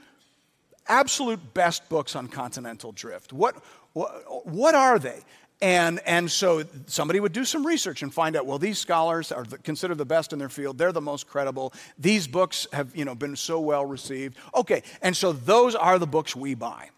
absolute 0.87 1.53
best 1.53 1.87
books 1.89 2.15
on 2.15 2.27
continental 2.27 2.91
drift. 2.91 3.33
What, 3.33 3.55
what, 3.93 4.45
what 4.45 4.75
are 4.75 4.99
they? 4.99 5.21
And, 5.61 6.01
and 6.05 6.29
so 6.29 6.63
somebody 6.87 7.19
would 7.19 7.31
do 7.31 7.45
some 7.45 7.65
research 7.65 8.03
and 8.03 8.13
find 8.13 8.35
out, 8.35 8.45
well, 8.45 8.59
these 8.59 8.77
scholars 8.77 9.31
are 9.31 9.45
considered 9.63 9.97
the 9.97 10.05
best 10.05 10.33
in 10.33 10.39
their 10.39 10.49
field. 10.49 10.77
They're 10.77 10.91
the 10.91 11.01
most 11.01 11.27
credible. 11.27 11.73
These 11.97 12.27
books 12.27 12.67
have 12.73 12.95
you 12.95 13.05
know, 13.05 13.15
been 13.15 13.35
so 13.35 13.59
well 13.59 13.85
received. 13.85 14.37
Okay, 14.53 14.83
and 15.01 15.15
so 15.15 15.31
those 15.31 15.73
are 15.73 15.97
the 15.97 16.07
books 16.07 16.35
we 16.35 16.55
buy. 16.55 16.89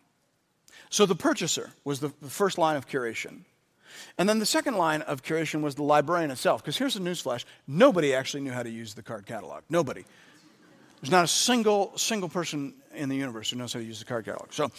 So 0.89 1.05
the 1.05 1.15
purchaser 1.15 1.69
was 1.83 1.99
the 1.99 2.09
first 2.27 2.57
line 2.57 2.77
of 2.77 2.87
curation. 2.87 3.41
And 4.17 4.27
then 4.27 4.39
the 4.39 4.45
second 4.45 4.75
line 4.75 5.01
of 5.03 5.23
curation 5.23 5.61
was 5.61 5.75
the 5.75 5.83
librarian 5.83 6.31
itself. 6.31 6.63
Because 6.63 6.77
here's 6.77 6.95
a 6.95 6.99
newsflash 6.99 7.45
nobody 7.67 8.13
actually 8.13 8.41
knew 8.41 8.51
how 8.51 8.63
to 8.63 8.69
use 8.69 8.93
the 8.93 9.03
card 9.03 9.25
catalog. 9.25 9.63
Nobody. 9.69 10.05
There's 11.01 11.11
not 11.11 11.23
a 11.23 11.27
single, 11.27 11.97
single 11.97 12.29
person 12.29 12.73
in 12.93 13.09
the 13.09 13.15
universe 13.15 13.51
who 13.51 13.57
knows 13.57 13.73
how 13.73 13.79
to 13.79 13.85
use 13.85 13.99
the 13.99 14.05
card 14.05 14.25
catalog. 14.25 14.51
So, 14.51 14.71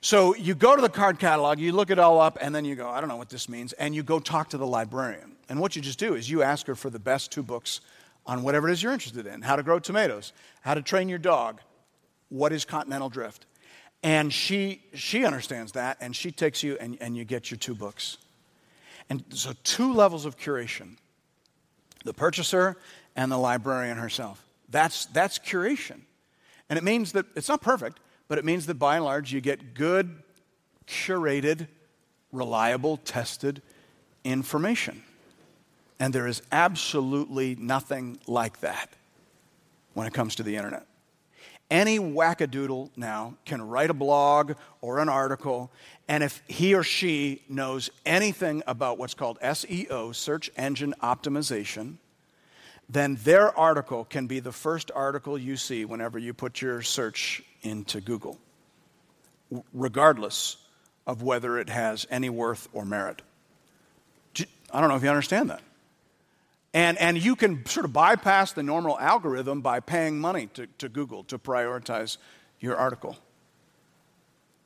so 0.00 0.34
you 0.34 0.54
go 0.54 0.74
to 0.74 0.80
the 0.80 0.88
card 0.88 1.18
catalog, 1.18 1.58
you 1.58 1.72
look 1.72 1.90
it 1.90 1.98
all 1.98 2.20
up, 2.20 2.38
and 2.40 2.54
then 2.54 2.64
you 2.64 2.74
go, 2.74 2.88
I 2.88 3.00
don't 3.00 3.08
know 3.08 3.16
what 3.16 3.28
this 3.28 3.48
means, 3.48 3.72
and 3.74 3.94
you 3.94 4.02
go 4.02 4.18
talk 4.18 4.50
to 4.50 4.58
the 4.58 4.66
librarian. 4.66 5.36
And 5.48 5.60
what 5.60 5.76
you 5.76 5.82
just 5.82 5.98
do 5.98 6.14
is 6.14 6.30
you 6.30 6.42
ask 6.42 6.66
her 6.66 6.74
for 6.74 6.88
the 6.88 6.98
best 6.98 7.32
two 7.32 7.42
books 7.42 7.80
on 8.26 8.42
whatever 8.42 8.68
it 8.68 8.72
is 8.72 8.82
you're 8.82 8.92
interested 8.92 9.26
in 9.26 9.42
how 9.42 9.56
to 9.56 9.62
grow 9.62 9.78
tomatoes, 9.78 10.32
how 10.60 10.74
to 10.74 10.82
train 10.82 11.08
your 11.08 11.18
dog, 11.18 11.60
what 12.28 12.52
is 12.52 12.64
continental 12.64 13.08
drift. 13.08 13.46
And 14.02 14.32
she, 14.32 14.82
she 14.94 15.24
understands 15.24 15.72
that, 15.72 15.96
and 16.00 16.14
she 16.14 16.30
takes 16.30 16.62
you 16.62 16.76
and, 16.80 16.96
and 17.00 17.16
you 17.16 17.24
get 17.24 17.50
your 17.50 17.58
two 17.58 17.74
books. 17.74 18.18
And 19.10 19.24
so, 19.30 19.52
two 19.64 19.92
levels 19.92 20.24
of 20.26 20.38
curation 20.38 20.96
the 22.04 22.14
purchaser 22.14 22.76
and 23.16 23.32
the 23.32 23.36
librarian 23.36 23.98
herself. 23.98 24.47
That's, 24.68 25.06
that's 25.06 25.38
curation. 25.38 26.00
And 26.68 26.78
it 26.78 26.84
means 26.84 27.12
that 27.12 27.26
it's 27.34 27.48
not 27.48 27.62
perfect, 27.62 28.00
but 28.28 28.38
it 28.38 28.44
means 28.44 28.66
that 28.66 28.74
by 28.74 28.96
and 28.96 29.04
large 29.04 29.32
you 29.32 29.40
get 29.40 29.74
good, 29.74 30.22
curated, 30.86 31.68
reliable, 32.32 32.98
tested 32.98 33.62
information. 34.24 35.02
And 35.98 36.12
there 36.12 36.26
is 36.26 36.42
absolutely 36.52 37.56
nothing 37.56 38.18
like 38.26 38.60
that 38.60 38.90
when 39.94 40.06
it 40.06 40.12
comes 40.12 40.36
to 40.36 40.42
the 40.42 40.56
internet. 40.56 40.86
Any 41.70 41.98
wackadoodle 41.98 42.90
now 42.96 43.34
can 43.44 43.60
write 43.60 43.90
a 43.90 43.94
blog 43.94 44.52
or 44.80 45.00
an 45.00 45.08
article, 45.10 45.70
and 46.08 46.24
if 46.24 46.42
he 46.48 46.74
or 46.74 46.82
she 46.82 47.42
knows 47.48 47.90
anything 48.06 48.62
about 48.66 48.96
what's 48.96 49.12
called 49.12 49.38
SEO, 49.40 50.14
search 50.14 50.50
engine 50.56 50.94
optimization, 51.02 51.96
then 52.88 53.18
their 53.22 53.56
article 53.56 54.04
can 54.04 54.26
be 54.26 54.40
the 54.40 54.52
first 54.52 54.90
article 54.94 55.38
you 55.38 55.56
see 55.56 55.84
whenever 55.84 56.18
you 56.18 56.32
put 56.32 56.62
your 56.62 56.80
search 56.82 57.42
into 57.62 58.00
Google, 58.00 58.38
regardless 59.72 60.56
of 61.06 61.22
whether 61.22 61.58
it 61.58 61.68
has 61.68 62.06
any 62.10 62.30
worth 62.30 62.68
or 62.72 62.84
merit. 62.84 63.22
I 64.70 64.80
don't 64.80 64.88
know 64.88 64.96
if 64.96 65.02
you 65.02 65.08
understand 65.08 65.50
that. 65.50 65.62
And, 66.74 66.98
and 66.98 67.22
you 67.22 67.34
can 67.34 67.64
sort 67.66 67.86
of 67.86 67.92
bypass 67.92 68.52
the 68.52 68.62
normal 68.62 68.98
algorithm 68.98 69.62
by 69.62 69.80
paying 69.80 70.18
money 70.18 70.48
to, 70.54 70.66
to 70.78 70.88
Google 70.88 71.24
to 71.24 71.38
prioritize 71.38 72.18
your 72.60 72.76
article. 72.76 73.16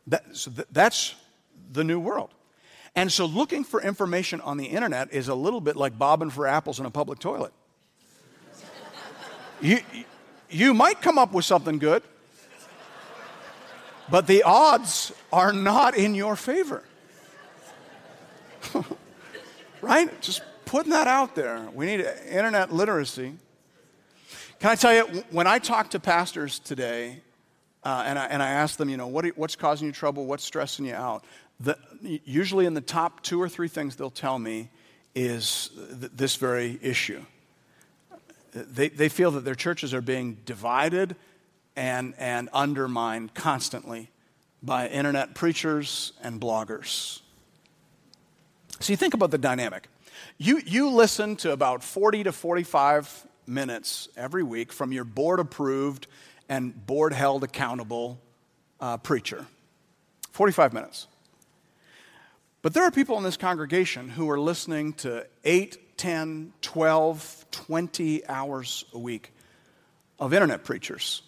That, 0.09 0.37
so 0.37 0.51
th- 0.51 0.67
that's 0.73 1.15
the 1.73 1.85
new 1.85 2.01
world. 2.01 2.31
And 2.97 3.11
so 3.11 3.25
looking 3.25 3.65
for 3.65 3.81
information 3.81 4.41
on 4.41 4.57
the 4.57 4.67
internet 4.67 5.13
is 5.13 5.29
a 5.29 5.35
little 5.35 5.61
bit 5.61 5.77
like 5.77 5.97
bobbing 5.97 6.31
for 6.31 6.47
apples 6.47 6.81
in 6.81 6.87
a 6.87 6.91
public 6.91 7.21
toilet. 7.21 7.53
You, 9.63 9.81
you 10.51 10.75
might 10.75 11.01
come 11.01 11.19
up 11.19 11.33
with 11.33 11.45
something 11.45 11.79
good, 11.79 12.03
but 14.11 14.27
the 14.27 14.43
odds 14.43 15.13
are 15.33 15.53
not 15.53 15.97
in 15.97 16.15
your 16.15 16.37
favor. 16.37 16.83
right? 19.81 20.21
Just 20.21 20.43
putting 20.65 20.91
that 20.91 21.07
out 21.07 21.35
there. 21.35 21.69
We 21.73 21.87
need 21.87 22.01
internet 22.29 22.73
literacy. 22.73 23.35
Can 24.59 24.71
I 24.71 24.75
tell 24.75 24.95
you, 24.95 25.25
when 25.31 25.47
I 25.47 25.59
talk 25.59 25.91
to 25.91 26.01
pastors 26.01 26.59
today, 26.59 27.21
uh, 27.85 28.05
and, 28.07 28.19
I, 28.19 28.27
and 28.27 28.43
I 28.43 28.49
ask 28.51 28.77
them, 28.77 28.89
you 28.89 28.97
know, 28.97 29.09
what, 29.09 29.27
what's 29.37 29.57
causing 29.57 29.87
you 29.87 29.93
trouble? 29.93 30.27
What's 30.27 30.45
stressing 30.45 30.85
you 30.85 30.95
out? 30.95 31.25
The, 31.59 31.77
usually, 32.01 32.67
in 32.67 32.75
the 32.75 32.81
top 32.81 33.23
two 33.23 33.41
or 33.41 33.49
three 33.49 33.69
things 33.69 33.97
they'll 33.97 34.11
tell 34.11 34.39
me 34.39 34.71
is 35.15 35.71
th- 36.01 36.13
this 36.15 36.37
very 36.37 36.79
issue. 36.83 37.25
They, 38.53 38.89
they 38.89 39.09
feel 39.09 39.31
that 39.33 39.45
their 39.45 39.55
churches 39.55 39.95
are 39.95 40.01
being 40.03 40.39
divided 40.45 41.17
and, 41.75 42.15
and 42.19 42.49
undermined 42.53 43.35
constantly 43.35 44.11
by 44.63 44.89
internet 44.89 45.35
preachers 45.35 46.13
and 46.23 46.41
bloggers. 46.41 47.21
So 48.81 48.93
you 48.93 48.97
think 48.97 49.15
about 49.15 49.31
the 49.31 49.39
dynamic. 49.39 49.89
You, 50.39 50.61
you 50.65 50.91
listen 50.91 51.37
to 51.37 51.53
about 51.53 51.83
40 51.83 52.25
to 52.25 52.33
45 52.33 53.27
minutes 53.47 54.09
every 54.17 54.43
week 54.43 54.73
from 54.73 54.93
your 54.93 55.05
board 55.05 55.41
approved 55.41 56.07
and 56.49 56.87
board 56.87 57.13
held 57.13 57.45
accountable 57.45 58.21
uh, 58.81 58.97
preacher. 58.99 59.47
45 60.33 60.73
minutes. 60.73 61.07
But 62.63 62.75
there 62.75 62.85
are 62.85 62.91
people 62.91 63.17
in 63.19 63.25
this 63.25 63.37
congregation 63.37 64.11
who 64.11 64.31
are 64.31 64.39
listening 64.39 64.93
to 64.95 65.27
8, 65.45 65.97
10, 65.97 66.53
12, 66.63 67.42
20 67.53 68.27
hours 68.29 68.85
a 68.93 68.99
week 68.99 69.33
of 70.19 70.35
internet 70.35 70.65
preachers 70.65 71.23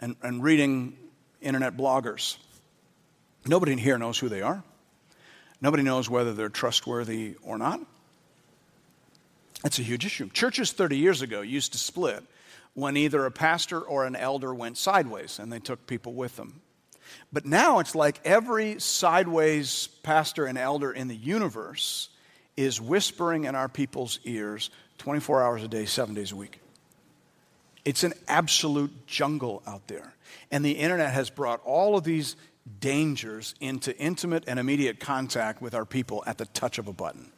and, 0.00 0.16
and 0.22 0.42
reading 0.42 0.96
internet 1.40 1.76
bloggers. 1.76 2.36
Nobody 3.46 3.72
in 3.72 3.78
here 3.78 3.98
knows 3.98 4.18
who 4.18 4.28
they 4.28 4.42
are. 4.42 4.62
Nobody 5.60 5.82
knows 5.82 6.08
whether 6.08 6.32
they're 6.32 6.48
trustworthy 6.48 7.36
or 7.42 7.58
not. 7.58 7.80
That's 9.62 9.78
a 9.78 9.82
huge 9.82 10.06
issue. 10.06 10.30
Churches 10.30 10.72
30 10.72 10.96
years 10.96 11.20
ago 11.20 11.42
used 11.42 11.72
to 11.72 11.78
split 11.78 12.24
when 12.74 12.96
either 12.96 13.26
a 13.26 13.30
pastor 13.30 13.80
or 13.80 14.06
an 14.06 14.16
elder 14.16 14.54
went 14.54 14.78
sideways 14.78 15.38
and 15.38 15.52
they 15.52 15.58
took 15.58 15.86
people 15.86 16.14
with 16.14 16.36
them. 16.36 16.62
But 17.32 17.44
now 17.44 17.80
it's 17.80 17.94
like 17.94 18.20
every 18.24 18.78
sideways 18.78 19.88
pastor 20.02 20.46
and 20.46 20.56
elder 20.56 20.92
in 20.92 21.08
the 21.08 21.16
universe 21.16 22.08
is 22.56 22.80
whispering 22.80 23.44
in 23.44 23.54
our 23.54 23.68
people's 23.68 24.20
ears 24.24 24.70
24 25.00 25.42
hours 25.42 25.64
a 25.64 25.68
day, 25.68 25.86
seven 25.86 26.14
days 26.14 26.30
a 26.30 26.36
week. 26.36 26.60
It's 27.86 28.04
an 28.04 28.12
absolute 28.28 29.06
jungle 29.06 29.62
out 29.66 29.88
there. 29.88 30.12
And 30.50 30.62
the 30.62 30.72
internet 30.72 31.14
has 31.14 31.30
brought 31.30 31.62
all 31.64 31.96
of 31.96 32.04
these 32.04 32.36
dangers 32.80 33.54
into 33.60 33.96
intimate 33.96 34.44
and 34.46 34.60
immediate 34.60 35.00
contact 35.00 35.62
with 35.62 35.74
our 35.74 35.86
people 35.86 36.22
at 36.26 36.36
the 36.36 36.44
touch 36.44 36.76
of 36.76 36.86
a 36.86 36.92
button. 36.92 37.32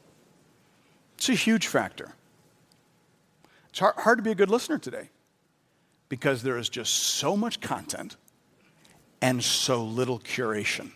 It's 1.17 1.29
a 1.29 1.35
huge 1.35 1.69
factor. 1.69 2.13
It's 3.71 3.79
hard, 3.79 3.95
hard 3.95 4.19
to 4.19 4.23
be 4.23 4.33
a 4.33 4.35
good 4.35 4.51
listener 4.51 4.79
today 4.79 5.11
because 6.09 6.43
there 6.43 6.59
is 6.59 6.69
just 6.69 6.93
so 6.93 7.37
much 7.37 7.61
content 7.61 8.17
and 9.21 9.43
so 9.43 9.85
little 9.85 10.19
curation. 10.19 10.91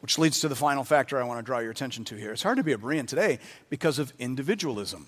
Which 0.00 0.18
leads 0.18 0.40
to 0.40 0.48
the 0.48 0.56
final 0.56 0.84
factor 0.84 1.20
I 1.20 1.24
want 1.24 1.38
to 1.38 1.42
draw 1.42 1.58
your 1.58 1.70
attention 1.70 2.04
to 2.06 2.16
here. 2.16 2.32
It's 2.32 2.42
hard 2.42 2.58
to 2.58 2.64
be 2.64 2.72
a 2.72 2.78
Berean 2.78 3.06
today 3.06 3.38
because 3.70 3.98
of 3.98 4.12
individualism. 4.18 5.06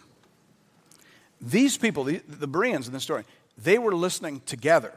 These 1.41 1.77
people, 1.79 2.05
the, 2.05 2.23
the 2.29 2.47
Bereans 2.47 2.87
in 2.87 2.93
the 2.93 3.01
story, 3.01 3.25
they 3.59 3.79
were 3.79 3.95
listening 3.95 4.41
together, 4.47 4.93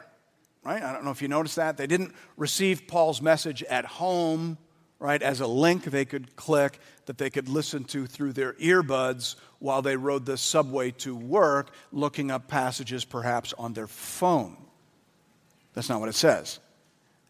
right? 0.63 0.81
I 0.81 0.93
don't 0.93 1.03
know 1.03 1.11
if 1.11 1.21
you 1.21 1.27
noticed 1.27 1.57
that. 1.57 1.77
They 1.77 1.87
didn't 1.87 2.13
receive 2.37 2.87
Paul's 2.87 3.21
message 3.21 3.63
at 3.63 3.85
home 3.85 4.57
right, 4.99 5.21
as 5.21 5.41
a 5.41 5.47
link 5.47 5.83
they 5.85 6.05
could 6.05 6.35
click 6.35 6.79
that 7.05 7.17
they 7.17 7.29
could 7.29 7.47
listen 7.47 7.83
to 7.85 8.05
through 8.05 8.33
their 8.33 8.53
earbuds 8.53 9.35
while 9.59 9.81
they 9.81 9.95
rode 9.95 10.25
the 10.25 10.37
subway 10.37 10.91
to 10.91 11.15
work, 11.15 11.71
looking 11.91 12.31
up 12.31 12.47
passages 12.47 13.05
perhaps 13.05 13.53
on 13.57 13.73
their 13.73 13.87
phone. 13.87 14.57
That's 15.73 15.89
not 15.89 15.99
what 15.99 16.09
it 16.09 16.15
says. 16.15 16.59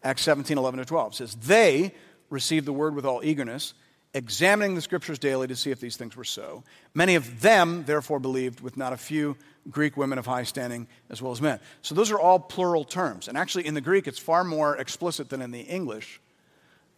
Acts 0.02 0.22
17, 0.22 0.56
11 0.56 0.78
to 0.78 0.84
12 0.84 1.14
says, 1.14 1.34
They 1.34 1.94
received 2.30 2.66
the 2.66 2.72
word 2.72 2.94
with 2.94 3.04
all 3.04 3.22
eagerness, 3.22 3.74
examining 4.14 4.74
the 4.74 4.80
scriptures 4.80 5.18
daily 5.18 5.46
to 5.46 5.56
see 5.56 5.70
if 5.70 5.80
these 5.80 5.96
things 5.96 6.16
were 6.16 6.24
so. 6.24 6.62
Many 6.94 7.14
of 7.14 7.40
them, 7.40 7.84
therefore, 7.84 8.18
believed, 8.18 8.60
with 8.60 8.76
not 8.76 8.92
a 8.92 8.96
few 8.96 9.36
Greek 9.70 9.96
women 9.96 10.18
of 10.18 10.26
high 10.26 10.44
standing 10.44 10.86
as 11.10 11.20
well 11.20 11.32
as 11.32 11.42
men. 11.42 11.60
So 11.82 11.94
those 11.94 12.10
are 12.10 12.18
all 12.18 12.38
plural 12.38 12.84
terms. 12.84 13.28
And 13.28 13.36
actually, 13.36 13.66
in 13.66 13.74
the 13.74 13.80
Greek, 13.80 14.06
it's 14.06 14.18
far 14.18 14.44
more 14.44 14.76
explicit 14.76 15.28
than 15.28 15.42
in 15.42 15.50
the 15.50 15.60
English. 15.60 16.20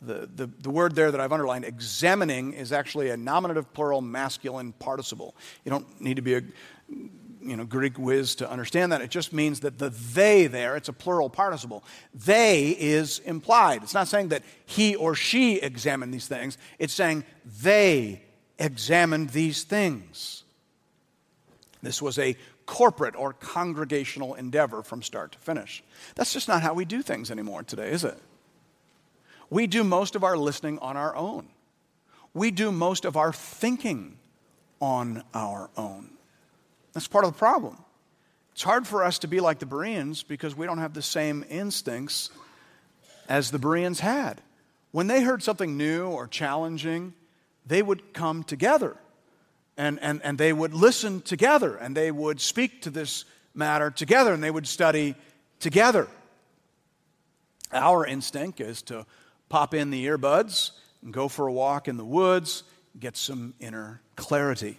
The, 0.02 0.28
the, 0.34 0.46
the, 0.46 0.70
word 0.70 0.94
there 0.94 1.10
that 1.10 1.20
I've 1.20 1.32
underlined, 1.32 1.66
examining, 1.66 2.54
is 2.54 2.72
actually 2.72 3.10
a 3.10 3.18
nominative 3.18 3.70
plural 3.74 4.00
masculine 4.00 4.72
participle. 4.72 5.34
You 5.62 5.70
don't 5.70 6.00
need 6.00 6.16
to 6.16 6.22
be 6.22 6.36
a 6.36 6.42
you 7.42 7.56
know, 7.56 7.64
Greek 7.64 7.98
whiz 7.98 8.34
to 8.36 8.50
understand 8.50 8.92
that. 8.92 9.00
It 9.00 9.10
just 9.10 9.32
means 9.32 9.60
that 9.60 9.78
the 9.78 9.90
they 9.90 10.46
there, 10.46 10.76
it's 10.76 10.88
a 10.88 10.92
plural 10.92 11.30
participle. 11.30 11.84
They 12.14 12.70
is 12.70 13.18
implied. 13.20 13.82
It's 13.82 13.94
not 13.94 14.08
saying 14.08 14.28
that 14.28 14.42
he 14.66 14.94
or 14.94 15.14
she 15.14 15.56
examined 15.56 16.12
these 16.12 16.28
things, 16.28 16.58
it's 16.78 16.94
saying 16.94 17.24
they 17.62 18.22
examined 18.58 19.30
these 19.30 19.64
things. 19.64 20.44
This 21.82 22.02
was 22.02 22.18
a 22.18 22.36
corporate 22.66 23.16
or 23.16 23.32
congregational 23.32 24.34
endeavor 24.34 24.82
from 24.82 25.02
start 25.02 25.32
to 25.32 25.38
finish. 25.38 25.82
That's 26.14 26.32
just 26.32 26.46
not 26.46 26.62
how 26.62 26.74
we 26.74 26.84
do 26.84 27.02
things 27.02 27.30
anymore 27.30 27.62
today, 27.62 27.90
is 27.90 28.04
it? 28.04 28.18
We 29.48 29.66
do 29.66 29.82
most 29.82 30.14
of 30.14 30.22
our 30.22 30.36
listening 30.36 30.78
on 30.78 30.96
our 30.96 31.16
own. 31.16 31.48
We 32.32 32.52
do 32.52 32.70
most 32.70 33.04
of 33.04 33.16
our 33.16 33.32
thinking 33.32 34.18
on 34.80 35.24
our 35.34 35.70
own. 35.76 36.10
That's 36.92 37.08
part 37.08 37.24
of 37.24 37.32
the 37.32 37.38
problem. 37.38 37.76
It's 38.52 38.62
hard 38.62 38.86
for 38.86 39.04
us 39.04 39.20
to 39.20 39.28
be 39.28 39.40
like 39.40 39.58
the 39.58 39.66
Bereans 39.66 40.22
because 40.22 40.56
we 40.56 40.66
don't 40.66 40.78
have 40.78 40.92
the 40.92 41.02
same 41.02 41.44
instincts 41.48 42.30
as 43.28 43.50
the 43.50 43.58
Bereans 43.58 44.00
had. 44.00 44.40
When 44.90 45.06
they 45.06 45.22
heard 45.22 45.42
something 45.42 45.76
new 45.76 46.08
or 46.08 46.26
challenging, 46.26 47.14
they 47.64 47.80
would 47.80 48.12
come 48.12 48.42
together 48.42 48.96
and, 49.76 49.98
and, 50.02 50.20
and 50.22 50.36
they 50.36 50.52
would 50.52 50.74
listen 50.74 51.22
together 51.22 51.76
and 51.76 51.96
they 51.96 52.10
would 52.10 52.40
speak 52.40 52.82
to 52.82 52.90
this 52.90 53.24
matter 53.54 53.90
together 53.90 54.34
and 54.34 54.42
they 54.42 54.50
would 54.50 54.66
study 54.66 55.14
together. 55.60 56.08
Our 57.72 58.04
instinct 58.04 58.60
is 58.60 58.82
to 58.82 59.06
pop 59.48 59.74
in 59.74 59.90
the 59.90 60.04
earbuds 60.06 60.72
and 61.02 61.12
go 61.12 61.28
for 61.28 61.46
a 61.46 61.52
walk 61.52 61.88
in 61.88 61.96
the 61.96 62.04
woods, 62.04 62.64
get 62.98 63.16
some 63.16 63.54
inner 63.60 64.02
clarity. 64.16 64.78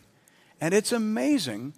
And 0.60 0.74
it's 0.74 0.92
amazing 0.92 1.74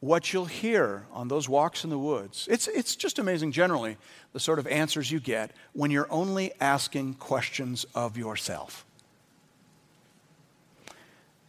what 0.00 0.32
you'll 0.32 0.46
hear 0.46 1.04
on 1.12 1.28
those 1.28 1.48
walks 1.48 1.84
in 1.84 1.90
the 1.90 1.98
woods. 1.98 2.48
It's, 2.50 2.68
it's 2.68 2.96
just 2.96 3.18
amazing, 3.18 3.52
generally, 3.52 3.98
the 4.32 4.40
sort 4.40 4.58
of 4.58 4.66
answers 4.66 5.10
you 5.10 5.20
get 5.20 5.52
when 5.74 5.90
you're 5.90 6.10
only 6.10 6.52
asking 6.60 7.14
questions 7.14 7.84
of 7.94 8.16
yourself. 8.16 8.86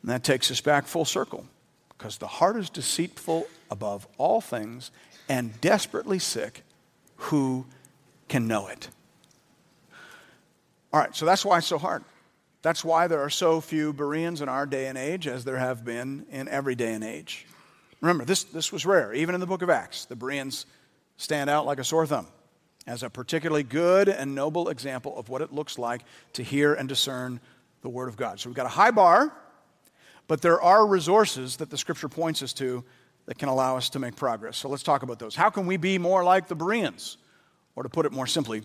And 0.02 0.12
that 0.12 0.24
takes 0.24 0.52
us 0.52 0.60
back 0.60 0.86
full 0.86 1.06
circle 1.06 1.46
because 1.98 2.18
the 2.18 2.28
heart 2.28 2.58
is 2.58 2.70
deceitful 2.70 3.48
above 3.70 4.08
all 4.18 4.42
things 4.42 4.92
and 5.30 5.60
desperately 5.62 6.20
sick. 6.20 6.64
Who 7.16 7.66
can 8.28 8.48
know 8.48 8.68
it? 8.68 8.90
All 10.92 11.00
right, 11.00 11.16
so 11.16 11.26
that's 11.26 11.46
why 11.46 11.60
it's 11.60 11.68
so 11.68 11.78
hard. 11.78 12.04
That's 12.64 12.84
why 12.84 13.08
there 13.08 13.22
are 13.22 13.30
so 13.30 13.62
few 13.62 13.94
Bereans 13.94 14.42
in 14.42 14.50
our 14.50 14.66
day 14.66 14.88
and 14.88 14.98
age 14.98 15.26
as 15.26 15.46
there 15.46 15.58
have 15.58 15.86
been 15.86 16.26
in 16.32 16.48
every 16.50 16.76
day 16.76 16.94
and 16.94 17.04
age. 17.04 17.46
Remember, 18.02 18.26
this, 18.26 18.44
this 18.44 18.72
was 18.72 18.86
rare. 18.86 19.14
Even 19.14 19.36
in 19.36 19.42
the 19.42 19.48
book 19.48 19.62
of 19.62 19.70
Acts, 19.70 20.06
the 20.06 20.16
Bereans 20.16 20.66
stand 21.18 21.50
out 21.50 21.66
like 21.66 21.80
a 21.80 21.84
sore 21.84 22.06
thumb 22.06 22.28
as 22.88 23.04
a 23.04 23.10
particularly 23.10 23.64
good 23.64 24.10
and 24.10 24.34
noble 24.34 24.70
example 24.70 25.18
of 25.18 25.30
what 25.30 25.42
it 25.42 25.54
looks 25.54 25.78
like 25.78 26.02
to 26.34 26.44
hear 26.44 26.74
and 26.74 26.90
discern 26.90 27.40
the 27.84 27.90
Word 27.90 28.10
of 28.10 28.18
God. 28.18 28.40
So 28.40 28.50
we've 28.50 28.56
got 28.56 28.66
a 28.66 28.70
high 28.70 28.92
bar, 28.92 29.32
but 30.28 30.42
there 30.42 30.60
are 30.62 30.86
resources 30.86 31.58
that 31.58 31.70
the 31.70 31.78
Scripture 31.78 32.10
points 32.10 32.42
us 32.42 32.54
to 32.54 32.84
that 33.28 33.38
can 33.38 33.50
allow 33.50 33.78
us 33.78 33.90
to 33.92 34.00
make 34.00 34.16
progress. 34.16 34.58
So 34.58 34.68
let's 34.68 34.84
talk 34.84 35.04
about 35.04 35.20
those. 35.20 35.36
How 35.36 35.52
can 35.52 35.68
we 35.68 35.78
be 35.78 36.00
more 36.00 36.24
like 36.24 36.48
the 36.48 36.56
Bereans? 36.56 37.18
Or 37.76 37.84
to 37.84 37.90
put 37.90 38.06
it 38.06 38.12
more 38.12 38.28
simply, 38.28 38.64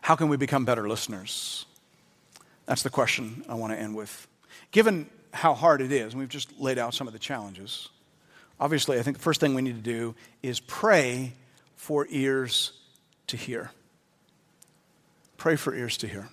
how 0.00 0.16
can 0.16 0.28
we 0.28 0.36
become 0.36 0.64
better 0.64 0.88
listeners? 0.88 1.66
That's 2.66 2.82
the 2.82 2.90
question 2.90 3.44
I 3.48 3.54
want 3.54 3.72
to 3.72 3.78
end 3.78 3.94
with. 3.94 4.26
Given 4.70 5.10
how 5.32 5.54
hard 5.54 5.80
it 5.80 5.92
is, 5.92 6.14
we've 6.14 6.28
just 6.28 6.58
laid 6.58 6.78
out 6.78 6.94
some 6.94 7.06
of 7.06 7.12
the 7.12 7.18
challenges. 7.18 7.88
Obviously, 8.58 8.98
I 8.98 9.02
think 9.02 9.16
the 9.16 9.22
first 9.22 9.40
thing 9.40 9.54
we 9.54 9.62
need 9.62 9.76
to 9.76 9.90
do 9.90 10.14
is 10.42 10.60
pray 10.60 11.32
for 11.76 12.06
ears 12.10 12.72
to 13.28 13.36
hear. 13.36 13.70
Pray 15.36 15.56
for 15.56 15.74
ears 15.74 15.96
to 15.98 16.08
hear. 16.08 16.28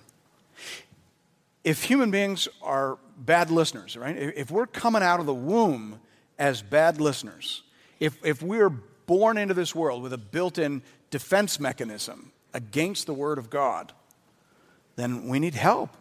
If 1.64 1.84
human 1.84 2.10
beings 2.10 2.48
are 2.62 2.98
bad 3.16 3.50
listeners, 3.50 3.96
right? 3.96 4.16
If 4.16 4.50
we're 4.50 4.66
coming 4.66 5.02
out 5.02 5.20
of 5.20 5.26
the 5.26 5.34
womb 5.34 6.00
as 6.38 6.60
bad 6.62 7.00
listeners, 7.00 7.62
if, 8.00 8.18
if 8.24 8.42
we're 8.42 8.70
born 9.06 9.38
into 9.38 9.54
this 9.54 9.74
world 9.74 10.02
with 10.02 10.12
a 10.12 10.18
built 10.18 10.58
in 10.58 10.82
defense 11.10 11.58
mechanism 11.58 12.32
against 12.52 13.06
the 13.06 13.14
Word 13.14 13.38
of 13.38 13.50
God, 13.50 13.92
then 14.96 15.28
we 15.28 15.38
need 15.38 15.54
help. 15.54 15.96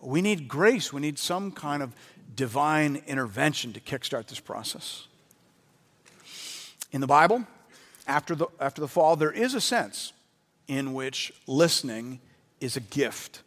We 0.00 0.20
need 0.20 0.48
grace. 0.48 0.92
We 0.92 1.00
need 1.00 1.18
some 1.18 1.52
kind 1.52 1.82
of 1.82 1.94
divine 2.34 3.02
intervention 3.06 3.72
to 3.72 3.80
kickstart 3.80 4.26
this 4.26 4.40
process. 4.40 5.06
In 6.92 7.00
the 7.00 7.06
Bible, 7.06 7.44
after 8.06 8.34
the, 8.34 8.46
after 8.60 8.80
the 8.80 8.88
fall, 8.88 9.16
there 9.16 9.32
is 9.32 9.54
a 9.54 9.60
sense 9.60 10.12
in 10.68 10.94
which 10.94 11.32
listening 11.46 12.20
is 12.60 12.76
a 12.76 12.80
gift. 12.80 13.42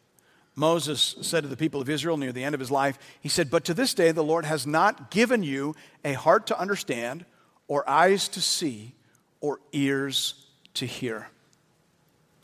Moses 0.55 1.15
said 1.21 1.43
to 1.43 1.49
the 1.49 1.57
people 1.57 1.81
of 1.81 1.89
Israel 1.89 2.17
near 2.17 2.31
the 2.31 2.43
end 2.43 2.55
of 2.55 2.59
his 2.59 2.71
life, 2.71 2.97
he 3.21 3.29
said, 3.29 3.49
But 3.49 3.65
to 3.65 3.73
this 3.73 3.93
day 3.93 4.11
the 4.11 4.23
Lord 4.23 4.45
has 4.45 4.65
not 4.65 5.11
given 5.11 5.43
you 5.43 5.75
a 6.03 6.13
heart 6.13 6.47
to 6.47 6.59
understand, 6.59 7.25
or 7.67 7.87
eyes 7.89 8.27
to 8.29 8.41
see, 8.41 8.95
or 9.41 9.59
ears 9.73 10.45
to 10.75 10.85
hear. 10.85 11.27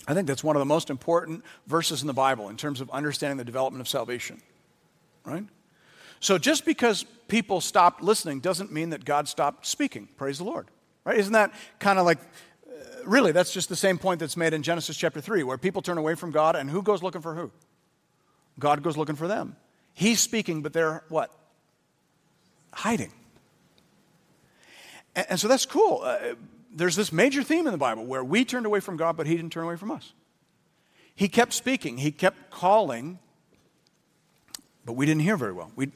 I 0.08 0.14
think 0.14 0.28
that's 0.28 0.44
one 0.44 0.56
of 0.56 0.60
the 0.60 0.66
most 0.66 0.90
important 0.90 1.44
verses 1.68 2.02
in 2.02 2.08
the 2.08 2.14
Bible 2.14 2.50
in 2.50 2.58
terms 2.58 2.82
of 2.82 2.90
understanding 2.90 3.38
the 3.38 3.46
development 3.46 3.82
of 3.82 3.88
salvation, 3.88 4.42
right? 5.24 5.46
So 6.22 6.38
just 6.38 6.66
because 6.66 7.04
people 7.28 7.62
stopped 7.62 8.02
listening 8.02 8.40
doesn't 8.40 8.72
mean 8.72 8.92
that 8.92 9.04
God 9.04 9.28
stopped 9.28 9.66
speaking. 9.66 10.08
Praise 10.18 10.38
the 10.38 10.44
Lord. 10.44 10.68
Right? 11.04 11.18
Isn't 11.18 11.34
that 11.34 11.52
kind 11.80 11.98
of 11.98 12.06
like 12.06 12.20
uh, 12.20 13.04
really 13.06 13.32
that's 13.32 13.52
just 13.52 13.70
the 13.70 13.76
same 13.76 13.98
point 13.98 14.20
that's 14.20 14.38
made 14.38 14.54
in 14.54 14.62
Genesis 14.62 14.96
chapter 14.96 15.20
3 15.20 15.42
where 15.42 15.58
people 15.58 15.82
turn 15.82 15.98
away 15.98 16.14
from 16.14 16.30
God 16.30 16.56
and 16.56 16.70
who 16.70 16.84
goes 16.84 17.02
looking 17.02 17.22
for 17.22 17.34
who? 17.34 17.52
God 18.60 18.84
goes 18.84 18.98
looking 18.98 19.16
for 19.16 19.28
them. 19.28 19.56
He's 19.96 20.20
speaking 20.20 20.62
but 20.62 20.74
they're 20.74 21.04
what? 21.10 21.32
Hiding. 22.72 23.12
And, 25.16 25.40
so 25.40 25.48
that's 25.48 25.66
cool. 25.66 26.02
Uh, 26.04 26.36
there's 26.74 26.96
this 26.96 27.12
major 27.12 27.42
theme 27.42 27.66
in 27.66 27.72
the 27.72 27.80
Bible 27.80 28.06
where 28.06 28.24
we 28.24 28.46
turned 28.46 28.68
away 28.68 28.80
from 28.80 28.96
God 28.96 29.18
but 29.18 29.26
he 29.26 29.36
didn't 29.36 29.52
turn 29.52 29.64
away 29.64 29.76
from 29.76 29.90
us. 29.90 30.14
He 31.16 31.28
kept 31.28 31.54
speaking, 31.54 31.98
he 31.98 32.12
kept 32.12 32.52
calling, 32.52 33.18
but 34.86 34.94
we 34.94 35.08
didn't 35.08 35.22
hear 35.22 35.36
very 35.36 35.52
well. 35.52 35.72
We, 35.76 35.92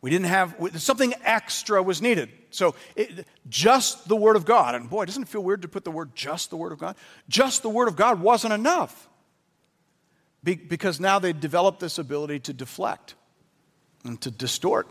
we 0.00 0.10
didn't 0.10 0.26
have, 0.26 0.54
something 0.76 1.14
extra 1.24 1.82
was 1.82 2.02
needed. 2.02 2.30
So 2.50 2.74
it, 2.94 3.26
just 3.48 4.08
the 4.08 4.16
Word 4.16 4.36
of 4.36 4.44
God, 4.44 4.74
and 4.74 4.88
boy, 4.88 5.04
doesn't 5.04 5.24
it 5.24 5.28
feel 5.28 5.42
weird 5.42 5.62
to 5.62 5.68
put 5.68 5.84
the 5.84 5.90
word 5.90 6.14
just 6.14 6.50
the 6.50 6.56
Word 6.56 6.72
of 6.72 6.78
God? 6.78 6.96
Just 7.28 7.62
the 7.62 7.68
Word 7.68 7.88
of 7.88 7.96
God 7.96 8.20
wasn't 8.20 8.52
enough. 8.52 9.08
Be, 10.44 10.54
because 10.54 11.00
now 11.00 11.18
they 11.18 11.32
developed 11.32 11.80
this 11.80 11.98
ability 11.98 12.40
to 12.40 12.52
deflect 12.52 13.14
and 14.04 14.20
to 14.20 14.30
distort 14.30 14.86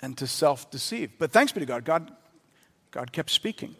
and 0.00 0.16
to 0.18 0.26
self 0.26 0.70
deceive. 0.70 1.12
But 1.18 1.32
thanks 1.32 1.52
be 1.52 1.60
to 1.60 1.66
God, 1.66 1.84
God, 1.84 2.12
God 2.90 3.12
kept 3.12 3.30
speaking. 3.30 3.74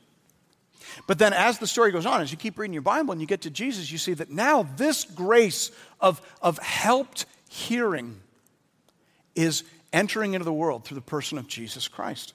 But 1.07 1.19
then, 1.19 1.33
as 1.33 1.59
the 1.59 1.67
story 1.67 1.91
goes 1.93 2.07
on, 2.07 2.21
as 2.21 2.31
you 2.31 2.39
keep 2.39 2.59
reading 2.59 2.73
your 2.73 2.83
Bible 2.83 3.13
and 3.13 3.21
you 3.21 3.27
get 3.27 3.43
to 3.43 3.51
Jesus, 3.51 3.91
you 3.91 3.99
see 3.99 4.15
that 4.15 4.31
now 4.31 4.63
this 4.77 5.05
grace 5.05 5.71
of, 6.01 6.21
of 6.41 6.59
helped 6.59 7.27
hearing 7.49 8.21
is 9.35 9.65
entering 9.93 10.35
into 10.35 10.45
the 10.45 10.53
world 10.53 10.85
through 10.85 10.97
the 10.97 11.01
person 11.01 11.39
of 11.39 11.49
Jesus 11.49 11.89
Christ. 11.89 12.35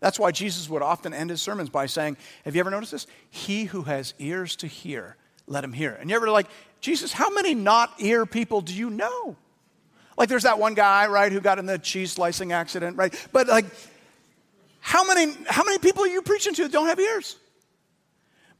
That's 0.00 0.18
why 0.18 0.32
Jesus 0.32 0.68
would 0.68 0.82
often 0.82 1.14
end 1.14 1.30
his 1.30 1.40
sermons 1.40 1.70
by 1.70 1.86
saying, 1.86 2.16
Have 2.44 2.56
you 2.56 2.60
ever 2.60 2.70
noticed 2.70 2.92
this? 2.92 3.06
He 3.30 3.64
who 3.64 3.82
has 3.82 4.14
ears 4.18 4.56
to 4.56 4.66
hear, 4.66 5.16
let 5.46 5.62
him 5.62 5.72
hear. 5.72 5.92
And 5.92 6.10
you 6.10 6.16
ever 6.16 6.28
like, 6.30 6.48
Jesus, 6.80 7.12
how 7.12 7.30
many 7.30 7.54
not 7.54 7.92
ear 8.00 8.26
people 8.26 8.60
do 8.60 8.74
you 8.74 8.90
know? 8.90 9.36
Like 10.18 10.28
there's 10.28 10.42
that 10.42 10.58
one 10.58 10.74
guy, 10.74 11.06
right, 11.06 11.30
who 11.30 11.40
got 11.40 11.58
in 11.58 11.66
the 11.66 11.78
cheese 11.78 12.12
slicing 12.12 12.52
accident, 12.52 12.96
right? 12.96 13.14
But 13.32 13.46
like, 13.46 13.66
how 14.80 15.04
many, 15.04 15.32
how 15.46 15.62
many 15.62 15.78
people 15.78 16.02
are 16.02 16.08
you 16.08 16.22
preaching 16.22 16.54
to 16.54 16.62
that 16.64 16.72
don't 16.72 16.88
have 16.88 16.98
ears? 16.98 17.36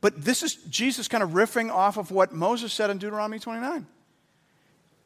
But 0.01 0.25
this 0.25 0.43
is 0.43 0.55
Jesus 0.55 1.09
kind 1.09 1.23
of 1.23 1.31
riffing 1.31 1.71
off 1.71 1.97
of 1.97 2.11
what 2.11 2.33
Moses 2.33 2.73
said 2.73 2.91
in 2.91 2.99
Deuteronomy 2.99 3.39
29. 3.39 3.87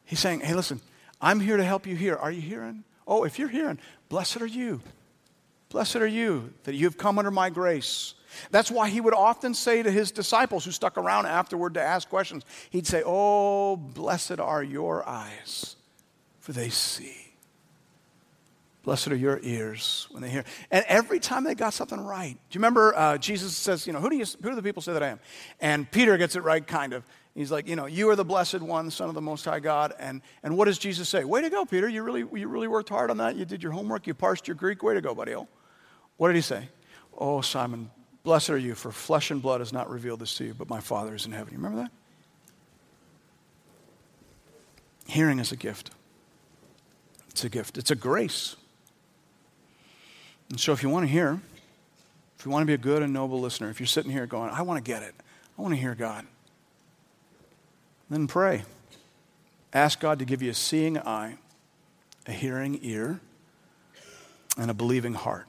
He's 0.05 0.19
saying, 0.19 0.41
hey, 0.41 0.53
listen, 0.53 0.81
I'm 1.19 1.39
here 1.39 1.57
to 1.57 1.63
help 1.63 1.85
you 1.85 1.95
hear. 1.95 2.15
Are 2.15 2.31
you 2.31 2.41
hearing? 2.41 2.83
Oh, 3.07 3.23
if 3.23 3.39
you're 3.39 3.47
hearing, 3.47 3.79
blessed 4.09 4.41
are 4.41 4.47
you. 4.47 4.81
Blessed 5.69 5.97
are 5.97 6.07
you 6.07 6.53
that 6.63 6.75
you've 6.75 6.97
come 6.97 7.17
under 7.17 7.31
my 7.31 7.49
grace. 7.49 8.13
That's 8.51 8.69
why 8.69 8.89
he 8.89 9.01
would 9.01 9.13
often 9.13 9.53
say 9.53 9.81
to 9.81 9.91
his 9.91 10.11
disciples 10.11 10.65
who 10.65 10.71
stuck 10.71 10.97
around 10.97 11.25
afterward 11.25 11.73
to 11.75 11.81
ask 11.81 12.09
questions, 12.09 12.43
he'd 12.69 12.87
say, 12.87 13.03
Oh, 13.05 13.75
blessed 13.77 14.39
are 14.39 14.63
your 14.63 15.07
eyes, 15.07 15.75
for 16.39 16.51
they 16.51 16.69
see. 16.69 17.27
Blessed 18.83 19.09
are 19.09 19.17
your 19.17 19.39
ears 19.43 20.07
when 20.11 20.23
they 20.23 20.29
hear. 20.29 20.45
And 20.71 20.85
every 20.87 21.19
time 21.19 21.43
they 21.43 21.55
got 21.55 21.73
something 21.73 21.99
right. 21.99 22.37
Do 22.49 22.57
you 22.57 22.59
remember 22.59 22.95
uh, 22.95 23.17
Jesus 23.17 23.53
says, 23.53 23.85
you 23.85 23.91
know, 23.91 23.99
who 23.99 24.09
do, 24.09 24.15
you, 24.15 24.23
who 24.41 24.49
do 24.49 24.55
the 24.55 24.63
people 24.63 24.81
say 24.81 24.93
that 24.93 25.03
I 25.03 25.09
am? 25.09 25.19
And 25.59 25.91
Peter 25.91 26.15
gets 26.15 26.37
it 26.37 26.43
right, 26.43 26.65
kind 26.65 26.93
of. 26.93 27.03
He's 27.37 27.51
like, 27.51 27.67
you 27.67 27.75
know, 27.75 27.85
you 27.85 28.09
are 28.09 28.15
the 28.15 28.25
blessed 28.25 28.61
one, 28.61 28.89
son 28.89 29.09
of 29.09 29.13
the 29.13 29.21
Most 29.21 29.45
High 29.45 29.59
God. 29.59 29.93
And, 29.99 30.23
and 30.41 30.57
what 30.57 30.65
does 30.65 30.79
Jesus 30.79 31.07
say? 31.07 31.23
Way 31.23 31.43
to 31.43 31.51
go, 31.51 31.65
Peter. 31.65 31.87
You 31.87 32.01
really, 32.01 32.21
you 32.21 32.47
really 32.47 32.67
worked 32.67 32.89
hard 32.89 33.11
on 33.11 33.17
that. 33.17 33.35
You 33.35 33.45
did 33.45 33.61
your 33.61 33.73
homework. 33.73 34.07
You 34.07 34.15
parsed 34.15 34.47
your 34.47 34.55
Greek. 34.55 34.81
Way 34.81 34.95
to 34.95 35.01
go, 35.01 35.13
buddy. 35.13 35.35
What 36.17 36.29
did 36.29 36.35
he 36.35 36.41
say? 36.41 36.69
Oh, 37.15 37.41
Simon, 37.41 37.91
blessed 38.23 38.49
are 38.49 38.57
you, 38.57 38.73
for 38.73 38.91
flesh 38.91 39.29
and 39.29 39.39
blood 39.39 39.61
has 39.61 39.71
not 39.71 39.87
revealed 39.87 40.19
this 40.19 40.33
to 40.37 40.45
you, 40.45 40.55
but 40.55 40.67
my 40.67 40.79
Father 40.79 41.13
is 41.13 41.27
in 41.27 41.31
heaven. 41.31 41.53
You 41.53 41.59
remember 41.59 41.83
that? 41.83 41.91
Hearing 45.05 45.37
is 45.37 45.51
a 45.51 45.57
gift. 45.57 45.91
It's 47.29 47.43
a 47.43 47.49
gift, 47.49 47.77
it's 47.77 47.91
a 47.91 47.95
grace. 47.95 48.55
And 50.49 50.59
so 50.59 50.73
if 50.73 50.81
you 50.81 50.89
want 50.89 51.05
to 51.05 51.11
hear, 51.11 51.39
if 52.39 52.45
you 52.45 52.51
want 52.51 52.63
to 52.63 52.67
be 52.67 52.73
a 52.73 52.79
good 52.79 53.03
and 53.03 53.13
noble 53.13 53.39
listener, 53.39 53.69
if 53.69 53.79
you're 53.79 53.85
sitting 53.85 54.11
here 54.11 54.25
going, 54.25 54.49
I 54.49 54.63
want 54.63 54.83
to 54.83 54.91
get 54.91 55.03
it, 55.03 55.13
I 55.55 55.61
want 55.61 55.75
to 55.75 55.79
hear 55.79 55.93
God 55.93 56.25
then 58.09 58.27
pray. 58.27 58.63
Ask 59.73 59.99
God 59.99 60.19
to 60.19 60.25
give 60.25 60.41
you 60.41 60.51
a 60.51 60.53
seeing 60.53 60.97
eye 60.97 61.37
a 62.27 62.31
hearing 62.31 62.79
ear, 62.81 63.19
and 64.57 64.69
a 64.69 64.73
believing 64.73 65.13
heart. 65.13 65.47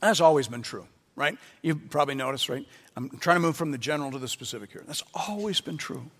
That's 0.00 0.20
always 0.20 0.48
been 0.48 0.62
true, 0.62 0.86
right? 1.16 1.36
You've 1.62 1.90
probably 1.90 2.14
noticed, 2.14 2.48
right? 2.48 2.66
I'm 2.96 3.08
trying 3.20 3.36
to 3.36 3.40
move 3.40 3.56
from 3.56 3.70
the 3.70 3.78
general 3.78 4.10
to 4.10 4.18
the 4.18 4.28
specific 4.28 4.72
here. 4.72 4.82
That's 4.86 5.02
always 5.14 5.60
been 5.60 5.76
true. 5.76 6.10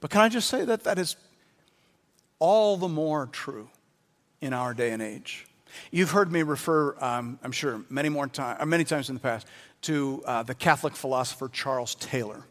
But 0.00 0.10
can 0.10 0.20
I 0.20 0.28
just 0.28 0.48
say 0.48 0.64
that 0.64 0.84
that 0.84 0.98
is 0.98 1.16
all 2.38 2.76
the 2.76 2.88
more 2.88 3.26
true 3.26 3.68
in 4.40 4.52
our 4.52 4.74
day 4.74 4.90
and 4.90 5.02
age? 5.02 5.46
You've 5.90 6.12
heard 6.12 6.30
me 6.30 6.42
refer, 6.42 6.94
um, 7.02 7.38
I'm 7.42 7.52
sure, 7.52 7.82
many 7.90 8.08
more 8.08 8.28
time, 8.28 8.56
uh, 8.60 8.66
many 8.66 8.84
times 8.84 9.08
in 9.08 9.14
the 9.14 9.20
past, 9.20 9.46
to 9.82 10.22
uh, 10.26 10.42
the 10.42 10.54
Catholic 10.54 10.94
philosopher 10.94 11.48
Charles 11.48 11.94
Taylor. 11.96 12.44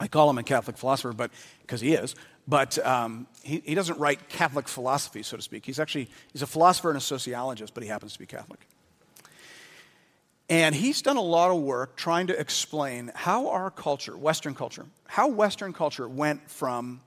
I 0.00 0.08
call 0.08 0.30
him 0.30 0.38
a 0.38 0.42
Catholic 0.42 0.78
philosopher, 0.78 1.12
but 1.12 1.30
because 1.60 1.80
he 1.80 1.92
is. 1.92 2.16
But 2.48 2.84
um, 2.84 3.26
he, 3.42 3.62
he 3.64 3.74
doesn't 3.74 3.98
write 3.98 4.28
Catholic 4.28 4.66
philosophy, 4.66 5.22
so 5.22 5.36
to 5.36 5.42
speak. 5.42 5.66
He's 5.66 5.78
actually 5.78 6.08
he's 6.32 6.42
a 6.42 6.46
philosopher 6.46 6.88
and 6.88 6.96
a 6.96 7.02
sociologist, 7.02 7.74
but 7.74 7.82
he 7.82 7.88
happens 7.88 8.14
to 8.14 8.18
be 8.18 8.26
Catholic. 8.26 8.66
And 10.48 10.74
he's 10.74 11.00
done 11.00 11.16
a 11.16 11.22
lot 11.22 11.52
of 11.52 11.60
work 11.60 11.96
trying 11.96 12.26
to 12.26 12.40
explain 12.40 13.12
how 13.14 13.50
our 13.50 13.70
culture, 13.70 14.16
Western 14.16 14.54
culture, 14.54 14.86
how 15.06 15.28
Western 15.28 15.72
culture 15.72 16.08
went 16.08 16.50
from 16.50 17.02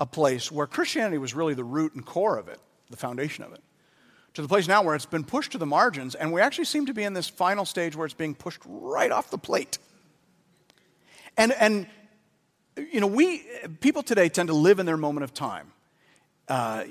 a 0.00 0.06
place 0.06 0.50
where 0.50 0.66
Christianity 0.66 1.18
was 1.18 1.32
really 1.32 1.54
the 1.54 1.62
root 1.62 1.94
and 1.94 2.04
core 2.04 2.38
of 2.38 2.48
it, 2.48 2.58
the 2.90 2.96
foundation 2.96 3.44
of 3.44 3.52
it, 3.52 3.60
to 4.34 4.42
the 4.42 4.48
place 4.48 4.66
now 4.66 4.82
where 4.82 4.96
it's 4.96 5.06
been 5.06 5.22
pushed 5.22 5.52
to 5.52 5.58
the 5.58 5.66
margins, 5.66 6.16
and 6.16 6.32
we 6.32 6.40
actually 6.40 6.64
seem 6.64 6.86
to 6.86 6.94
be 6.94 7.04
in 7.04 7.12
this 7.12 7.28
final 7.28 7.64
stage 7.64 7.94
where 7.94 8.04
it's 8.04 8.14
being 8.14 8.34
pushed 8.34 8.62
right 8.66 9.12
off 9.12 9.30
the 9.30 9.38
plate. 9.38 9.78
And, 11.36 11.52
and 11.52 11.86
you 12.92 13.00
know, 13.00 13.06
we, 13.06 13.42
people 13.80 14.02
today 14.02 14.28
tend 14.28 14.48
to 14.48 14.54
live 14.54 14.78
in 14.78 14.86
their 14.86 14.96
moment 14.96 15.24
of 15.24 15.34
time. 15.34 15.72
Uh, 16.46 16.84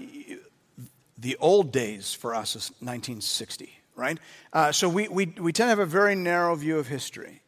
the 1.18 1.36
old 1.38 1.72
days 1.72 2.14
for 2.14 2.36
us 2.36 2.56
is 2.56 2.70
1960 2.80 3.78
right? 3.98 4.20
Uh, 4.54 4.72
so 4.72 4.88
we, 4.88 5.10
we, 5.10 5.26
we 5.26 5.52
tend 5.52 5.66
to 5.66 5.70
have 5.70 5.80
a 5.80 5.86
very 5.86 6.16
narrow 6.16 6.56
view 6.56 6.78
of 6.78 6.88
history. 6.88 7.42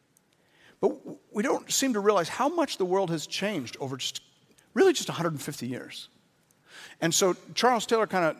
But 0.80 0.98
we 1.32 1.42
don't 1.42 1.70
seem 1.70 1.94
to 1.94 2.00
realize 2.00 2.28
how 2.28 2.48
much 2.48 2.76
the 2.76 2.84
world 2.84 3.10
has 3.10 3.26
changed 3.26 3.76
over 3.80 3.96
just 3.96 4.20
really 4.74 4.92
just 4.92 5.08
150 5.08 5.66
years. 5.66 6.08
And 7.00 7.14
so 7.14 7.36
Charles 7.54 7.86
Taylor 7.86 8.06
kind 8.06 8.24
of 8.24 8.36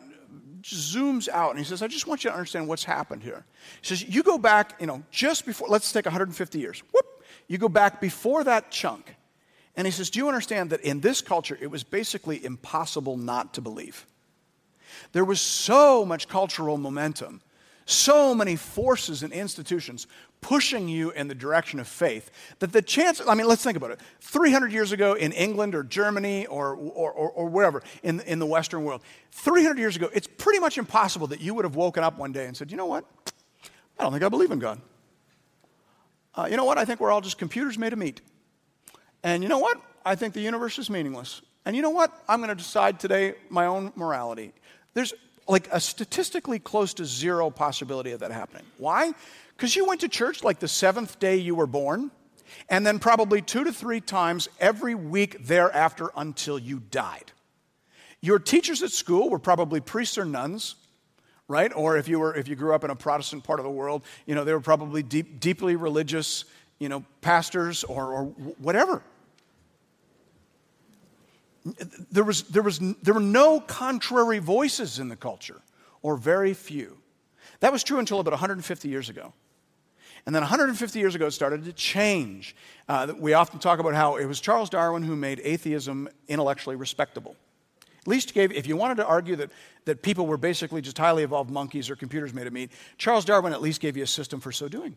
zooms 0.63 1.27
out 1.29 1.51
and 1.51 1.59
he 1.59 1.65
says, 1.65 1.81
I 1.81 1.87
just 1.87 2.05
want 2.05 2.23
you 2.23 2.29
to 2.29 2.35
understand 2.35 2.67
what's 2.67 2.83
happened 2.83 3.23
here. 3.23 3.45
He 3.81 3.87
says, 3.87 4.03
You 4.03 4.23
go 4.23 4.37
back, 4.37 4.75
you 4.79 4.87
know, 4.87 5.03
just 5.09 5.45
before, 5.45 5.67
let's 5.69 5.91
take 5.91 6.05
150 6.05 6.59
years. 6.59 6.83
Whoop! 6.91 7.23
You 7.47 7.57
go 7.57 7.69
back 7.69 8.01
before 8.01 8.43
that 8.43 8.71
chunk. 8.71 9.15
And 9.75 9.87
he 9.87 9.91
says, 9.91 10.09
Do 10.09 10.19
you 10.19 10.27
understand 10.27 10.69
that 10.71 10.81
in 10.81 11.01
this 11.01 11.21
culture, 11.21 11.57
it 11.59 11.71
was 11.71 11.83
basically 11.83 12.43
impossible 12.43 13.17
not 13.17 13.53
to 13.55 13.61
believe? 13.61 14.05
There 15.13 15.25
was 15.25 15.41
so 15.41 16.05
much 16.05 16.27
cultural 16.27 16.77
momentum 16.77 17.41
so 17.91 18.33
many 18.33 18.55
forces 18.55 19.23
and 19.23 19.33
institutions 19.33 20.07
pushing 20.39 20.87
you 20.87 21.11
in 21.11 21.27
the 21.27 21.35
direction 21.35 21.79
of 21.79 21.87
faith 21.87 22.31
that 22.59 22.71
the 22.71 22.81
chance, 22.81 23.21
I 23.27 23.35
mean, 23.35 23.47
let's 23.47 23.63
think 23.63 23.77
about 23.77 23.91
it. 23.91 23.99
300 24.21 24.71
years 24.71 24.91
ago 24.91 25.13
in 25.13 25.31
England 25.33 25.75
or 25.75 25.83
Germany 25.83 26.47
or, 26.47 26.73
or, 26.73 27.11
or, 27.11 27.29
or 27.29 27.47
wherever 27.47 27.83
in, 28.01 28.21
in 28.21 28.39
the 28.39 28.45
Western 28.45 28.83
world, 28.83 29.01
300 29.31 29.77
years 29.77 29.95
ago, 29.95 30.09
it's 30.13 30.27
pretty 30.27 30.59
much 30.59 30.77
impossible 30.77 31.27
that 31.27 31.41
you 31.41 31.53
would 31.53 31.65
have 31.65 31.75
woken 31.75 32.03
up 32.03 32.17
one 32.17 32.31
day 32.31 32.45
and 32.45 32.57
said, 32.57 32.71
you 32.71 32.77
know 32.77 32.87
what? 32.87 33.05
I 33.99 34.03
don't 34.03 34.11
think 34.11 34.23
I 34.23 34.29
believe 34.29 34.51
in 34.51 34.59
God. 34.59 34.81
Uh, 36.33 36.47
you 36.49 36.57
know 36.57 36.65
what? 36.65 36.77
I 36.77 36.85
think 36.85 36.99
we're 36.99 37.11
all 37.11 37.21
just 37.21 37.37
computers 37.37 37.77
made 37.77 37.93
of 37.93 37.99
meat. 37.99 38.21
And 39.23 39.43
you 39.43 39.49
know 39.49 39.59
what? 39.59 39.79
I 40.05 40.15
think 40.15 40.33
the 40.33 40.41
universe 40.41 40.79
is 40.79 40.89
meaningless. 40.89 41.41
And 41.65 41.75
you 41.75 41.81
know 41.81 41.91
what? 41.91 42.11
I'm 42.27 42.39
going 42.39 42.49
to 42.49 42.55
decide 42.55 42.99
today 42.99 43.35
my 43.49 43.67
own 43.67 43.93
morality. 43.95 44.53
There's 44.93 45.13
like 45.47 45.67
a 45.71 45.79
statistically 45.79 46.59
close 46.59 46.93
to 46.95 47.05
zero 47.05 47.49
possibility 47.49 48.11
of 48.11 48.21
that 48.21 48.31
happening. 48.31 48.63
Why? 48.77 49.13
Because 49.55 49.75
you 49.75 49.85
went 49.85 50.01
to 50.01 50.09
church 50.09 50.43
like 50.43 50.59
the 50.59 50.67
seventh 50.67 51.19
day 51.19 51.37
you 51.37 51.55
were 51.55 51.67
born, 51.67 52.09
and 52.69 52.85
then 52.85 52.99
probably 52.99 53.41
two 53.41 53.63
to 53.63 53.71
three 53.71 54.01
times 54.01 54.49
every 54.59 54.95
week 54.95 55.45
thereafter 55.45 56.09
until 56.15 56.57
you 56.57 56.79
died. 56.79 57.31
Your 58.21 58.39
teachers 58.39 58.83
at 58.83 58.91
school 58.91 59.29
were 59.29 59.39
probably 59.39 59.79
priests 59.79 60.17
or 60.17 60.25
nuns, 60.25 60.75
right? 61.47 61.71
Or 61.75 61.97
if 61.97 62.07
you 62.07 62.19
were 62.19 62.35
if 62.35 62.47
you 62.47 62.55
grew 62.55 62.73
up 62.73 62.83
in 62.83 62.89
a 62.89 62.95
Protestant 62.95 63.43
part 63.43 63.59
of 63.59 63.63
the 63.63 63.71
world, 63.71 64.03
you 64.25 64.35
know, 64.35 64.43
they 64.43 64.53
were 64.53 64.61
probably 64.61 65.03
deep, 65.03 65.39
deeply 65.39 65.75
religious, 65.75 66.45
you 66.79 66.89
know, 66.89 67.03
pastors 67.21 67.83
or, 67.83 68.13
or 68.13 68.23
whatever. 68.57 69.01
There, 72.11 72.23
was, 72.23 72.43
there, 72.43 72.63
was, 72.63 72.79
there 73.01 73.13
were 73.13 73.19
no 73.19 73.59
contrary 73.59 74.39
voices 74.39 74.99
in 74.99 75.09
the 75.09 75.15
culture, 75.15 75.61
or 76.01 76.17
very 76.17 76.53
few. 76.53 76.97
That 77.59 77.71
was 77.71 77.83
true 77.83 77.99
until 77.99 78.19
about 78.19 78.31
150 78.31 78.89
years 78.89 79.09
ago. 79.09 79.33
And 80.25 80.35
then 80.35 80.41
150 80.41 80.99
years 80.99 81.15
ago, 81.15 81.27
it 81.27 81.31
started 81.31 81.65
to 81.65 81.73
change. 81.73 82.55
Uh, 82.87 83.13
we 83.17 83.33
often 83.33 83.59
talk 83.59 83.79
about 83.79 83.93
how 83.93 84.17
it 84.17 84.25
was 84.25 84.39
Charles 84.39 84.69
Darwin 84.69 85.03
who 85.03 85.15
made 85.15 85.41
atheism 85.43 86.07
intellectually 86.27 86.75
respectable. 86.75 87.35
At 88.01 88.07
least 88.07 88.33
gave, 88.33 88.51
if 88.51 88.67
you 88.67 88.75
wanted 88.75 88.95
to 88.95 89.05
argue 89.05 89.35
that, 89.37 89.51
that 89.85 90.01
people 90.01 90.25
were 90.25 90.37
basically 90.37 90.81
just 90.81 90.97
highly 90.97 91.23
evolved 91.23 91.51
monkeys 91.51 91.89
or 91.89 91.95
computers 91.95 92.33
made 92.33 92.47
of 92.47 92.53
meat, 92.53 92.71
Charles 92.97 93.25
Darwin 93.25 93.53
at 93.53 93.61
least 93.61 93.79
gave 93.79 93.95
you 93.95 94.03
a 94.03 94.07
system 94.07 94.39
for 94.39 94.51
so 94.51 94.67
doing. 94.67 94.95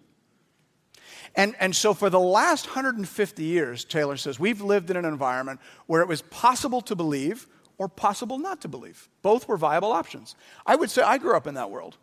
And, 1.36 1.56
and 1.58 1.74
so, 1.74 1.94
for 1.94 2.10
the 2.10 2.20
last 2.20 2.66
150 2.66 3.42
years, 3.42 3.84
Taylor 3.84 4.16
says, 4.16 4.38
we've 4.38 4.60
lived 4.60 4.90
in 4.90 4.96
an 4.96 5.04
environment 5.04 5.60
where 5.86 6.00
it 6.00 6.08
was 6.08 6.22
possible 6.22 6.80
to 6.82 6.94
believe 6.94 7.48
or 7.76 7.88
possible 7.88 8.38
not 8.38 8.60
to 8.60 8.68
believe. 8.68 9.08
Both 9.22 9.48
were 9.48 9.56
viable 9.56 9.92
options. 9.92 10.36
I 10.64 10.76
would 10.76 10.90
say 10.90 11.02
I 11.02 11.18
grew 11.18 11.36
up 11.36 11.46
in 11.46 11.54
that 11.54 11.70
world. 11.70 11.96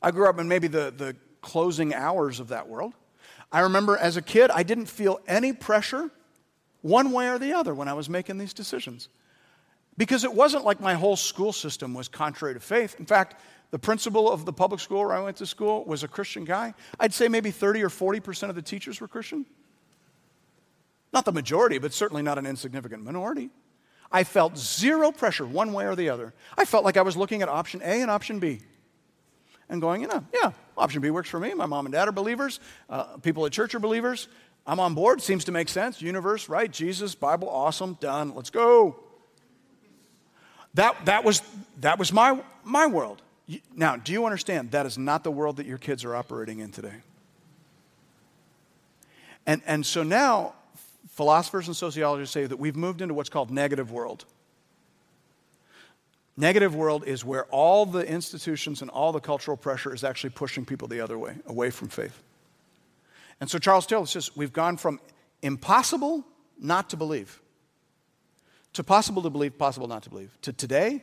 I 0.00 0.10
grew 0.10 0.28
up 0.28 0.38
in 0.38 0.48
maybe 0.48 0.68
the, 0.68 0.92
the 0.96 1.16
closing 1.42 1.92
hours 1.92 2.40
of 2.40 2.48
that 2.48 2.68
world. 2.68 2.94
I 3.50 3.60
remember 3.60 3.98
as 3.98 4.16
a 4.16 4.22
kid, 4.22 4.50
I 4.50 4.62
didn't 4.62 4.86
feel 4.86 5.20
any 5.26 5.52
pressure 5.52 6.10
one 6.80 7.12
way 7.12 7.28
or 7.28 7.38
the 7.38 7.52
other 7.52 7.74
when 7.74 7.88
I 7.88 7.92
was 7.92 8.08
making 8.08 8.38
these 8.38 8.54
decisions. 8.54 9.08
Because 9.98 10.24
it 10.24 10.32
wasn't 10.32 10.64
like 10.64 10.80
my 10.80 10.94
whole 10.94 11.16
school 11.16 11.52
system 11.52 11.92
was 11.92 12.08
contrary 12.08 12.54
to 12.54 12.60
faith. 12.60 12.96
In 12.98 13.04
fact, 13.04 13.40
the 13.72 13.78
principal 13.78 14.30
of 14.30 14.44
the 14.44 14.52
public 14.52 14.80
school 14.80 15.00
where 15.00 15.14
I 15.14 15.20
went 15.20 15.38
to 15.38 15.46
school 15.46 15.84
was 15.84 16.04
a 16.04 16.08
Christian 16.08 16.44
guy. 16.44 16.74
I'd 17.00 17.14
say 17.14 17.26
maybe 17.26 17.50
30 17.50 17.82
or 17.82 17.88
40% 17.88 18.50
of 18.50 18.54
the 18.54 18.62
teachers 18.62 19.00
were 19.00 19.08
Christian. 19.08 19.46
Not 21.10 21.24
the 21.24 21.32
majority, 21.32 21.78
but 21.78 21.94
certainly 21.94 22.22
not 22.22 22.38
an 22.38 22.44
insignificant 22.46 23.02
minority. 23.02 23.48
I 24.12 24.24
felt 24.24 24.58
zero 24.58 25.10
pressure 25.10 25.46
one 25.46 25.72
way 25.72 25.86
or 25.86 25.96
the 25.96 26.10
other. 26.10 26.34
I 26.56 26.66
felt 26.66 26.84
like 26.84 26.98
I 26.98 27.02
was 27.02 27.16
looking 27.16 27.40
at 27.40 27.48
option 27.48 27.80
A 27.82 28.02
and 28.02 28.10
option 28.10 28.38
B 28.38 28.60
and 29.70 29.80
going, 29.80 30.02
you 30.02 30.08
know, 30.08 30.22
yeah, 30.34 30.52
option 30.76 31.00
B 31.00 31.08
works 31.08 31.30
for 31.30 31.40
me. 31.40 31.54
My 31.54 31.64
mom 31.64 31.86
and 31.86 31.94
dad 31.94 32.08
are 32.08 32.12
believers. 32.12 32.60
Uh, 32.90 33.16
people 33.16 33.46
at 33.46 33.52
church 33.52 33.74
are 33.74 33.80
believers. 33.80 34.28
I'm 34.66 34.80
on 34.80 34.92
board. 34.92 35.22
Seems 35.22 35.44
to 35.44 35.52
make 35.52 35.70
sense. 35.70 36.02
Universe, 36.02 36.50
right? 36.50 36.70
Jesus, 36.70 37.14
Bible, 37.14 37.48
awesome, 37.48 37.94
done. 38.00 38.34
Let's 38.34 38.50
go. 38.50 38.96
That, 40.74 41.06
that, 41.06 41.24
was, 41.24 41.40
that 41.80 41.98
was 41.98 42.12
my, 42.12 42.38
my 42.64 42.86
world. 42.86 43.22
Now, 43.74 43.96
do 43.96 44.12
you 44.12 44.24
understand 44.24 44.70
that 44.70 44.86
is 44.86 44.96
not 44.96 45.24
the 45.24 45.30
world 45.30 45.56
that 45.56 45.66
your 45.66 45.78
kids 45.78 46.04
are 46.04 46.14
operating 46.14 46.60
in 46.60 46.70
today? 46.70 46.96
And, 49.46 49.62
and 49.66 49.84
so 49.84 50.02
now, 50.02 50.54
philosophers 51.08 51.66
and 51.66 51.76
sociologists 51.76 52.32
say 52.32 52.46
that 52.46 52.58
we've 52.58 52.76
moved 52.76 53.00
into 53.00 53.14
what's 53.14 53.28
called 53.28 53.50
negative 53.50 53.90
world. 53.90 54.24
Negative 56.36 56.74
world 56.74 57.04
is 57.06 57.24
where 57.24 57.44
all 57.46 57.84
the 57.84 58.06
institutions 58.06 58.80
and 58.80 58.90
all 58.90 59.12
the 59.12 59.20
cultural 59.20 59.56
pressure 59.56 59.92
is 59.92 60.04
actually 60.04 60.30
pushing 60.30 60.64
people 60.64 60.88
the 60.88 61.00
other 61.00 61.18
way, 61.18 61.34
away 61.46 61.70
from 61.70 61.88
faith. 61.88 62.22
And 63.40 63.50
so 63.50 63.58
Charles 63.58 63.86
Taylor 63.86 64.06
says 64.06 64.34
we've 64.36 64.52
gone 64.52 64.76
from 64.76 65.00
impossible 65.42 66.24
not 66.58 66.88
to 66.90 66.96
believe 66.96 67.42
to 68.72 68.82
possible 68.82 69.22
to 69.22 69.30
believe, 69.30 69.58
possible 69.58 69.86
not 69.86 70.02
to 70.04 70.10
believe, 70.10 70.36
to 70.42 70.52
today, 70.52 71.02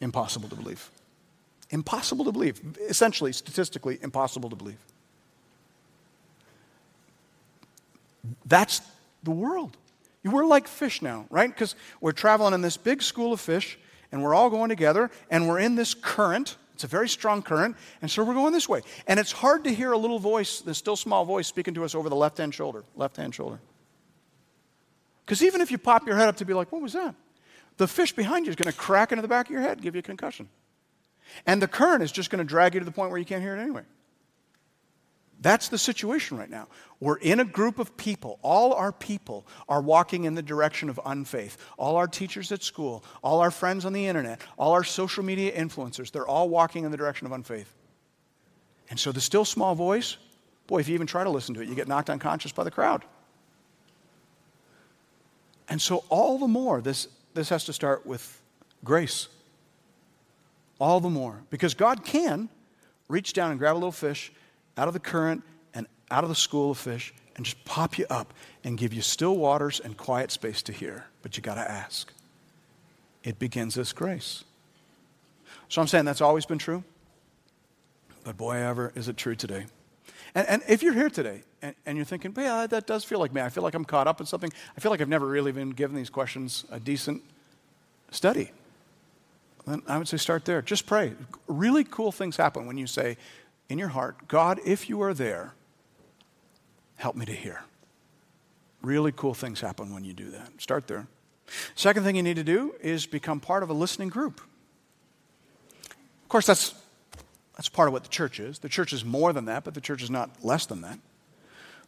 impossible 0.00 0.48
to 0.48 0.56
believe. 0.56 0.90
Impossible 1.70 2.24
to 2.24 2.32
believe. 2.32 2.60
Essentially, 2.88 3.32
statistically, 3.32 3.98
impossible 4.02 4.50
to 4.50 4.56
believe. 4.56 4.78
That's 8.44 8.80
the 9.22 9.30
world. 9.30 9.76
We're 10.24 10.46
like 10.46 10.66
fish 10.66 11.02
now, 11.02 11.26
right? 11.30 11.48
Because 11.48 11.76
we're 12.00 12.12
traveling 12.12 12.54
in 12.54 12.60
this 12.60 12.76
big 12.76 13.02
school 13.02 13.32
of 13.32 13.40
fish, 13.40 13.78
and 14.10 14.22
we're 14.22 14.34
all 14.34 14.50
going 14.50 14.68
together, 14.68 15.10
and 15.30 15.48
we're 15.48 15.60
in 15.60 15.76
this 15.76 15.94
current. 15.94 16.56
It's 16.74 16.84
a 16.84 16.88
very 16.88 17.08
strong 17.08 17.42
current, 17.42 17.76
and 18.02 18.10
so 18.10 18.24
we're 18.24 18.34
going 18.34 18.52
this 18.52 18.68
way. 18.68 18.82
And 19.06 19.20
it's 19.20 19.32
hard 19.32 19.64
to 19.64 19.72
hear 19.72 19.92
a 19.92 19.98
little 19.98 20.18
voice, 20.18 20.60
the 20.60 20.74
still 20.74 20.96
small 20.96 21.24
voice, 21.24 21.46
speaking 21.46 21.74
to 21.74 21.84
us 21.84 21.94
over 21.94 22.08
the 22.08 22.16
left 22.16 22.38
hand 22.38 22.54
shoulder. 22.54 22.84
Left 22.96 23.16
hand 23.16 23.34
shoulder. 23.34 23.60
Because 25.24 25.42
even 25.42 25.60
if 25.60 25.70
you 25.70 25.78
pop 25.78 26.06
your 26.06 26.16
head 26.16 26.28
up 26.28 26.36
to 26.36 26.44
be 26.44 26.54
like, 26.54 26.70
what 26.70 26.82
was 26.82 26.92
that? 26.92 27.14
The 27.76 27.88
fish 27.88 28.12
behind 28.12 28.46
you 28.46 28.50
is 28.50 28.56
going 28.56 28.70
to 28.70 28.76
crack 28.76 29.12
into 29.12 29.22
the 29.22 29.28
back 29.28 29.46
of 29.46 29.52
your 29.52 29.62
head, 29.62 29.72
and 29.72 29.82
give 29.82 29.94
you 29.94 30.00
a 30.00 30.02
concussion. 30.02 30.48
And 31.46 31.60
the 31.60 31.68
current 31.68 32.02
is 32.02 32.12
just 32.12 32.30
going 32.30 32.38
to 32.38 32.44
drag 32.44 32.74
you 32.74 32.80
to 32.80 32.86
the 32.86 32.92
point 32.92 33.10
where 33.10 33.18
you 33.18 33.24
can't 33.24 33.42
hear 33.42 33.56
it 33.56 33.60
anyway. 33.60 33.82
That's 35.40 35.68
the 35.68 35.78
situation 35.78 36.38
right 36.38 36.48
now. 36.48 36.66
We're 36.98 37.18
in 37.18 37.40
a 37.40 37.44
group 37.44 37.78
of 37.78 37.96
people. 37.96 38.38
All 38.42 38.72
our 38.72 38.90
people 38.90 39.46
are 39.68 39.82
walking 39.82 40.24
in 40.24 40.34
the 40.34 40.42
direction 40.42 40.88
of 40.88 40.98
unfaith. 41.04 41.58
All 41.76 41.96
our 41.96 42.06
teachers 42.06 42.52
at 42.52 42.62
school, 42.62 43.04
all 43.22 43.40
our 43.40 43.50
friends 43.50 43.84
on 43.84 43.92
the 43.92 44.06
internet, 44.06 44.40
all 44.56 44.72
our 44.72 44.84
social 44.84 45.22
media 45.22 45.52
influencers, 45.52 46.10
they're 46.10 46.26
all 46.26 46.48
walking 46.48 46.84
in 46.84 46.90
the 46.90 46.96
direction 46.96 47.26
of 47.26 47.32
unfaith. 47.32 47.72
And 48.88 48.98
so 48.98 49.12
the 49.12 49.20
still 49.20 49.44
small 49.44 49.74
voice, 49.74 50.16
boy, 50.66 50.78
if 50.78 50.88
you 50.88 50.94
even 50.94 51.06
try 51.06 51.22
to 51.22 51.30
listen 51.30 51.54
to 51.56 51.60
it, 51.60 51.68
you 51.68 51.74
get 51.74 51.88
knocked 51.88 52.08
unconscious 52.08 52.52
by 52.52 52.64
the 52.64 52.70
crowd. 52.70 53.04
And 55.68 55.82
so, 55.82 56.04
all 56.08 56.38
the 56.38 56.48
more, 56.48 56.80
this, 56.80 57.08
this 57.34 57.48
has 57.48 57.64
to 57.64 57.72
start 57.72 58.06
with 58.06 58.40
grace. 58.84 59.28
All 60.78 61.00
the 61.00 61.10
more. 61.10 61.42
Because 61.50 61.74
God 61.74 62.04
can 62.04 62.48
reach 63.08 63.32
down 63.32 63.50
and 63.50 63.58
grab 63.58 63.74
a 63.74 63.78
little 63.78 63.92
fish 63.92 64.32
out 64.76 64.88
of 64.88 64.94
the 64.94 65.00
current 65.00 65.42
and 65.74 65.86
out 66.10 66.24
of 66.24 66.28
the 66.28 66.34
school 66.34 66.72
of 66.72 66.78
fish 66.78 67.14
and 67.36 67.44
just 67.44 67.62
pop 67.64 67.98
you 67.98 68.06
up 68.10 68.32
and 68.64 68.78
give 68.78 68.92
you 68.92 69.02
still 69.02 69.36
waters 69.36 69.80
and 69.80 69.96
quiet 69.96 70.30
space 70.30 70.62
to 70.62 70.72
hear. 70.72 71.06
But 71.22 71.36
you 71.36 71.42
got 71.42 71.54
to 71.54 71.70
ask. 71.70 72.12
It 73.22 73.38
begins 73.38 73.76
as 73.76 73.92
grace. 73.92 74.44
So 75.68 75.80
I'm 75.80 75.88
saying 75.88 76.04
that's 76.04 76.20
always 76.20 76.46
been 76.46 76.58
true. 76.58 76.84
But 78.24 78.36
boy, 78.36 78.56
ever 78.56 78.92
is 78.94 79.08
it 79.08 79.16
true 79.16 79.34
today. 79.34 79.66
And, 80.34 80.48
and 80.48 80.62
if 80.68 80.82
you're 80.82 80.92
here 80.92 81.08
today 81.08 81.42
and, 81.62 81.74
and, 81.86 81.96
you're 81.96 82.04
thinking, 82.04 82.34
yeah, 82.36 82.66
that 82.66 82.86
does 82.86 83.04
feel 83.04 83.18
like 83.18 83.32
me, 83.32 83.40
I 83.40 83.48
feel 83.48 83.62
like 83.62 83.74
I'm 83.74 83.84
caught 83.84 84.06
up 84.06 84.20
in 84.20 84.26
something, 84.26 84.52
I 84.76 84.80
feel 84.80 84.90
like 84.90 85.00
I've 85.00 85.08
never 85.08 85.26
really 85.26 85.52
been 85.52 85.70
given 85.70 85.96
these 85.96 86.10
questions 86.10 86.64
a 86.70 86.78
decent 86.78 87.22
study, 88.10 88.50
then 89.66 89.82
I 89.86 89.98
would 89.98 90.08
say 90.08 90.16
start 90.16 90.44
there. 90.44 90.62
Just 90.62 90.86
pray. 90.86 91.14
Really 91.46 91.84
cool 91.84 92.12
things 92.12 92.36
happen 92.36 92.66
when 92.66 92.78
you 92.78 92.86
say 92.86 93.16
in 93.68 93.78
your 93.78 93.88
heart, 93.88 94.28
God, 94.28 94.60
if 94.64 94.88
you 94.88 95.02
are 95.02 95.12
there, 95.12 95.54
help 96.96 97.16
me 97.16 97.26
to 97.26 97.32
hear. 97.32 97.62
Really 98.82 99.12
cool 99.12 99.34
things 99.34 99.60
happen 99.60 99.92
when 99.92 100.04
you 100.04 100.12
do 100.12 100.30
that. 100.30 100.60
Start 100.60 100.86
there. 100.86 101.08
Second 101.74 102.04
thing 102.04 102.16
you 102.16 102.22
need 102.22 102.36
to 102.36 102.44
do 102.44 102.74
is 102.80 103.06
become 103.06 103.40
part 103.40 103.62
of 103.62 103.70
a 103.70 103.72
listening 103.72 104.08
group. 104.08 104.40
Of 106.22 106.28
course, 106.28 106.46
that's 106.46 106.74
that's 107.56 107.68
part 107.68 107.88
of 107.88 107.92
what 107.92 108.02
the 108.02 108.10
church 108.10 108.38
is. 108.38 108.58
The 108.58 108.68
church 108.68 108.92
is 108.92 109.04
more 109.04 109.32
than 109.32 109.46
that, 109.46 109.64
but 109.64 109.74
the 109.74 109.80
church 109.80 110.02
is 110.02 110.10
not 110.10 110.44
less 110.44 110.66
than 110.66 110.82
that. 110.82 110.98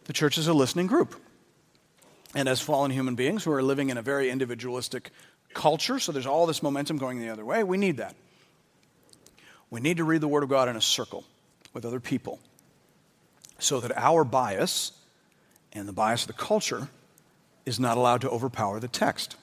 The 0.04 0.12
church 0.12 0.38
is 0.38 0.48
a 0.48 0.54
listening 0.54 0.86
group. 0.86 1.14
And 2.34 2.48
as 2.48 2.60
fallen 2.60 2.90
human 2.90 3.14
beings 3.14 3.44
who 3.44 3.52
are 3.52 3.62
living 3.62 3.90
in 3.90 3.98
a 3.98 4.02
very 4.02 4.30
individualistic 4.30 5.10
culture, 5.54 5.98
so 5.98 6.12
there's 6.12 6.26
all 6.26 6.46
this 6.46 6.62
momentum 6.62 6.98
going 6.98 7.20
the 7.20 7.28
other 7.28 7.44
way, 7.44 7.64
we 7.64 7.76
need 7.76 7.96
that. 7.96 8.14
We 9.70 9.80
need 9.80 9.98
to 9.98 10.04
read 10.04 10.20
the 10.20 10.28
Word 10.28 10.42
of 10.42 10.48
God 10.48 10.68
in 10.68 10.76
a 10.76 10.80
circle 10.80 11.24
with 11.74 11.84
other 11.84 12.00
people 12.00 12.38
so 13.58 13.80
that 13.80 13.96
our 13.96 14.24
bias 14.24 14.92
and 15.72 15.86
the 15.86 15.92
bias 15.92 16.22
of 16.22 16.28
the 16.28 16.32
culture 16.32 16.88
is 17.66 17.78
not 17.78 17.98
allowed 17.98 18.22
to 18.22 18.30
overpower 18.30 18.80
the 18.80 18.88
text. 18.88 19.36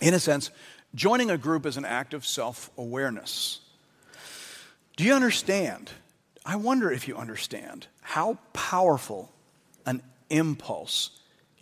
In 0.00 0.14
a 0.14 0.18
sense, 0.18 0.50
joining 0.94 1.30
a 1.30 1.36
group 1.36 1.66
is 1.66 1.76
an 1.76 1.84
act 1.84 2.14
of 2.14 2.26
self 2.26 2.70
awareness. 2.78 3.60
Do 4.96 5.04
you 5.04 5.12
understand? 5.12 5.90
I 6.46 6.56
wonder 6.56 6.90
if 6.90 7.08
you 7.08 7.16
understand 7.16 7.86
how 8.00 8.38
powerful 8.52 9.32
an 9.86 10.02
impulse 10.30 11.10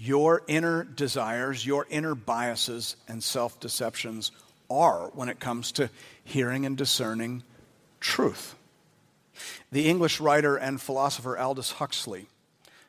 your 0.03 0.43
inner 0.49 0.83
desires, 0.83 1.65
your 1.65 1.87
inner 1.89 2.17
biases, 2.17 2.97
and 3.07 3.23
self 3.23 3.61
deceptions 3.61 4.33
are 4.69 5.11
when 5.15 5.29
it 5.29 5.39
comes 5.39 5.71
to 5.71 5.89
hearing 6.25 6.67
and 6.67 6.77
discerning 6.77 7.45
truth. 8.01 8.57
The 9.71 9.89
English 9.89 10.21
writer 10.21 10.57
and 10.57 10.81
philosopher 10.81 11.39
Aldous 11.39 11.73
Huxley 11.73 12.27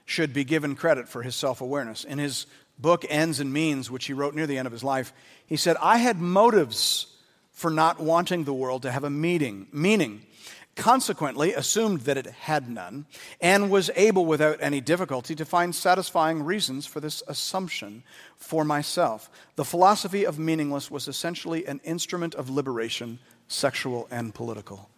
should 0.06 0.34
be 0.34 0.44
given 0.44 0.76
credit 0.76 1.08
for 1.08 1.22
his 1.22 1.36
self 1.36 1.62
awareness. 1.62 2.04
In 2.04 2.18
his 2.18 2.48
book, 2.80 3.06
Ends 3.08 3.40
and 3.40 3.54
Means, 3.54 3.92
which 3.92 4.06
he 4.06 4.14
wrote 4.14 4.34
near 4.34 4.48
the 4.48 4.58
end 4.58 4.66
of 4.66 4.74
his 4.74 4.84
life, 4.84 5.14
he 5.46 5.56
said, 5.56 5.78
I 5.80 5.98
had 5.98 6.20
motives 6.20 7.06
for 7.52 7.70
not 7.70 8.00
wanting 8.00 8.44
the 8.44 8.54
world 8.54 8.82
to 8.82 8.92
have 8.92 9.04
a 9.04 9.10
meeting, 9.12 9.68
meaning 9.72 10.26
consequently 10.76 11.54
assumed 11.54 12.02
that 12.02 12.18
it 12.18 12.26
had 12.26 12.70
none, 12.70 13.06
and 13.40 13.70
was 13.70 13.92
able 13.96 14.26
without 14.26 14.58
any 14.62 14.82
difficulty 14.82 15.36
to 15.36 15.46
find 15.46 15.76
satisfying 15.76 16.44
reasons 16.44 16.86
for 16.86 17.00
this 17.00 17.22
assumption 17.28 18.04
for 18.38 18.66
myself. 18.66 19.30
The 19.56 19.66
philosophy 19.66 20.26
of 20.26 20.40
meaningless 20.40 20.90
was 20.90 21.08
essentially 21.08 21.66
an 21.66 21.80
instrument 21.84 22.34
of 22.36 22.50
liberation, 22.50 23.20
sexual 23.48 24.08
and 24.10 24.34
political. 24.34 24.90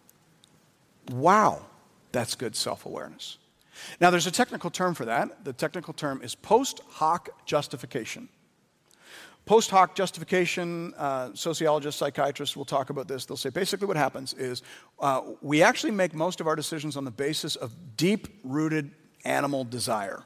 Wow, 1.10 1.66
that's 2.12 2.34
good 2.34 2.56
self 2.56 2.86
awareness. 2.86 3.38
Now, 4.00 4.10
there's 4.10 4.26
a 4.26 4.30
technical 4.32 4.70
term 4.70 4.94
for 4.94 5.04
that. 5.04 5.44
The 5.44 5.52
technical 5.52 5.92
term 5.92 6.22
is 6.22 6.34
post 6.34 6.80
hoc 6.88 7.28
justification. 7.44 8.28
Post 9.46 9.70
hoc 9.70 9.94
justification, 9.94 10.92
uh, 10.98 11.30
sociologists, 11.34 12.00
psychiatrists 12.00 12.56
will 12.56 12.64
talk 12.64 12.90
about 12.90 13.06
this. 13.06 13.26
They'll 13.26 13.36
say 13.36 13.50
basically 13.50 13.86
what 13.86 13.96
happens 13.96 14.34
is 14.34 14.60
uh, 14.98 15.20
we 15.40 15.62
actually 15.62 15.92
make 15.92 16.14
most 16.14 16.40
of 16.40 16.48
our 16.48 16.56
decisions 16.56 16.96
on 16.96 17.04
the 17.04 17.12
basis 17.12 17.54
of 17.54 17.72
deep 17.96 18.26
rooted 18.42 18.90
animal 19.24 19.62
desire. 19.62 20.24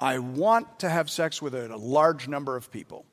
I 0.00 0.18
want 0.20 0.78
to 0.78 0.88
have 0.88 1.10
sex 1.10 1.42
with 1.42 1.54
a, 1.54 1.74
a 1.74 1.76
large 1.76 2.26
number 2.26 2.56
of 2.56 2.72
people. 2.72 3.04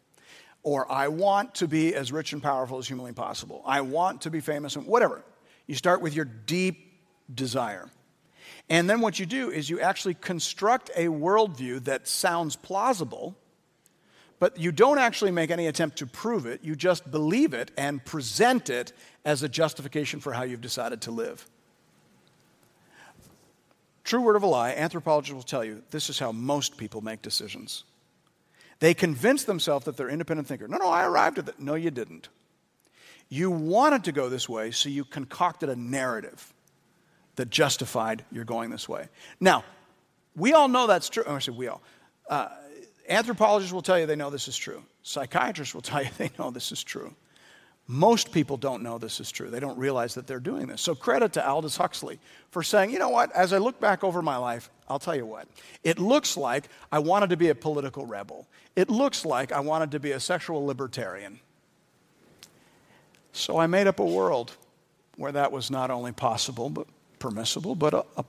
Or 0.63 0.89
I 0.89 1.09
want 1.09 1.55
to 1.55 1.67
be 1.67 1.93
as 1.93 2.13
rich 2.13 2.31
and 2.31 2.41
powerful 2.41 2.77
as 2.77 2.87
humanly 2.87 3.11
possible. 3.11 3.61
I 3.65 3.81
want 3.81 4.21
to 4.21 4.31
be 4.31 4.39
famous 4.39 4.77
and 4.77 4.87
whatever. 4.87 5.21
You 5.67 5.75
start 5.75 5.99
with 5.99 6.15
your 6.15 6.25
deep 6.25 6.93
desire. 7.33 7.89
And 8.69 8.89
then 8.89 9.01
what 9.01 9.19
you 9.19 9.25
do 9.25 9.51
is 9.51 9.69
you 9.69 9.81
actually 9.81 10.13
construct 10.13 10.91
a 10.95 11.07
worldview 11.07 11.83
that 11.83 12.07
sounds 12.07 12.55
plausible 12.55 13.35
but 14.39 14.57
you 14.57 14.71
don't 14.71 14.99
actually 14.99 15.31
make 15.31 15.51
any 15.51 15.67
attempt 15.67 15.97
to 15.97 16.05
prove 16.05 16.45
it. 16.45 16.63
You 16.63 16.75
just 16.75 17.09
believe 17.09 17.53
it 17.53 17.71
and 17.77 18.03
present 18.03 18.69
it 18.69 18.93
as 19.23 19.43
a 19.43 19.49
justification 19.49 20.19
for 20.19 20.33
how 20.33 20.43
you've 20.43 20.61
decided 20.61 21.01
to 21.01 21.11
live. 21.11 21.47
True 24.03 24.21
word 24.21 24.35
of 24.35 24.43
a 24.43 24.47
lie, 24.47 24.71
anthropologists 24.71 25.33
will 25.33 25.41
tell 25.41 25.63
you 25.63 25.81
this 25.89 26.09
is 26.09 26.19
how 26.19 26.31
most 26.31 26.77
people 26.77 27.01
make 27.01 27.21
decisions. 27.21 27.85
They 28.79 28.93
convince 28.93 29.45
themselves 29.45 29.85
that 29.85 29.97
they're 29.97 30.09
independent 30.09 30.47
thinker. 30.47 30.67
No, 30.67 30.77
no, 30.77 30.89
I 30.89 31.05
arrived 31.05 31.39
at 31.39 31.45
that. 31.47 31.59
No, 31.59 31.75
you 31.75 31.89
didn't. 31.89 32.29
You 33.29 33.49
wanted 33.49 34.03
to 34.03 34.11
go 34.11 34.29
this 34.29 34.47
way, 34.47 34.69
so 34.71 34.89
you 34.89 35.05
concocted 35.05 35.69
a 35.69 35.75
narrative 35.75 36.53
that 37.35 37.49
justified 37.49 38.23
your 38.31 38.45
going 38.45 38.69
this 38.69 38.87
way. 38.87 39.07
Now, 39.39 39.63
we 40.35 40.53
all 40.53 40.67
know 40.67 40.85
that's 40.85 41.09
true. 41.09 41.23
Oh, 41.25 41.35
I 41.35 41.39
said 41.39 41.55
we 41.55 41.67
all. 41.67 41.81
Uh, 42.29 42.49
Anthropologists 43.07 43.73
will 43.73 43.81
tell 43.81 43.99
you 43.99 44.05
they 44.05 44.15
know 44.15 44.29
this 44.29 44.47
is 44.47 44.57
true. 44.57 44.83
Psychiatrists 45.03 45.73
will 45.73 45.81
tell 45.81 46.03
you 46.03 46.09
they 46.17 46.31
know 46.39 46.51
this 46.51 46.71
is 46.71 46.83
true. 46.83 47.13
Most 47.87 48.31
people 48.31 48.57
don't 48.57 48.81
know 48.81 48.97
this 48.97 49.19
is 49.19 49.31
true. 49.31 49.51
They 49.51 49.59
don't 49.59 49.77
realize 49.77 50.15
that 50.15 50.25
they're 50.25 50.39
doing 50.39 50.65
this. 50.65 50.81
So, 50.81 50.95
credit 50.95 51.33
to 51.33 51.47
Aldous 51.47 51.77
Huxley 51.77 52.19
for 52.49 52.63
saying, 52.63 52.89
you 52.89 52.97
know 52.97 53.09
what, 53.09 53.31
as 53.33 53.53
I 53.53 53.59
look 53.59 53.79
back 53.79 54.03
over 54.03 54.23
my 54.23 54.37
life, 54.37 54.71
I'll 54.89 54.97
tell 54.97 55.15
you 55.15 55.25
what, 55.25 55.47
it 55.83 55.99
looks 55.99 56.35
like 56.35 56.67
I 56.91 56.97
wanted 56.97 57.29
to 57.29 57.37
be 57.37 57.49
a 57.49 57.55
political 57.55 58.05
rebel. 58.07 58.47
It 58.75 58.89
looks 58.89 59.23
like 59.23 59.51
I 59.51 59.59
wanted 59.59 59.91
to 59.91 59.99
be 59.99 60.13
a 60.13 60.19
sexual 60.19 60.65
libertarian. 60.65 61.39
So, 63.33 63.59
I 63.59 63.67
made 63.67 63.85
up 63.85 63.99
a 63.99 64.05
world 64.05 64.53
where 65.17 65.31
that 65.31 65.51
was 65.51 65.69
not 65.69 65.91
only 65.91 66.11
possible, 66.11 66.71
but 66.71 66.87
permissible, 67.19 67.75
but 67.75 67.93
a, 67.93 68.03
a 68.17 68.25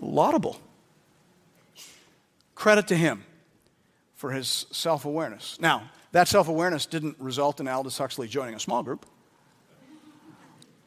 laudable. 0.00 0.58
Credit 2.56 2.88
to 2.88 2.96
him 2.96 3.24
for 4.24 4.30
his 4.30 4.64
self 4.70 5.04
awareness. 5.04 5.60
Now, 5.60 5.90
that 6.12 6.28
self 6.28 6.48
awareness 6.48 6.86
didn't 6.86 7.16
result 7.20 7.60
in 7.60 7.68
Aldous 7.68 7.98
Huxley 7.98 8.26
joining 8.26 8.54
a 8.54 8.58
small 8.58 8.82
group, 8.82 9.04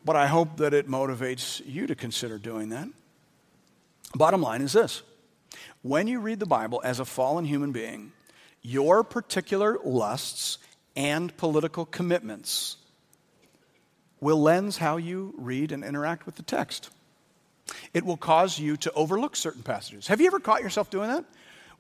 but 0.04 0.16
I 0.16 0.26
hope 0.26 0.58
that 0.58 0.74
it 0.74 0.90
motivates 0.90 1.62
you 1.64 1.86
to 1.86 1.94
consider 1.94 2.40
doing 2.40 2.70
that. 2.70 2.88
Bottom 4.16 4.42
line 4.42 4.64
is 4.64 4.74
this 4.74 5.04
when 5.84 6.08
you 6.08 6.20
read 6.20 6.40
the 6.40 6.48
Bible 6.48 6.82
as 6.84 7.00
a 7.00 7.06
fallen 7.06 7.46
human 7.46 7.72
being, 7.72 8.12
your 8.64 9.04
particular 9.04 9.78
lusts 9.86 10.58
and 10.96 11.38
political 11.38 11.86
commitments 11.86 12.78
will 14.20 14.42
lens 14.42 14.78
how 14.80 14.98
you 14.98 15.36
read 15.38 15.72
and 15.72 15.84
interact 15.84 16.26
with 16.26 16.38
the 16.38 16.42
text. 16.42 16.90
It 17.94 18.04
will 18.04 18.18
cause 18.18 18.58
you 18.58 18.78
to 18.78 18.92
overlook 18.94 19.36
certain 19.36 19.62
passages. 19.62 20.08
Have 20.08 20.22
you 20.22 20.26
ever 20.26 20.40
caught 20.40 20.64
yourself 20.64 20.90
doing 20.90 21.10
that? 21.10 21.24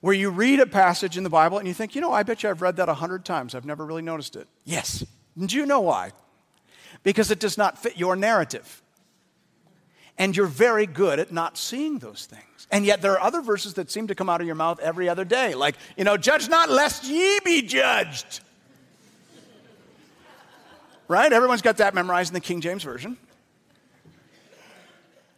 Where 0.02 0.14
you 0.14 0.30
read 0.30 0.60
a 0.60 0.66
passage 0.66 1.18
in 1.18 1.24
the 1.24 1.30
Bible 1.30 1.58
and 1.58 1.68
you 1.68 1.74
think, 1.74 1.96
you 1.96 2.02
know, 2.02 2.12
I 2.12 2.24
bet 2.24 2.44
you 2.44 2.50
I've 2.50 2.62
read 2.62 2.76
that 2.78 2.90
a 2.90 2.94
hundred 2.94 3.26
times. 3.26 3.56
I've 3.56 3.66
never 3.66 3.86
really 3.86 4.02
noticed 4.02 4.36
it. 4.36 4.48
Yes. 4.64 5.06
And 5.36 5.50
do 5.50 5.58
you 5.58 5.66
know 5.66 5.82
why? 5.82 6.12
Because 7.04 7.32
it 7.32 7.40
does 7.40 7.58
not 7.58 7.78
fit 7.78 7.98
your 7.98 8.16
narrative. 8.16 8.82
And 10.18 10.36
you're 10.36 10.48
very 10.48 10.88
good 10.88 11.20
at 11.20 11.32
not 11.32 11.58
seeing 11.58 12.00
those 12.00 12.26
things. 12.26 12.68
And 12.72 12.86
yet 12.86 13.02
there 13.02 13.14
are 13.14 13.22
other 13.22 13.42
verses 13.42 13.76
that 13.76 13.92
seem 13.92 14.08
to 14.08 14.16
come 14.16 14.30
out 14.30 14.42
of 14.42 14.48
your 14.48 14.56
mouth 14.56 14.80
every 14.80 15.08
other 15.10 15.26
day. 15.26 15.54
Like, 15.54 15.76
you 15.96 16.04
know, 16.04 16.18
judge 16.18 16.50
not 16.50 16.70
lest 16.70 17.04
ye 17.06 17.40
be 17.46 17.62
judged. 17.62 18.42
right? 21.08 21.32
Everyone's 21.32 21.62
got 21.62 21.78
that 21.78 21.94
memorized 21.94 22.32
in 22.32 22.34
the 22.34 22.40
King 22.40 22.62
James 22.62 22.84
Version. 22.84 23.18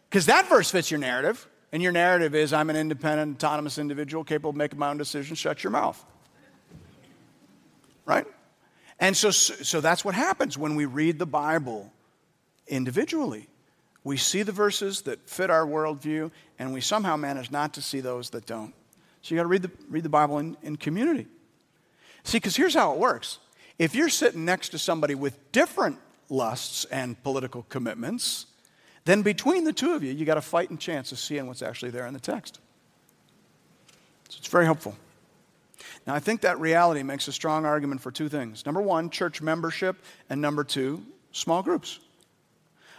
Because 0.08 0.26
that 0.26 0.48
verse 0.48 0.70
fits 0.70 0.90
your 0.90 0.98
narrative. 0.98 1.46
And 1.72 1.82
your 1.82 1.92
narrative 1.92 2.34
is 2.34 2.52
I'm 2.52 2.70
an 2.70 2.76
independent, 2.76 3.36
autonomous 3.36 3.78
individual 3.78 4.24
capable 4.24 4.50
of 4.50 4.56
making 4.56 4.78
my 4.78 4.90
own 4.90 4.98
decisions, 4.98 5.38
shut 5.38 5.62
your 5.62 5.70
mouth. 5.70 6.04
Right? 8.04 8.26
And 8.98 9.16
so, 9.16 9.30
so 9.30 9.80
that's 9.80 10.04
what 10.04 10.14
happens 10.14 10.58
when 10.58 10.74
we 10.74 10.84
read 10.84 11.18
the 11.18 11.26
Bible 11.26 11.92
individually. 12.66 13.48
We 14.02 14.16
see 14.16 14.42
the 14.42 14.52
verses 14.52 15.02
that 15.02 15.28
fit 15.28 15.50
our 15.50 15.66
worldview, 15.66 16.30
and 16.58 16.72
we 16.72 16.80
somehow 16.80 17.16
manage 17.16 17.50
not 17.50 17.74
to 17.74 17.82
see 17.82 18.00
those 18.00 18.30
that 18.30 18.46
don't. 18.46 18.74
So 19.22 19.34
you 19.34 19.38
got 19.38 19.42
to 19.44 19.48
read 19.48 19.62
the, 19.62 19.70
read 19.88 20.02
the 20.02 20.08
Bible 20.08 20.38
in, 20.38 20.56
in 20.62 20.76
community. 20.76 21.26
See, 22.24 22.38
because 22.38 22.56
here's 22.56 22.74
how 22.74 22.92
it 22.92 22.98
works 22.98 23.38
if 23.78 23.94
you're 23.94 24.08
sitting 24.10 24.44
next 24.44 24.70
to 24.70 24.78
somebody 24.78 25.14
with 25.14 25.52
different 25.52 25.98
lusts 26.28 26.84
and 26.86 27.20
political 27.22 27.64
commitments, 27.68 28.46
then 29.04 29.22
between 29.22 29.64
the 29.64 29.72
two 29.72 29.94
of 29.94 30.02
you, 30.02 30.12
you 30.12 30.24
got 30.24 30.36
a 30.36 30.42
fighting 30.42 30.78
chance 30.78 31.12
of 31.12 31.18
seeing 31.18 31.46
what's 31.46 31.62
actually 31.62 31.90
there 31.90 32.06
in 32.06 32.14
the 32.14 32.20
text. 32.20 32.60
So 34.28 34.36
it's 34.38 34.48
very 34.48 34.64
helpful. 34.64 34.96
Now, 36.06 36.14
I 36.14 36.20
think 36.20 36.42
that 36.42 36.60
reality 36.60 37.02
makes 37.02 37.28
a 37.28 37.32
strong 37.32 37.64
argument 37.64 38.00
for 38.00 38.10
two 38.10 38.28
things. 38.28 38.64
Number 38.64 38.80
one, 38.80 39.10
church 39.10 39.42
membership, 39.42 39.96
and 40.28 40.40
number 40.40 40.64
two, 40.64 41.02
small 41.32 41.62
groups. 41.62 41.98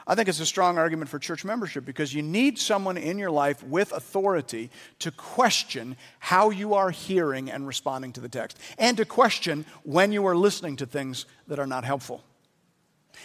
I 0.08 0.16
think 0.16 0.28
it's 0.28 0.39
a 0.39 0.45
strong 0.45 0.78
argument 0.78 1.10
for 1.10 1.20
church 1.20 1.45
membership 1.45 1.86
because 1.86 2.14
you 2.14 2.24
need 2.24 2.58
someone 2.58 2.97
in 2.97 3.18
your 3.18 3.32
life 3.32 3.64
with 3.64 3.91
authority 3.91 4.72
to 4.99 5.12
question 5.12 5.95
how 6.20 6.49
you 6.49 6.74
are 6.74 6.89
hearing 6.89 7.52
and 7.52 7.68
responding 7.68 8.12
to 8.14 8.22
the 8.22 8.30
text, 8.30 8.58
and 8.78 8.97
to 8.97 9.06
question 9.06 9.66
when 9.84 10.12
you 10.12 10.26
are 10.26 10.36
listening 10.36 10.76
to 10.78 10.86
things 10.86 11.26
that 11.47 11.60
are 11.60 11.68
not 11.68 11.84
helpful. 11.84 12.24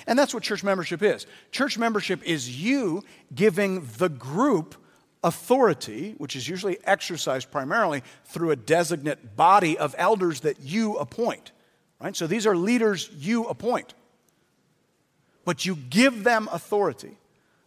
And 0.06 0.18
that's 0.18 0.34
what 0.34 0.42
church 0.42 0.62
membership 0.62 1.02
is. 1.02 1.26
Church 1.50 1.78
membership 1.78 2.22
is 2.24 2.62
you 2.62 3.02
giving 3.34 3.86
the 3.98 4.08
group 4.08 4.74
authority, 5.22 6.14
which 6.18 6.36
is 6.36 6.48
usually 6.48 6.78
exercised 6.84 7.50
primarily 7.50 8.02
through 8.24 8.50
a 8.50 8.56
designate 8.56 9.36
body 9.36 9.76
of 9.76 9.94
elders 9.98 10.40
that 10.40 10.60
you 10.60 10.96
appoint. 10.96 11.52
Right? 12.00 12.14
So 12.14 12.26
these 12.26 12.46
are 12.46 12.56
leaders 12.56 13.10
you 13.16 13.44
appoint. 13.44 13.94
But 15.44 15.64
you 15.64 15.76
give 15.76 16.24
them 16.24 16.48
authority 16.52 17.16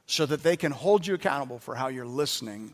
so 0.05 0.25
that 0.25 0.43
they 0.43 0.57
can 0.57 0.71
hold 0.71 1.07
you 1.07 1.13
accountable 1.13 1.59
for 1.59 1.75
how 1.75 1.87
you're 1.87 2.05
listening 2.05 2.73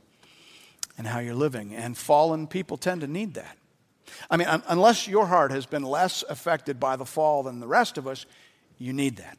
and 0.97 1.05
how 1.05 1.19
you're 1.19 1.35
living. 1.35 1.75
And 1.75 1.97
fallen 1.97 2.47
people 2.47 2.77
tend 2.77 3.01
to 3.01 3.07
need 3.07 3.35
that. 3.35 3.57
I 4.29 4.37
mean, 4.37 4.47
unless 4.67 5.07
your 5.07 5.25
heart 5.25 5.51
has 5.51 5.65
been 5.65 5.83
less 5.83 6.23
affected 6.29 6.79
by 6.79 6.95
the 6.95 7.05
fall 7.05 7.43
than 7.43 7.59
the 7.59 7.67
rest 7.67 7.97
of 7.97 8.07
us, 8.07 8.25
you 8.77 8.93
need 8.93 9.17
that. 9.17 9.37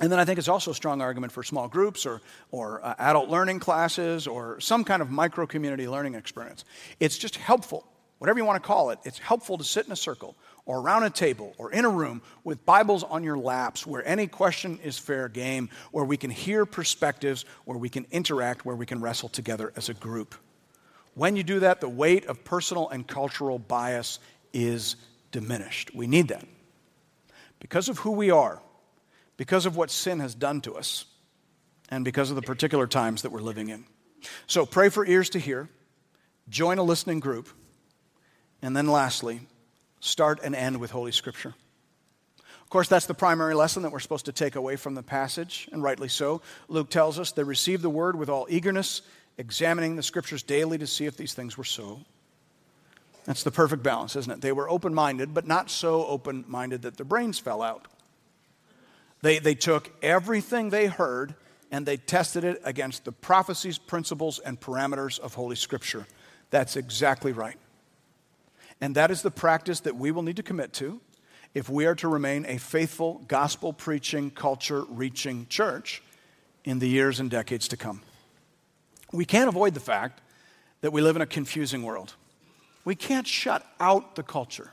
And 0.00 0.10
then 0.10 0.18
I 0.18 0.24
think 0.24 0.38
it's 0.38 0.48
also 0.48 0.72
a 0.72 0.74
strong 0.74 1.00
argument 1.00 1.32
for 1.32 1.44
small 1.44 1.68
groups 1.68 2.04
or, 2.04 2.20
or 2.50 2.84
uh, 2.84 2.94
adult 2.98 3.28
learning 3.28 3.60
classes 3.60 4.26
or 4.26 4.58
some 4.60 4.82
kind 4.82 5.00
of 5.00 5.10
micro 5.10 5.46
community 5.46 5.86
learning 5.86 6.14
experience. 6.14 6.64
It's 6.98 7.16
just 7.16 7.36
helpful, 7.36 7.86
whatever 8.18 8.38
you 8.38 8.44
want 8.44 8.60
to 8.60 8.66
call 8.66 8.90
it, 8.90 8.98
it's 9.04 9.18
helpful 9.18 9.56
to 9.58 9.64
sit 9.64 9.86
in 9.86 9.92
a 9.92 9.96
circle 9.96 10.34
or 10.66 10.80
around 10.80 11.04
a 11.04 11.10
table 11.10 11.54
or 11.58 11.70
in 11.70 11.84
a 11.84 11.88
room 11.88 12.22
with 12.42 12.64
Bibles 12.64 13.04
on 13.04 13.22
your 13.22 13.38
laps 13.38 13.86
where 13.86 14.06
any 14.06 14.26
question 14.26 14.80
is 14.82 14.98
fair 14.98 15.28
game, 15.28 15.68
where 15.92 16.04
we 16.04 16.16
can 16.16 16.30
hear 16.30 16.66
perspectives, 16.66 17.44
where 17.64 17.78
we 17.78 17.88
can 17.88 18.06
interact, 18.10 18.64
where 18.64 18.76
we 18.76 18.86
can 18.86 19.00
wrestle 19.00 19.28
together 19.28 19.72
as 19.76 19.88
a 19.88 19.94
group. 19.94 20.34
When 21.14 21.36
you 21.36 21.44
do 21.44 21.60
that, 21.60 21.80
the 21.80 21.88
weight 21.88 22.26
of 22.26 22.44
personal 22.44 22.88
and 22.88 23.06
cultural 23.06 23.60
bias 23.60 24.18
is 24.52 24.96
diminished. 25.30 25.94
We 25.94 26.08
need 26.08 26.28
that. 26.28 26.46
Because 27.64 27.88
of 27.88 28.00
who 28.00 28.10
we 28.10 28.30
are, 28.30 28.60
because 29.38 29.64
of 29.64 29.74
what 29.74 29.90
sin 29.90 30.20
has 30.20 30.34
done 30.34 30.60
to 30.60 30.74
us 30.74 31.06
and 31.88 32.04
because 32.04 32.28
of 32.28 32.36
the 32.36 32.42
particular 32.42 32.86
times 32.86 33.22
that 33.22 33.32
we're 33.32 33.40
living 33.40 33.70
in. 33.70 33.86
So 34.46 34.66
pray 34.66 34.90
for 34.90 35.06
ears 35.06 35.30
to 35.30 35.38
hear, 35.38 35.70
join 36.50 36.76
a 36.76 36.82
listening 36.82 37.20
group, 37.20 37.48
and 38.60 38.76
then 38.76 38.86
lastly, 38.86 39.40
start 40.00 40.40
and 40.44 40.54
end 40.54 40.76
with 40.76 40.90
Holy 40.90 41.10
Scripture. 41.10 41.54
Of 42.36 42.68
course, 42.68 42.88
that's 42.88 43.06
the 43.06 43.14
primary 43.14 43.54
lesson 43.54 43.82
that 43.84 43.92
we're 43.92 43.98
supposed 43.98 44.26
to 44.26 44.32
take 44.32 44.56
away 44.56 44.76
from 44.76 44.94
the 44.94 45.02
passage, 45.02 45.66
and 45.72 45.82
rightly 45.82 46.08
so. 46.08 46.42
Luke 46.68 46.90
tells 46.90 47.18
us 47.18 47.32
they 47.32 47.44
received 47.44 47.80
the 47.80 47.88
word 47.88 48.14
with 48.14 48.28
all 48.28 48.46
eagerness, 48.50 49.00
examining 49.38 49.96
the 49.96 50.02
Scriptures 50.02 50.42
daily 50.42 50.76
to 50.76 50.86
see 50.86 51.06
if 51.06 51.16
these 51.16 51.32
things 51.32 51.56
were 51.56 51.64
so. 51.64 52.02
That's 53.24 53.42
the 53.42 53.50
perfect 53.50 53.82
balance, 53.82 54.16
isn't 54.16 54.32
it? 54.32 54.40
They 54.40 54.52
were 54.52 54.68
open 54.68 54.94
minded, 54.94 55.32
but 55.32 55.46
not 55.46 55.70
so 55.70 56.06
open 56.06 56.44
minded 56.46 56.82
that 56.82 56.96
their 56.96 57.06
brains 57.06 57.38
fell 57.38 57.62
out. 57.62 57.88
They, 59.22 59.38
they 59.38 59.54
took 59.54 59.90
everything 60.02 60.68
they 60.68 60.86
heard 60.86 61.34
and 61.70 61.86
they 61.86 61.96
tested 61.96 62.44
it 62.44 62.60
against 62.64 63.04
the 63.04 63.12
prophecies, 63.12 63.78
principles, 63.78 64.38
and 64.38 64.60
parameters 64.60 65.18
of 65.18 65.34
Holy 65.34 65.56
Scripture. 65.56 66.06
That's 66.50 66.76
exactly 66.76 67.32
right. 67.32 67.56
And 68.80 68.94
that 68.96 69.10
is 69.10 69.22
the 69.22 69.30
practice 69.30 69.80
that 69.80 69.96
we 69.96 70.10
will 70.10 70.22
need 70.22 70.36
to 70.36 70.42
commit 70.42 70.74
to 70.74 71.00
if 71.54 71.70
we 71.70 71.86
are 71.86 71.94
to 71.94 72.08
remain 72.08 72.44
a 72.46 72.58
faithful, 72.58 73.24
gospel 73.26 73.72
preaching, 73.72 74.30
culture 74.30 74.84
reaching 74.88 75.46
church 75.48 76.02
in 76.64 76.78
the 76.78 76.88
years 76.88 77.20
and 77.20 77.30
decades 77.30 77.68
to 77.68 77.76
come. 77.76 78.02
We 79.12 79.24
can't 79.24 79.48
avoid 79.48 79.74
the 79.74 79.80
fact 79.80 80.20
that 80.80 80.92
we 80.92 81.00
live 81.00 81.16
in 81.16 81.22
a 81.22 81.26
confusing 81.26 81.82
world. 81.82 82.14
We 82.84 82.94
can't 82.94 83.26
shut 83.26 83.66
out 83.80 84.14
the 84.14 84.22
culture. 84.22 84.70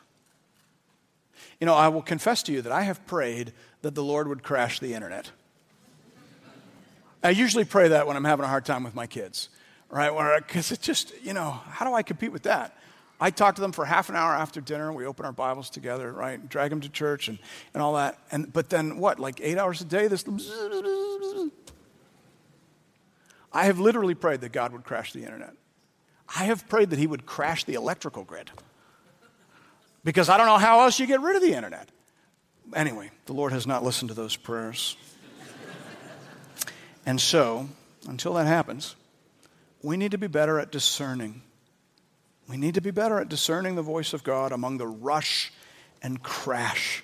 You 1.60 1.66
know, 1.66 1.76
I 1.76 1.88
will 1.88 2.02
confess 2.02 2.44
to 2.44 2.52
you 2.52 2.62
that 2.62 2.72
I 2.72 2.84
have 2.84 3.06
prayed 3.08 3.54
that 3.82 3.96
the 3.96 4.04
Lord 4.04 4.28
would 4.28 4.44
crash 4.44 4.80
the 4.80 4.94
internet. 4.94 5.32
I 7.24 7.30
usually 7.30 7.66
pray 7.66 7.90
that 7.90 8.08
when 8.08 8.18
I'm 8.18 8.24
having 8.24 8.46
a 8.46 8.48
hard 8.48 8.66
time 8.66 8.84
with 8.84 8.96
my 8.96 9.06
kids, 9.08 9.50
right? 9.90 10.12
Because 10.46 10.72
it's 10.72 10.86
just, 10.86 11.14
you 11.24 11.34
know, 11.34 11.52
how 11.52 11.86
do 11.86 11.94
I 11.94 12.02
compete 12.02 12.32
with 12.32 12.44
that? 12.44 12.76
I 13.20 13.30
talk 13.30 13.54
to 13.56 13.62
them 13.62 13.72
for 13.72 13.86
half 13.86 14.10
an 14.10 14.16
hour 14.16 14.34
after 14.34 14.60
dinner. 14.60 14.92
We 14.92 15.06
open 15.06 15.26
our 15.26 15.32
Bibles 15.32 15.70
together, 15.70 16.12
right? 16.12 16.50
Drag 16.50 16.72
them 16.72 16.82
to 16.82 16.90
church 16.90 17.28
and, 17.28 17.38
and 17.76 17.84
all 17.84 17.94
that. 17.94 18.18
And, 18.32 18.52
but 18.52 18.72
then 18.72 18.98
what, 18.98 19.20
like 19.20 19.40
eight 19.44 19.60
hours 19.60 19.80
a 19.82 19.86
day? 19.86 20.08
This. 20.08 20.26
I 23.54 23.66
have 23.66 23.80
literally 23.80 24.16
prayed 24.16 24.42
that 24.42 24.52
God 24.52 24.74
would 24.74 24.84
crash 24.84 25.14
the 25.14 25.24
internet. 25.24 25.54
I 26.36 26.46
have 26.46 26.68
prayed 26.70 26.90
that 26.92 27.00
He 27.00 27.08
would 27.08 27.26
crash 27.26 27.64
the 27.64 27.74
electrical 27.74 28.24
grid 28.24 28.52
because 30.04 30.30
I 30.30 30.38
don't 30.38 30.46
know 30.46 30.58
how 30.58 30.82
else 30.82 31.00
you 31.00 31.06
get 31.06 31.22
rid 31.22 31.36
of 31.36 31.42
the 31.42 31.54
internet. 31.54 31.90
Anyway, 32.74 33.12
the 33.26 33.34
Lord 33.34 33.52
has 33.52 33.68
not 33.68 33.84
listened 33.84 34.10
to 34.10 34.16
those 34.16 34.36
prayers. 34.36 34.96
and 37.06 37.20
so, 37.20 37.68
until 38.08 38.34
that 38.36 38.48
happens, 38.48 38.96
we 39.84 39.98
need 39.98 40.12
to 40.12 40.18
be 40.18 40.28
better 40.28 40.60
at 40.60 40.72
discerning. 40.72 41.42
We 42.48 42.58
need 42.58 42.76
to 42.76 42.82
be 42.82 42.92
better 42.92 43.20
at 43.20 43.30
discerning 43.30 43.76
the 43.76 43.82
voice 43.82 44.14
of 44.14 44.24
God 44.24 44.52
among 44.52 44.78
the 44.78 44.88
rush 44.88 45.52
and 46.02 46.22
crash 46.24 47.04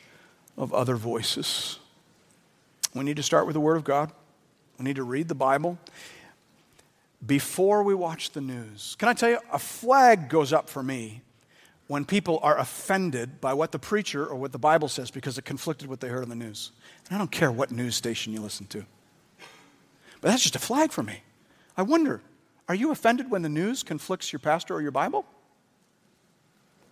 of 0.57 0.73
other 0.73 0.95
voices. 0.95 1.80
We 2.93 3.03
need 3.03 3.17
to 3.17 3.23
start 3.23 3.45
with 3.45 3.53
the 3.53 3.59
Word 3.59 3.78
of 3.78 3.84
God. 3.84 4.11
We 4.80 4.86
need 4.86 4.95
to 4.95 5.03
read 5.03 5.28
the 5.28 5.36
Bible 5.36 5.78
before 7.26 7.84
we 7.84 7.93
watch 7.93 8.32
the 8.32 8.41
news. 8.41 8.95
Can 8.99 9.09
I 9.09 9.13
tell 9.13 9.30
you, 9.30 9.39
a 9.51 9.59
flag 9.59 10.30
goes 10.30 10.53
up 10.53 10.70
for 10.70 10.84
me 10.84 11.22
when 11.88 12.05
people 12.05 12.39
are 12.43 12.57
offended 12.57 13.39
by 13.41 13.53
what 13.53 13.72
the 13.72 13.80
preacher 13.80 14.26
or 14.26 14.36
what 14.36 14.51
the 14.51 14.59
Bible 14.59 14.88
says 14.88 15.09
because 15.09 15.38
it 15.38 15.45
conflicted 15.45 15.88
with 15.88 15.97
what 15.97 15.99
they 16.01 16.09
heard 16.09 16.24
on 16.24 16.30
the 16.30 16.36
news. 16.36 16.72
And 17.07 17.15
I 17.15 17.18
don't 17.18 17.32
care 17.32 17.51
what 17.51 17.72
news 17.72 17.95
station 17.95 18.34
you 18.34 18.41
listen 18.41 18.68
to. 18.68 18.86
But 20.22 20.30
that's 20.30 20.43
just 20.43 20.55
a 20.55 20.59
flag 20.59 20.91
for 20.91 21.03
me. 21.03 21.22
I 21.76 21.84
wonder, 21.84 22.22
are 22.68 22.76
you 22.76 22.91
offended 22.91 23.32
when 23.32 23.41
the 23.41 23.49
news 23.49 23.84
conflicts 23.84 24.34
your 24.34 24.39
pastor 24.39 24.74
or 24.74 24.82
your 24.82 24.91
Bible? 24.91 25.26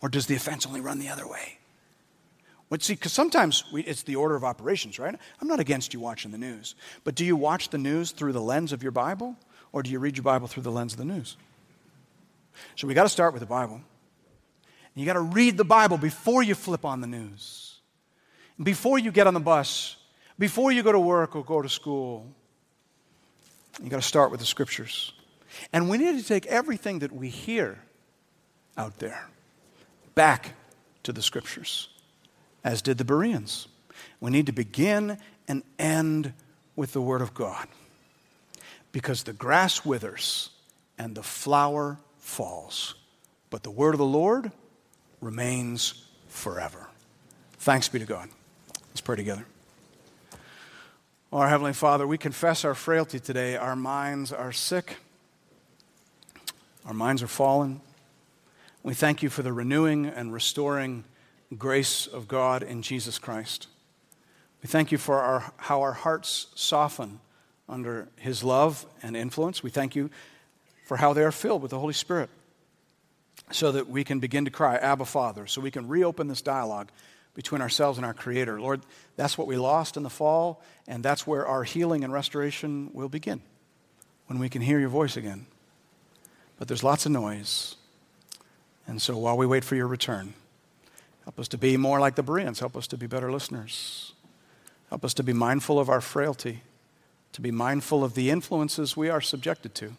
Or 0.02 0.10
does 0.10 0.28
the 0.28 0.36
offense 0.36 0.66
only 0.66 0.82
run 0.82 1.00
the 1.00 1.10
other 1.10 1.28
way? 1.28 1.58
Well, 2.70 2.80
see, 2.80 2.94
because 2.94 3.14
sometimes 3.14 3.64
we, 3.72 3.84
it's 3.84 4.04
the 4.04 4.16
order 4.16 4.36
of 4.36 4.44
operations, 4.44 4.98
right? 4.98 5.16
I'm 5.42 5.48
not 5.48 5.60
against 5.60 5.94
you 5.94 6.00
watching 6.00 6.32
the 6.32 6.38
news. 6.38 6.76
But 7.04 7.16
do 7.16 7.26
you 7.26 7.36
watch 7.36 7.70
the 7.70 7.78
news 7.78 8.12
through 8.12 8.34
the 8.34 8.42
lens 8.42 8.72
of 8.72 8.82
your 8.82 8.92
Bible? 8.92 9.36
Or 9.76 9.84
do 9.84 9.92
you 9.92 10.00
read 10.00 10.16
your 10.16 10.24
Bible 10.24 10.48
through 10.48 10.64
the 10.64 10.72
lens 10.72 10.94
of 10.94 11.00
the 11.00 11.04
news? 11.04 11.36
So 12.78 12.88
we 12.88 12.94
got 12.94 13.04
to 13.04 13.10
start 13.10 13.34
with 13.34 13.42
the 13.42 13.46
Bible. 13.46 13.82
You 14.96 15.06
got 15.06 15.14
to 15.14 15.20
read 15.20 15.58
the 15.58 15.66
Bible 15.66 15.98
before 15.98 16.42
you 16.42 16.56
flip 16.56 16.86
on 16.86 17.02
the 17.02 17.08
news, 17.08 17.76
before 18.64 18.98
you 18.98 19.12
get 19.12 19.28
on 19.28 19.34
the 19.34 19.42
bus, 19.42 19.98
before 20.40 20.72
you 20.72 20.82
go 20.82 20.94
to 20.94 21.00
work 21.00 21.36
or 21.36 21.44
go 21.44 21.62
to 21.62 21.68
school. 21.68 22.26
You 23.84 23.90
got 23.90 23.98
to 23.98 24.08
start 24.08 24.32
with 24.32 24.40
the 24.40 24.46
scriptures. 24.46 25.12
And 25.74 25.90
we 25.90 25.98
need 25.98 26.18
to 26.18 26.26
take 26.26 26.46
everything 26.46 27.00
that 27.00 27.12
we 27.12 27.28
hear 27.28 27.78
out 28.78 29.00
there 29.00 29.28
back 30.16 30.54
to 31.04 31.12
the 31.12 31.22
scriptures, 31.22 31.90
as 32.64 32.82
did 32.82 32.98
the 32.98 33.04
Bereans. 33.04 33.68
We 34.22 34.32
need 34.32 34.46
to 34.46 34.54
begin 34.54 35.18
and 35.50 35.64
end 35.78 36.32
with 36.78 36.94
the 36.94 37.02
Word 37.02 37.22
of 37.22 37.34
God. 37.34 37.68
Because 38.96 39.24
the 39.24 39.34
grass 39.34 39.84
withers 39.84 40.52
and 40.98 41.16
the 41.16 41.22
flower 41.22 41.98
falls, 42.18 42.96
but 43.50 43.62
the 43.62 43.70
Word 43.70 43.94
of 43.94 43.98
the 43.98 44.06
Lord 44.06 44.54
remains 45.20 46.06
forever. 46.30 46.88
Thanks 47.58 47.90
be 47.90 48.00
to 48.00 48.06
God. 48.06 48.30
Let's 48.92 49.02
pray 49.02 49.18
together. 49.18 49.46
Our 51.34 51.50
Heavenly 51.50 51.74
Father, 51.74 52.08
we 52.08 52.18
confess 52.18 52.64
our 52.64 52.74
frailty 52.74 53.20
today. 53.20 53.58
Our 53.58 53.76
minds 53.76 54.32
are 54.32 54.54
sick. 54.54 54.96
Our 56.86 56.94
minds 56.94 57.22
are 57.22 57.28
fallen. 57.28 57.82
We 58.82 58.94
thank 58.94 59.22
you 59.22 59.28
for 59.28 59.42
the 59.42 59.52
renewing 59.52 60.06
and 60.06 60.32
restoring 60.32 61.04
grace 61.58 62.08
of 62.08 62.30
God 62.30 62.64
in 62.64 62.82
Jesus 62.82 63.20
Christ. 63.20 63.68
We 64.64 64.70
thank 64.70 64.94
you 64.94 64.98
for 64.98 65.20
our, 65.20 65.52
how 65.58 65.82
our 65.82 65.92
hearts 65.92 66.48
soften 66.56 67.20
under 67.68 68.08
his 68.18 68.44
love 68.44 68.86
and 69.02 69.16
influence. 69.16 69.64
We 69.64 69.70
thank 69.70 69.96
you 69.96 70.10
for 70.86 70.98
how 70.98 71.14
they 71.14 71.24
are 71.24 71.32
filled 71.32 71.62
with 71.62 71.72
the 71.72 71.80
Holy 71.80 71.94
Spirit 71.94 72.30
so 73.52 73.72
that 73.72 73.90
we 73.90 74.04
can 74.04 74.20
begin 74.20 74.46
to 74.46 74.52
cry, 74.52 74.76
Abba, 74.76 75.06
Father, 75.06 75.48
so 75.48 75.62
we 75.62 75.72
can 75.72 75.88
reopen 75.88 76.28
this 76.28 76.42
dialogue 76.42 76.90
between 77.34 77.62
ourselves 77.62 77.98
and 77.98 78.06
our 78.06 78.14
Creator. 78.14 78.60
Lord, 78.60 78.82
that's 79.18 79.38
what 79.38 79.48
we 79.48 79.58
lost 79.58 79.98
in 79.98 80.04
the 80.04 80.10
fall, 80.10 80.64
and 80.88 81.04
that's 81.04 81.28
where 81.28 81.46
our 81.46 81.64
healing 81.64 82.04
and 82.04 82.14
restoration 82.14 82.90
will 82.94 83.10
begin 83.10 83.42
when 84.28 84.40
we 84.40 84.50
can 84.50 84.62
hear 84.62 84.80
your 84.80 84.90
voice 84.90 85.18
again. 85.18 85.46
But 86.58 86.68
there's 86.68 86.84
lots 86.84 87.06
of 87.06 87.12
noise. 87.12 87.76
And 88.88 89.02
so 89.02 89.18
while 89.18 89.38
we 89.38 89.46
wait 89.46 89.64
for 89.64 89.76
your 89.76 89.88
return, 89.88 90.34
help 91.24 91.40
us 91.40 91.48
to 91.50 91.58
be 91.58 91.76
more 91.78 92.00
like 92.00 92.16
the 92.16 92.24
Bereans, 92.24 92.60
help 92.60 92.78
us 92.78 92.88
to 92.88 92.98
be 92.98 93.08
better 93.08 93.32
listeners, 93.32 94.14
help 94.90 95.04
us 95.04 95.14
to 95.16 95.24
be 95.24 95.34
mindful 95.34 95.80
of 95.80 95.90
our 95.90 96.02
frailty, 96.02 96.62
to 97.36 97.42
be 97.42 97.52
mindful 97.52 98.02
of 98.02 98.14
the 98.14 98.30
influences 98.30 98.96
we 98.96 99.10
are 99.10 99.20
subjected 99.20 99.76
to, 99.76 99.92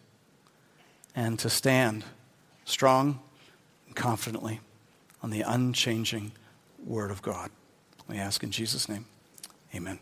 and 1.15 1.37
to 1.37 1.51
stand 1.51 2.03
strong 2.65 3.19
and 3.85 3.95
confidently 3.95 4.59
on 5.21 5.29
the 5.29 5.41
unchanging 5.41 6.31
Word 6.83 7.11
of 7.11 7.21
God. 7.21 7.51
We 8.09 8.17
ask 8.17 8.41
in 8.41 8.49
Jesus' 8.49 8.89
name, 8.89 9.05
amen. 9.75 9.99